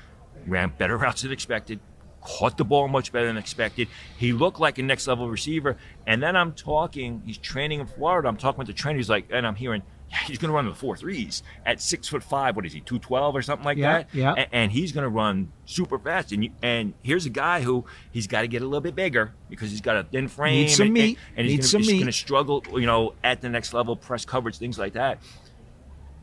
[0.46, 1.80] Ran better routes than expected.
[2.22, 3.88] Caught the ball much better than expected.
[4.18, 5.78] He looked like a next level receiver.
[6.06, 7.22] And then I'm talking.
[7.26, 8.28] He's training in Florida.
[8.28, 8.98] I'm talking with the trainer.
[8.98, 9.84] He's like, and I'm hearing
[10.26, 12.56] he's going to run the four threes at six foot five.
[12.56, 14.08] What is he, two twelve or something like Yeah, that?
[14.14, 14.34] yeah.
[14.38, 16.32] A- And, he's going to run super fast.
[16.32, 19.34] And you, and here's a guy who he's got to get a little bit bigger
[19.50, 20.62] because he's got a thin frame.
[20.62, 21.18] Needs some and, meat.
[21.32, 23.74] And, and he's Needs gonna- some he's going to struggle, you know, at the next
[23.74, 25.20] level, press coverage, things like that.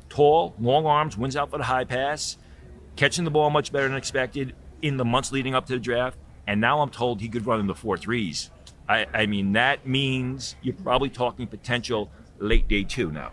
[0.08, 2.38] Tall, long arms, wins out for the high pass,
[2.96, 6.16] catching the ball much better than expected in the months leading up to the draft.
[6.46, 8.50] And now I'm told he could run in the four threes.
[8.88, 13.30] I, I mean, that means you're probably talking potential late day two now.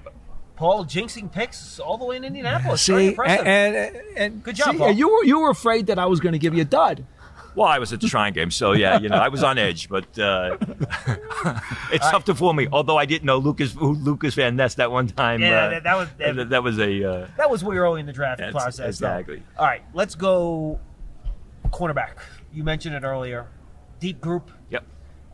[0.61, 2.85] Paul jinxing picks all the way in Indianapolis.
[2.85, 3.47] Very See, impressive.
[3.47, 4.91] and, and, and Good job, see, Paul.
[4.91, 7.03] you were you were afraid that I was going to give you a dud.
[7.55, 9.89] Well, I was at the Shrine game, so yeah, you know, I was on edge,
[9.89, 10.57] but uh,
[11.91, 12.67] it's tough to fool me.
[12.71, 15.41] Although I didn't know Lucas Lukas Van Ness that one time.
[15.41, 18.05] Yeah, uh, that- that was- that- that, was a uh, That was way early in
[18.05, 18.77] the draft That's- process.
[18.99, 19.07] though.
[19.07, 19.43] exactly.
[19.57, 20.79] All right, let's go
[21.71, 22.17] cornerback.
[22.53, 23.47] You mentioned it earlier.
[23.99, 24.51] Deep group.
[24.69, 24.83] Yep.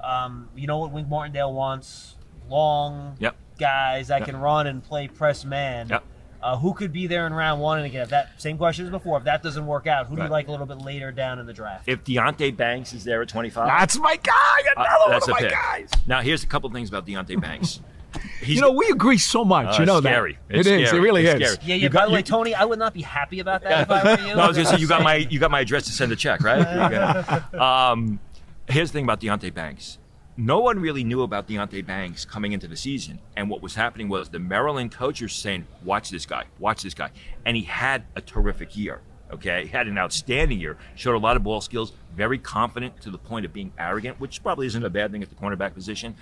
[0.04, 2.16] Um, you know what Wink Martindale wants?
[2.50, 3.36] Long Yep.
[3.58, 4.30] Guys that Yep.
[4.30, 5.88] can run and play press man.
[5.90, 6.04] Yep.
[6.42, 7.78] Uh, who could be there in round one?
[7.80, 9.18] And again, if that same question as before.
[9.18, 11.48] If that doesn't work out, who do you like a little bit later down in
[11.48, 11.88] the draft?
[11.90, 13.68] if Deonte Banks is there at 25.
[13.68, 14.32] That's my guy.
[14.78, 15.52] uh, Another one that's of a my pick.
[15.52, 15.90] guys.
[16.06, 17.82] Now, here's a couple things about Deonte Banks.
[18.44, 19.78] you know, we agree so much.
[19.78, 20.38] Uh, you know scary.
[20.48, 20.60] that.
[20.60, 20.88] It's It is.
[20.90, 21.00] scary.
[21.00, 21.54] It really It's is.
[21.54, 21.68] scary.
[21.68, 21.84] Yeah, yeah.
[21.84, 23.92] You by got- the way, you- Tony, I would not be happy about that if
[23.92, 24.36] I were you.
[24.36, 26.16] no, I was gonna say you got my you got my address to send a
[26.16, 27.44] check, right?
[27.60, 28.20] Um,
[28.68, 29.98] here's the thing about Deonte Banks.
[30.40, 34.08] No one really knew about Deonte Banks coming into the season, and what was happening
[34.08, 37.10] was the Maryland coaches saying, "Watch this guy, watch this guy,"
[37.44, 39.02] and he had a terrific year.
[39.32, 40.78] Okay, he had an outstanding year.
[40.96, 41.92] Showed a lot of ball skills.
[42.16, 45.30] Very confident to the point of being arrogant, which probably isn't a bad thing at
[45.30, 46.16] the cornerback position.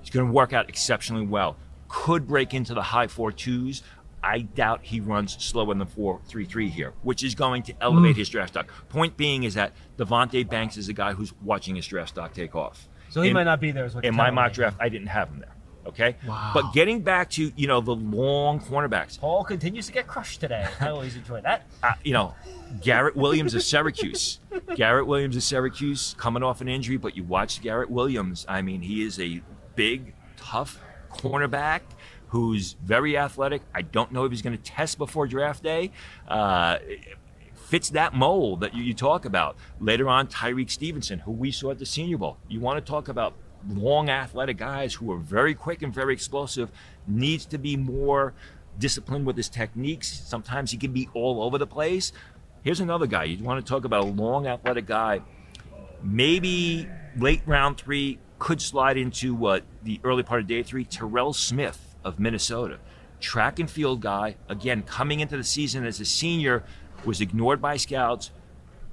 [0.00, 1.56] He's going to work out exceptionally well.
[1.88, 3.82] Could break into the high four twos.
[4.22, 7.74] I doubt he runs slow slower than four three three here, which is going to
[7.80, 8.18] elevate Mm.
[8.18, 8.72] his draft stock.
[8.88, 12.54] Point being is that Deonte Banks is a guy who's watching his draft stock take
[12.54, 12.86] off.
[13.10, 13.90] So he In- might not be there.
[14.02, 14.54] In my mock me.
[14.54, 15.54] draft, I didn't have him there.
[15.86, 16.16] Okay.
[16.26, 16.52] Wow.
[16.54, 20.66] But getting back to you know the long cornerbacks, Paul continues to get crushed today.
[20.78, 21.66] I always enjoy that.
[21.82, 22.34] uh, you know,
[22.80, 24.40] Garrett Williams of Syracuse.
[24.76, 28.44] Garrett Williams of Syracuse coming off an injury, but you watch Garrett Williams.
[28.48, 29.42] I mean, he is a
[29.74, 30.80] big, tough
[31.12, 31.80] cornerback
[32.28, 33.62] who's very athletic.
[33.74, 35.90] I don't know if he's going to test before draft day.
[36.28, 36.78] Uh,
[37.70, 39.56] fits that mold that you, you talk about.
[39.78, 42.36] Later on, Tyrique Stevenson, who we saw at the Senior Bowl.
[42.48, 43.34] You want to talk about
[43.68, 46.72] long, athletic guys who are very quick and very explosive,
[47.06, 48.34] needs to be more
[48.80, 50.08] disciplined with his techniques.
[50.08, 52.12] Sometimes he can be all over the place.
[52.62, 53.24] Here's another guy.
[53.24, 55.20] You want to talk about a long, athletic guy.
[56.02, 60.84] Maybe late round three, could slide into uh, the early part of day three.
[60.84, 62.78] Terrell Smith of Minnesota,
[63.20, 66.64] track and field guy, again coming into the season as a senior,
[67.04, 68.30] was ignored by scouts,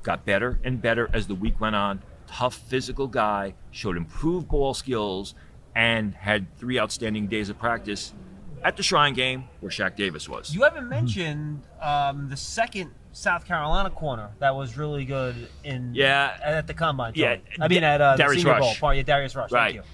[0.03, 2.01] got better and better as the week went on.
[2.27, 5.33] Tough physical guy, showed improved ball skills,
[5.75, 8.13] and had three outstanding days of practice
[8.63, 10.53] at the Shrine game where Shaq Davis was.
[10.53, 16.37] You haven't mentioned um, the second South Carolina corner that was really good in Yeah.
[16.43, 17.13] at the combine.
[17.15, 18.59] Yeah, I mean at uh, the Darius Rush.
[18.59, 18.73] Bowl.
[18.79, 19.51] Pardon- Yeah, Darius Rush.
[19.51, 19.75] Right.
[19.75, 19.91] Thank you.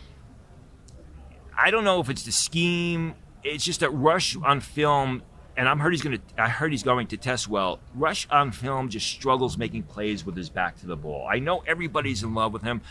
[1.58, 3.14] I don't know if it's the scheme.
[3.44, 5.22] It's just that Rush on film,
[5.58, 6.42] and I'm heard he's going to.
[6.42, 7.80] I heard he's going to test well.
[7.96, 11.28] Rush on film just struggles making plays with his back to the ball.
[11.30, 12.82] I know everybody's in love with him,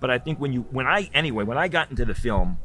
[0.00, 2.58] but I think when you, when I anyway, when I got into the film,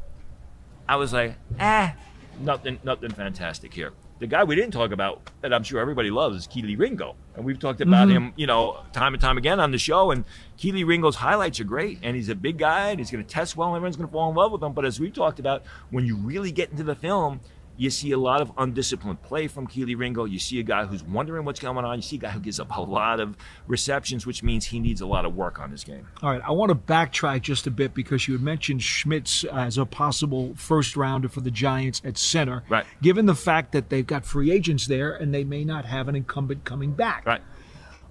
[0.88, 1.94] I was like, ah,
[2.40, 3.92] nothing, nothing fantastic here.
[4.20, 7.44] The guy we didn't talk about that I'm sure everybody loves is Kelee Ringo, and
[7.44, 8.12] we've talked about Mhm.
[8.12, 10.12] him, you know, time and time again on the show.
[10.12, 10.24] And
[10.56, 13.56] Kelee Ringo's highlights are great, and he's a big guy, and he's going to test
[13.56, 14.72] well, and everyone's going to fall in love with him.
[14.72, 17.40] But as we talked about, when you really get into the film,
[17.76, 20.24] you see a lot of undisciplined play from Kelee Ringo.
[20.26, 21.96] You see a guy who's wondering what's going on.
[21.96, 23.36] You see a guy who gives up a lot of
[23.66, 26.06] receptions, which means he needs a lot of work on his game.
[26.22, 29.76] All right, I want to backtrack just a bit because you had mentioned Schmitz as
[29.76, 32.62] a possible first rounder for the Giants at center.
[32.68, 32.86] Right.
[33.02, 36.14] Given the fact that they've got free agents there and they may not have an
[36.14, 37.26] incumbent coming back.
[37.26, 37.42] Right.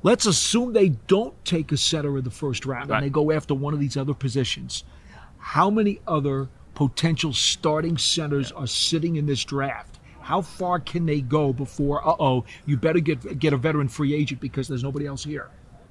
[0.01, 2.97] Let's assume they don't take a center in the first round Right.
[2.97, 4.83] and they go after one of these other positions.
[5.37, 9.99] How many other potential starting centers are sitting in this draft?
[10.21, 14.13] How far can they go before, uh oh, you better get get a veteran free
[14.13, 15.49] agent because there's nobody else here?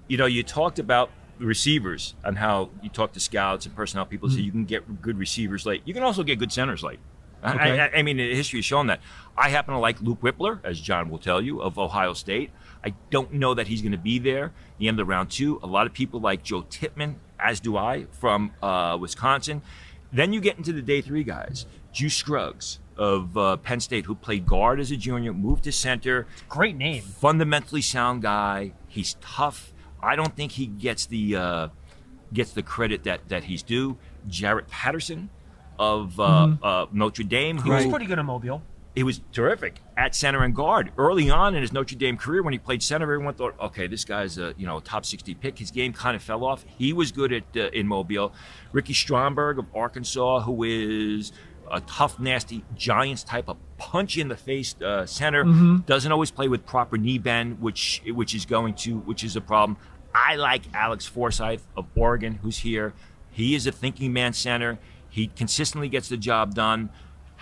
[0.09, 4.29] you know, you talked about receivers and how you talk to scouts and personnel people
[4.29, 4.45] say Mhm.
[4.45, 5.81] you can get good receivers late.
[5.85, 6.99] You can also get good centers late.
[7.43, 7.81] I- Okay.
[7.81, 9.01] I, I mean, history has shown that.
[9.37, 12.51] I happen to like Luke Wypler, as John will tell you, of Ohio State.
[12.85, 15.59] I don't know that he's going to be there the end of round two.
[15.63, 19.63] A lot of people like Joe Tippmann, as do I, from uh, Wisconsin.
[20.13, 21.67] Then you get into the day three guys.
[21.93, 26.27] Juice Scruggs of uh, Penn State, who played guard as a junior, moved to center.
[26.49, 27.03] Great name.
[27.03, 28.73] Fundamentally sound guy.
[28.89, 29.73] He's tough.
[30.03, 31.69] I don't think he gets the uh,
[32.33, 33.97] gets the credit that that he's due.
[34.29, 35.31] Jarrett Patterson
[35.79, 36.59] of uh, Mhm.
[36.63, 37.59] uh, Notre Dame.
[37.63, 38.63] He was pretty good in Mobile.
[38.95, 42.43] He was terrific at center and guard early on in his Notre Dame career.
[42.43, 45.59] When he played center, everyone thought, okay, this guy's a you know top sixty pick.
[45.59, 46.65] His game kind of fell off.
[46.79, 48.33] He was good at uh, in Mobile.
[48.73, 51.33] Ricky Stromberg of Arkansas, who is
[51.71, 55.87] a tough, nasty Giants type of punch in the face uh, center, Mhm.
[55.87, 59.41] doesn't always play with proper knee bend, which which is going to which is a
[59.41, 59.79] problem.
[60.15, 62.93] I like Alex Forsyth of Oregon, who's here.
[63.31, 64.79] He is a thinking man center.
[65.09, 66.91] He consistently gets the job done.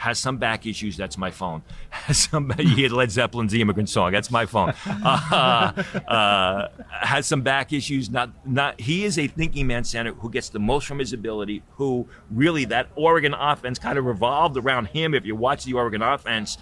[0.00, 0.96] Has some back issues.
[0.96, 1.60] That's my phone.
[2.10, 2.50] Some.
[2.58, 4.72] You hear Led Zeppelin's "The Immigrant Song." That's my phone.
[4.86, 5.72] Uh,
[6.08, 8.08] uh, has some back issues.
[8.08, 8.30] Not.
[8.46, 8.80] Not.
[8.80, 11.62] He is a thinking man center who gets the most from his ability.
[11.72, 15.12] Who really that Oregon offense kind of revolved around him.
[15.12, 16.56] If you watch the Oregon offense,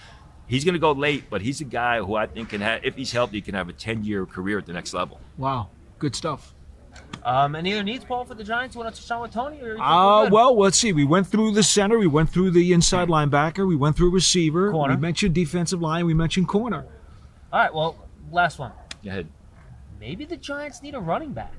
[0.48, 2.96] he's going to go late, but he's a guy who I think can have, if
[2.96, 5.20] he's healthy, can have a ten-year career at the next level.
[5.36, 5.68] Wow,
[6.00, 6.54] good stuff.
[7.24, 8.74] Um, any other needs, Paul, for the Giants?
[8.74, 9.60] You want to touch on with Tony?
[9.60, 10.92] Or you Uh, well, let's see.
[10.92, 11.98] We went through the center.
[11.98, 13.66] We went through the inside linebacker.
[13.66, 14.70] We went through receiver.
[14.70, 14.94] Corner.
[14.94, 16.06] We mentioned defensive line.
[16.06, 16.86] We mentioned corner.
[17.52, 17.74] All right.
[17.74, 18.72] Well, last one.
[19.04, 19.28] Go ahead.
[20.00, 21.52] Maybe the Giants need a running back.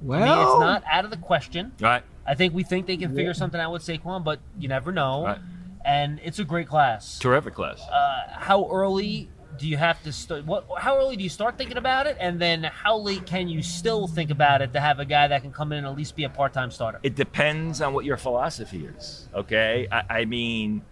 [0.00, 1.72] Well, I mean, it's not out of the question.
[1.80, 2.02] Right.
[2.26, 5.24] I think we think they can figure something out with Saquon, but you never know.
[5.24, 5.38] Right.
[5.84, 7.18] And it's a great class.
[7.18, 7.80] Terrific class.
[7.80, 10.44] Uh, how early do you have to start?
[10.44, 10.66] What?
[10.78, 12.16] How early do you start thinking about it?
[12.20, 15.42] And then how late can you still think about it to have a guy that
[15.42, 17.00] can come in and at least be a part-time starter?
[17.02, 19.28] It depends on what your philosophy is.
[19.34, 19.86] Okay.
[19.90, 20.82] I, I mean,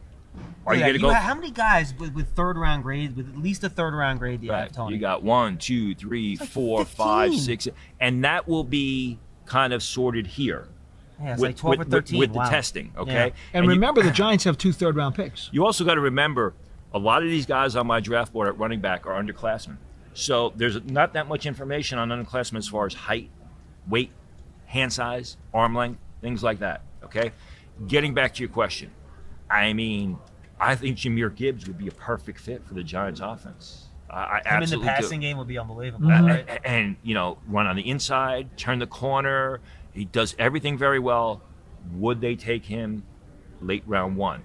[0.66, 1.12] are Yeah, you going to go?
[1.15, 4.41] how many guys with, with third round grades, with at least a third round grade,
[4.41, 4.62] do you Right.
[4.65, 4.95] have, Tony?
[4.95, 7.69] You got one, two, three, four, five, six,
[8.01, 10.69] and that will be kind of sorted here.
[11.23, 12.19] Yeah, it's with, like 12 or with- 13.
[12.19, 12.45] with, Wow.
[12.45, 12.93] the testing.
[12.97, 13.32] Okay.
[13.53, 15.49] And, you- remember, the Giants have two third round picks.
[15.53, 16.55] You also got to remember,
[16.95, 19.77] a lot of these guys on my draft board at running back are underclassmen.
[20.15, 23.31] So there's not that much information on underclassmen as far as height,
[23.89, 24.12] weight,
[24.66, 26.83] hand size, arm length, things like that.
[27.03, 27.33] Okay.
[27.89, 28.93] Getting back to your question,
[29.51, 30.19] I mean,
[30.61, 33.89] I think Jahmyr Gibbs would be a perfect fit for the Giants' offense.
[34.09, 34.95] I, I Him in the absolutely do.
[34.95, 36.07] passing game would be unbelievable.
[36.11, 36.45] Uh, right?
[36.49, 39.61] and, and, you know run on the inside, turn the corner.
[39.93, 41.43] He does everything very well.
[41.95, 43.03] Would they take him
[43.61, 44.43] late round one?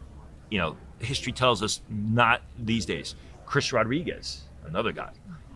[0.49, 3.15] You know, history tells us not these days.
[3.45, 5.11] Chris Rodriguez, another guy,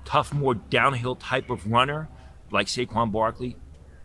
[0.05, 2.07] tough, more downhill type of runner
[2.51, 3.55] like Saquon Barkley.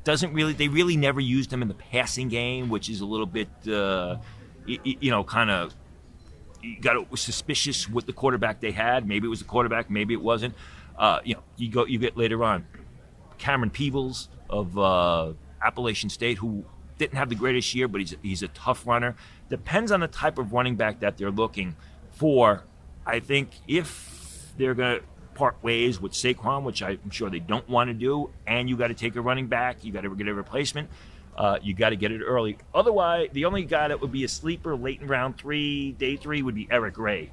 [0.04, 3.26] Doesn't really, they really never used him in the passing game, which is a little
[3.26, 4.16] bit, uh,
[4.66, 5.74] y- y- you know, kind of
[6.62, 9.06] you got suspicious with the quarterback they had.
[9.06, 10.54] Maybe it was the quarterback, maybe it wasn't.
[10.96, 12.66] Uh, you know, you go, you get later on.
[13.38, 15.32] Camerun Peoples of uh,
[15.62, 16.64] Appalachian State, who
[16.98, 19.16] didn't have the greatest year, but he's he's a tough runner.
[19.48, 21.76] Depends on the type of running back that they're looking
[22.10, 22.64] for.
[23.06, 25.04] I think if they're going to
[25.34, 28.88] part ways with Saquon, which I'm sure they don't want to do, and you got
[28.88, 30.90] to take a running back, you got to get a replacement.
[31.36, 32.58] Uh, you got to get it early.
[32.74, 36.42] Otherwise, the only guy that would be a sleeper late in round three, day three,
[36.42, 37.30] would be Eric Ray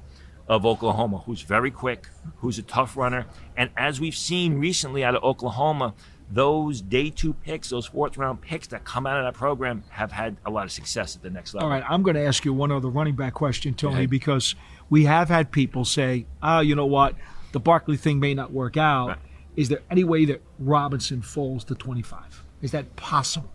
[0.48, 2.06] of Oklahoma, who's very quick,
[2.36, 3.26] who's a tough runner.
[3.56, 5.94] And as we've seen recently out of Oklahoma,
[6.30, 10.10] those day two picks, those fourth round picks that come out of that program have
[10.12, 11.68] had a lot of success at the next level.
[11.68, 14.06] All right, I'm going to ask you one other running back question, Tony, Okay.
[14.06, 14.54] because
[14.90, 17.14] we have had people say, "Ah, you know what,
[17.52, 19.18] the Barkley thing may not work out."
[19.54, 22.42] Is there any way that Robinson falls to 25?
[22.60, 23.50] Is that possible?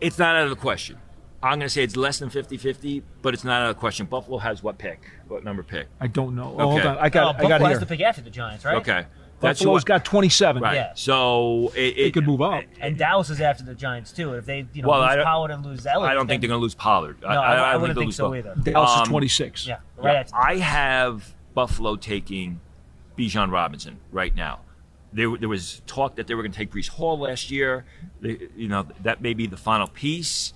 [0.00, 0.98] It's not out of the question.
[1.42, 3.80] I'm going to say it's less than 50 50, but it's not out of the
[3.80, 4.06] question.
[4.06, 5.00] Buffalo has what pick?
[5.28, 5.86] What number pick?
[6.00, 6.54] I don't know.
[6.58, 7.80] Oh, hold on, I got, Oh, I Buffalo got it has here.
[7.80, 8.76] to pick after the Giants, right?
[8.76, 9.04] Okay.
[9.40, 10.62] That's Buffalo's what- got 27.
[10.62, 10.74] Right.
[10.74, 10.92] Yeah.
[10.94, 12.64] So it, They it could move up.
[12.80, 14.32] And Dallas is after the Giants too.
[14.34, 16.60] If they, you know, Well, lose Pollard and lose Elliott, I don't think they're going
[16.60, 17.20] to lose Pollard.
[17.20, 17.32] No, I-
[17.68, 18.38] I don't wouldn't they'll think so Pollard.
[18.38, 18.54] either.
[18.72, 19.66] Dallas is Um, 26.
[19.66, 20.16] Yeah, right.
[20.16, 22.60] at- I have Buffalo taking
[23.18, 24.60] Bijan Robinson right now.
[25.12, 27.84] There, there was talk that they were going to take Breece Hall last year.
[28.20, 30.52] They, you know that may be the final piece.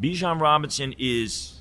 [0.00, 1.55] Bijan Robinson is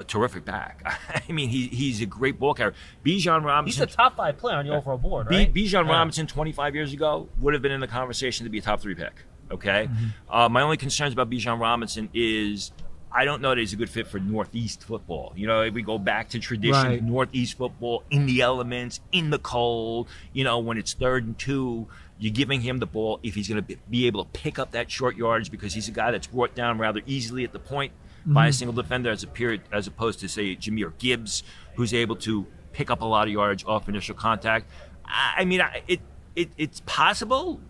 [0.00, 0.82] a terrific back.
[1.28, 2.74] I mean, he, he's a great ball carrier.
[3.04, 3.66] Bijan Robinson.
[3.66, 5.54] He's the top five player on your overall board, B- right?
[5.54, 5.92] Bijan Yeah.
[5.92, 8.94] Robinson 25 years ago would have been in the conversation to be a top three
[8.94, 9.12] pick.
[9.50, 9.88] Okay.
[9.90, 10.06] Mm-hmm.
[10.34, 12.72] Uh, my only concerns about Bijan Robinson is
[13.12, 15.32] I don't know that he's a good fit for Northeast football.
[15.36, 17.02] You know, if we go back to tradition, Right.
[17.02, 20.08] Northeast football in the elements, in the cold.
[20.32, 21.88] You know, when it's third and two,
[22.20, 24.90] you're giving him the ball if he's going to be able to pick up that
[24.90, 27.92] short yardage because he's a guy that's brought down rather easily at the point
[28.26, 28.54] by a Mhm.
[28.54, 31.42] single defender as a period, as opposed to say Jahmyr Gibbs,
[31.76, 34.70] who's able to pick up a lot of yardage off initial contact.
[35.04, 36.00] I I mean, I- it,
[36.36, 37.60] it it's possible.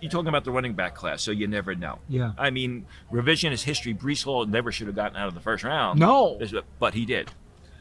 [0.00, 2.00] You're talking about the running back class, so you never know.
[2.08, 2.32] Yeah.
[2.36, 3.94] I mean, revisionist history.
[3.94, 6.00] Breece Hall never should have gotten out of the first round.
[6.00, 6.38] No.
[6.80, 7.30] but he did.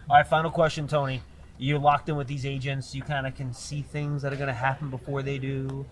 [0.09, 1.21] All right, final question, Tony.
[1.57, 2.93] You're locked in with these agents.
[2.95, 5.85] You kind of can see things that are going to happen before they do.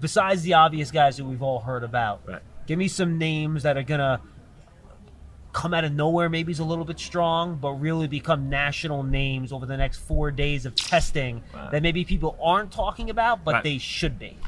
[0.00, 2.42] Besides the obvious guys that we've all heard about, Right.
[2.66, 4.20] give me some names that are going to
[5.52, 6.28] come out of nowhere.
[6.28, 10.30] Maybe it's a little bit strong, but really become national names over the next four
[10.30, 13.64] days of testing that maybe people aren't talking about, but Right.
[13.64, 14.38] they should be.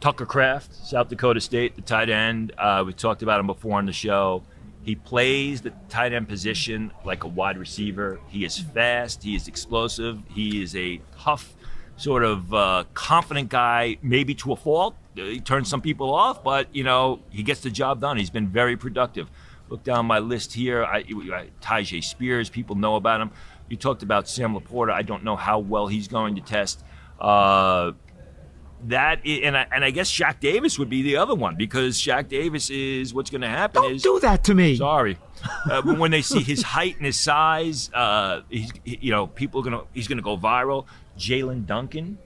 [0.00, 2.52] Tucker Kraft, South Dakota State, the tight end.
[2.58, 4.42] Uh, we talked about him before on the show.
[4.82, 8.20] He plays the tight end position like a wide receiver.
[8.28, 9.22] He is fast.
[9.22, 10.20] He is explosive.
[10.28, 11.54] He is a tough,
[11.96, 14.94] sort of uh, confident guy, maybe to a fault.
[15.14, 18.16] He turns some people off, but you know he gets the job done.
[18.18, 19.28] He's been very productive.
[19.68, 20.84] Look down my list here.
[20.84, 22.48] I, I Tyjae Spears.
[22.50, 23.30] People know about him.
[23.68, 24.92] You talked about Sam LaPorta.
[24.92, 26.84] I don't know how well he's going to test.
[27.20, 27.92] Uh,
[28.84, 32.28] that and I, and I guess Shaq Davis would be the other one because Shaq
[32.28, 34.76] Davis is what's going to happen is Do that to me.
[34.76, 35.16] sorry
[35.70, 39.62] uh, when they see his height and his size uh, he's he- you know people
[39.62, 40.84] are gonna he's gonna go viral.
[41.18, 42.18] Jaelyn Duncan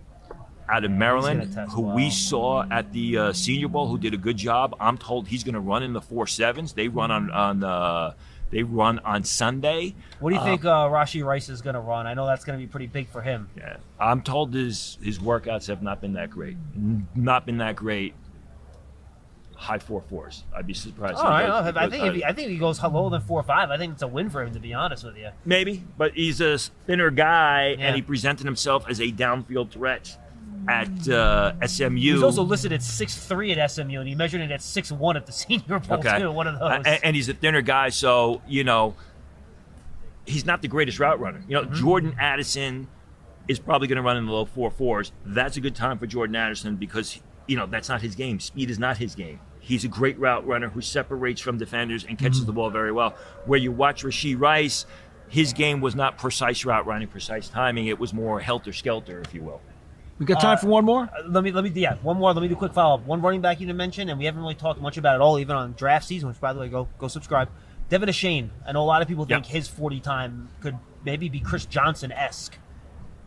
[0.70, 4.36] out of Maryland who we saw at the uh, Senior Bowl who did a good
[4.36, 4.76] job.
[4.80, 6.72] I'm told he's going to run in the four sevens.
[6.74, 8.14] They run on on uh,
[8.51, 9.94] they run on Sunday.
[10.18, 12.06] What do you Uh, think uh, Rashee Rice is going to run?
[12.06, 13.48] I know that's going to be pretty big for him.
[13.56, 16.56] Yeah, I'm told his his workouts have not been that great.
[17.14, 18.14] Not been that great.
[19.56, 20.44] High four fours.
[20.56, 21.18] I'd be surprised.
[21.18, 23.40] All right, goes- I goes think if he, I think he goes lower than four
[23.40, 24.55] or five, I think it's a win for him.
[24.55, 26.56] To be honest with you, maybe, but he's a
[26.86, 27.86] thinner guy, Yeah.
[27.88, 30.16] and he presented himself as a downfield threat
[30.69, 31.97] at uh, SMU.
[31.99, 34.93] he was also listed at six three at SMU, and he measured it at six
[34.93, 36.31] one at the Senior Bowl okay, too.
[36.31, 36.82] One of those.
[36.87, 38.95] And, and he's a thinner guy, so you know
[40.27, 41.43] he's not the greatest route runner.
[41.49, 41.74] You know, Mm-hmm.
[41.74, 42.89] Jordan Addison
[43.49, 45.12] is probably going to run in the low four fours.
[45.24, 48.39] That's a good time for Jordan Addison because you know that's not his game.
[48.41, 49.41] Speed is not his game.
[49.61, 52.47] He's a great route runner who separates from defenders and catches Mhm.
[52.47, 53.15] the ball very well.
[53.45, 54.87] Where you watch Rasheed Rice,
[55.28, 57.87] his game was not precise route running, precise timing.
[57.87, 59.61] It was more helter skelter, if you will.
[60.20, 61.02] We got time Uh, for one more?
[61.05, 62.32] Uh, let me let me yeah one more.
[62.32, 63.06] Let me do a quick follow up.
[63.06, 65.38] One running back you didn't mention, and we haven't really talked much about it all,
[65.38, 66.28] even on draft season.
[66.28, 67.48] Which by the way, go go subscribe.
[67.88, 68.51] Devon Achane.
[68.64, 72.12] I know a lot of people think his forty time could maybe be Chris Johnson
[72.12, 72.56] esque.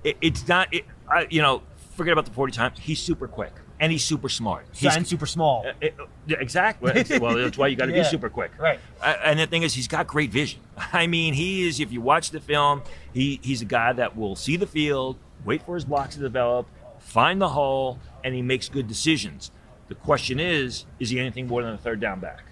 [0.03, 1.63] It, it's not, it, I, you know,
[1.95, 2.71] forget about the 40 time.
[2.79, 4.65] He's super quick and he's super smart.
[4.73, 5.65] He's and super small.
[5.65, 5.95] Uh, it-
[6.27, 6.91] exactly.
[7.19, 8.03] well, that's why you got to Yeah.
[8.03, 8.51] be super quick.
[8.59, 8.79] Right.
[9.01, 10.59] Uh, and the thing is, he's got great vision.
[10.93, 11.79] I mean, he is.
[11.79, 12.81] If you watch the film,
[13.13, 16.67] he he's a guy that will see the field, wait for his blocks to develop,
[17.03, 19.51] find the hole, and he makes good decisions.
[19.87, 22.43] The question is, is he anything more than a third down back?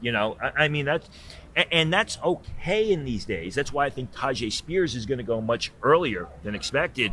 [0.00, 1.08] You know, I, I mean that's.
[1.56, 3.54] a- And that's okay in these days.
[3.54, 7.12] That's why I think Tyjae Spears is going to go much earlier than expected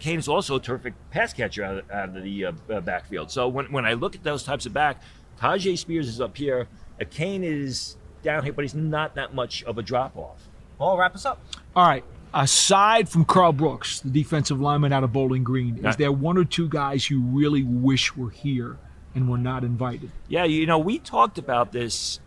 [0.00, 3.30] Kane is also a terrific pass catcher out of, out of the uh, uh, backfield.
[3.30, 5.02] So when, when I look at those types of back,
[5.40, 6.66] Tyjae Spears is up here.
[6.98, 10.48] A Kane is down here, but he's not that much of a drop off.
[10.78, 11.40] Well, wrap us up.
[11.76, 12.04] All right.
[12.34, 16.44] Aside from Karl Brooks, the defensive lineman out of Bowling Green, is there one or
[16.44, 18.76] two guys you really wish were here
[19.14, 20.10] and were not invited?
[20.28, 22.20] Yeah, you know, we talked about this.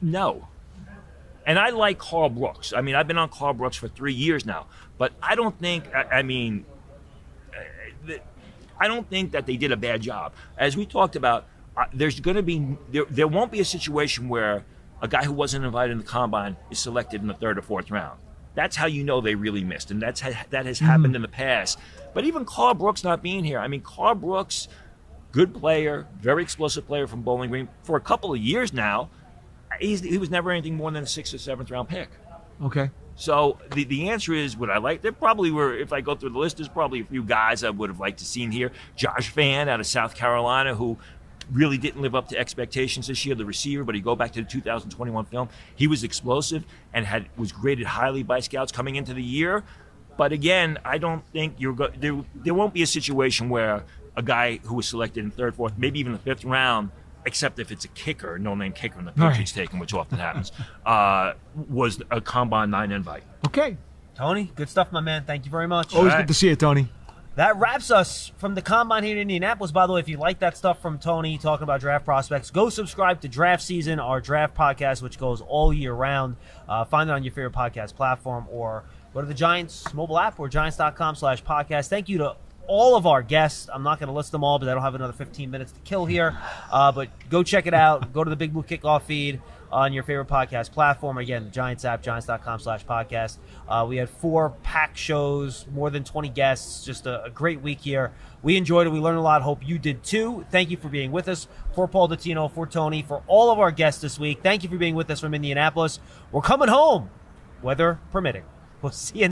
[0.00, 0.48] No.
[1.46, 2.72] And I like Karl Brooks.
[2.72, 4.66] I mean, I've been on Karl Brooks for three years now,
[4.98, 6.64] but I don't think, I, I mean,
[8.78, 10.32] I don't think that they did a bad job.
[10.58, 11.46] As we talked about,
[11.76, 14.64] uh, there's going to be, there, there won't be a situation where
[15.00, 17.90] a guy who wasn't invited in the combine is selected in the third or fourth
[17.90, 18.18] round.
[18.54, 21.14] That's how you know they really missed, and that's ha- that has happened Mm-hmm.
[21.16, 21.78] in the past.
[22.14, 24.68] But even Karl Brooks not being here, I mean, Karl Brooks,
[25.30, 29.08] good player, very explosive player from Bowling Green for a couple of years now.
[29.80, 32.10] He's, he was never anything more than a sixth or seventh round pick.
[32.62, 32.90] Okay.
[33.16, 36.30] So the, the answer is would I like there probably were if I go through
[36.30, 38.72] the list there's probably a few guys I would have liked to seen here.
[38.96, 40.98] Josh Vann out of South Carolina who
[41.50, 44.42] really didn't live up to expectations this year, the receiver, but you go back to
[44.42, 49.14] the 2021 film, he was explosive and had was graded highly by scouts coming into
[49.14, 49.64] the year.
[50.16, 53.84] But again, I don't think you're go- there there won't be a situation where
[54.16, 56.90] a guy who was selected in third, fourth, maybe even the fifth round
[57.24, 59.28] except if it's a kicker, no name kicker, and the Right.
[59.30, 60.50] Patriots take him, which often happens,
[60.86, 61.34] uh,
[61.68, 63.22] was a combine nine invite.
[63.46, 63.76] Okay.
[64.16, 65.24] Tony, good stuff, my man.
[65.24, 65.94] Thank you very much.
[65.94, 66.88] Always good to see you, Tony.
[67.34, 69.72] That wraps us from the combine here in Indianapolis.
[69.72, 72.68] By the way, if you like that stuff from Tony talking about draft prospects, go
[72.68, 76.36] subscribe to Draft Season, our draft podcast, which goes all year round.
[76.68, 78.84] Uh, find it on your favorite podcast platform or
[79.14, 81.88] go to the Giants mobile app or giants.com slash podcast.
[81.88, 82.36] Thank you to
[82.66, 83.66] all of our guests.
[83.72, 85.80] I'm not going to list them all, but I don't have another 15 minutes to
[85.80, 86.36] kill here.
[86.70, 88.12] Uh, but go check it out.
[88.12, 89.40] go to the Big Blue Kickoff feed
[89.72, 91.18] on your favorite podcast platform.
[91.18, 93.38] Again, the Giants app, giants.com slash podcast.
[93.66, 96.84] Uh, we had four pack shows, more than 20 guests.
[96.84, 98.12] Just a, a great week here.
[98.42, 98.90] We enjoyed it.
[98.90, 99.42] We learned a lot.
[99.42, 100.44] Hope you did too.
[100.50, 101.48] Thank you for being with us.
[101.74, 104.42] For Paul Dottino, for Tony, for all of our guests this week.
[104.42, 105.98] Thank you for being with us from Indianapolis.
[106.30, 107.10] We're coming home,
[107.62, 108.44] weather permitting.
[108.82, 109.31] We'll see you.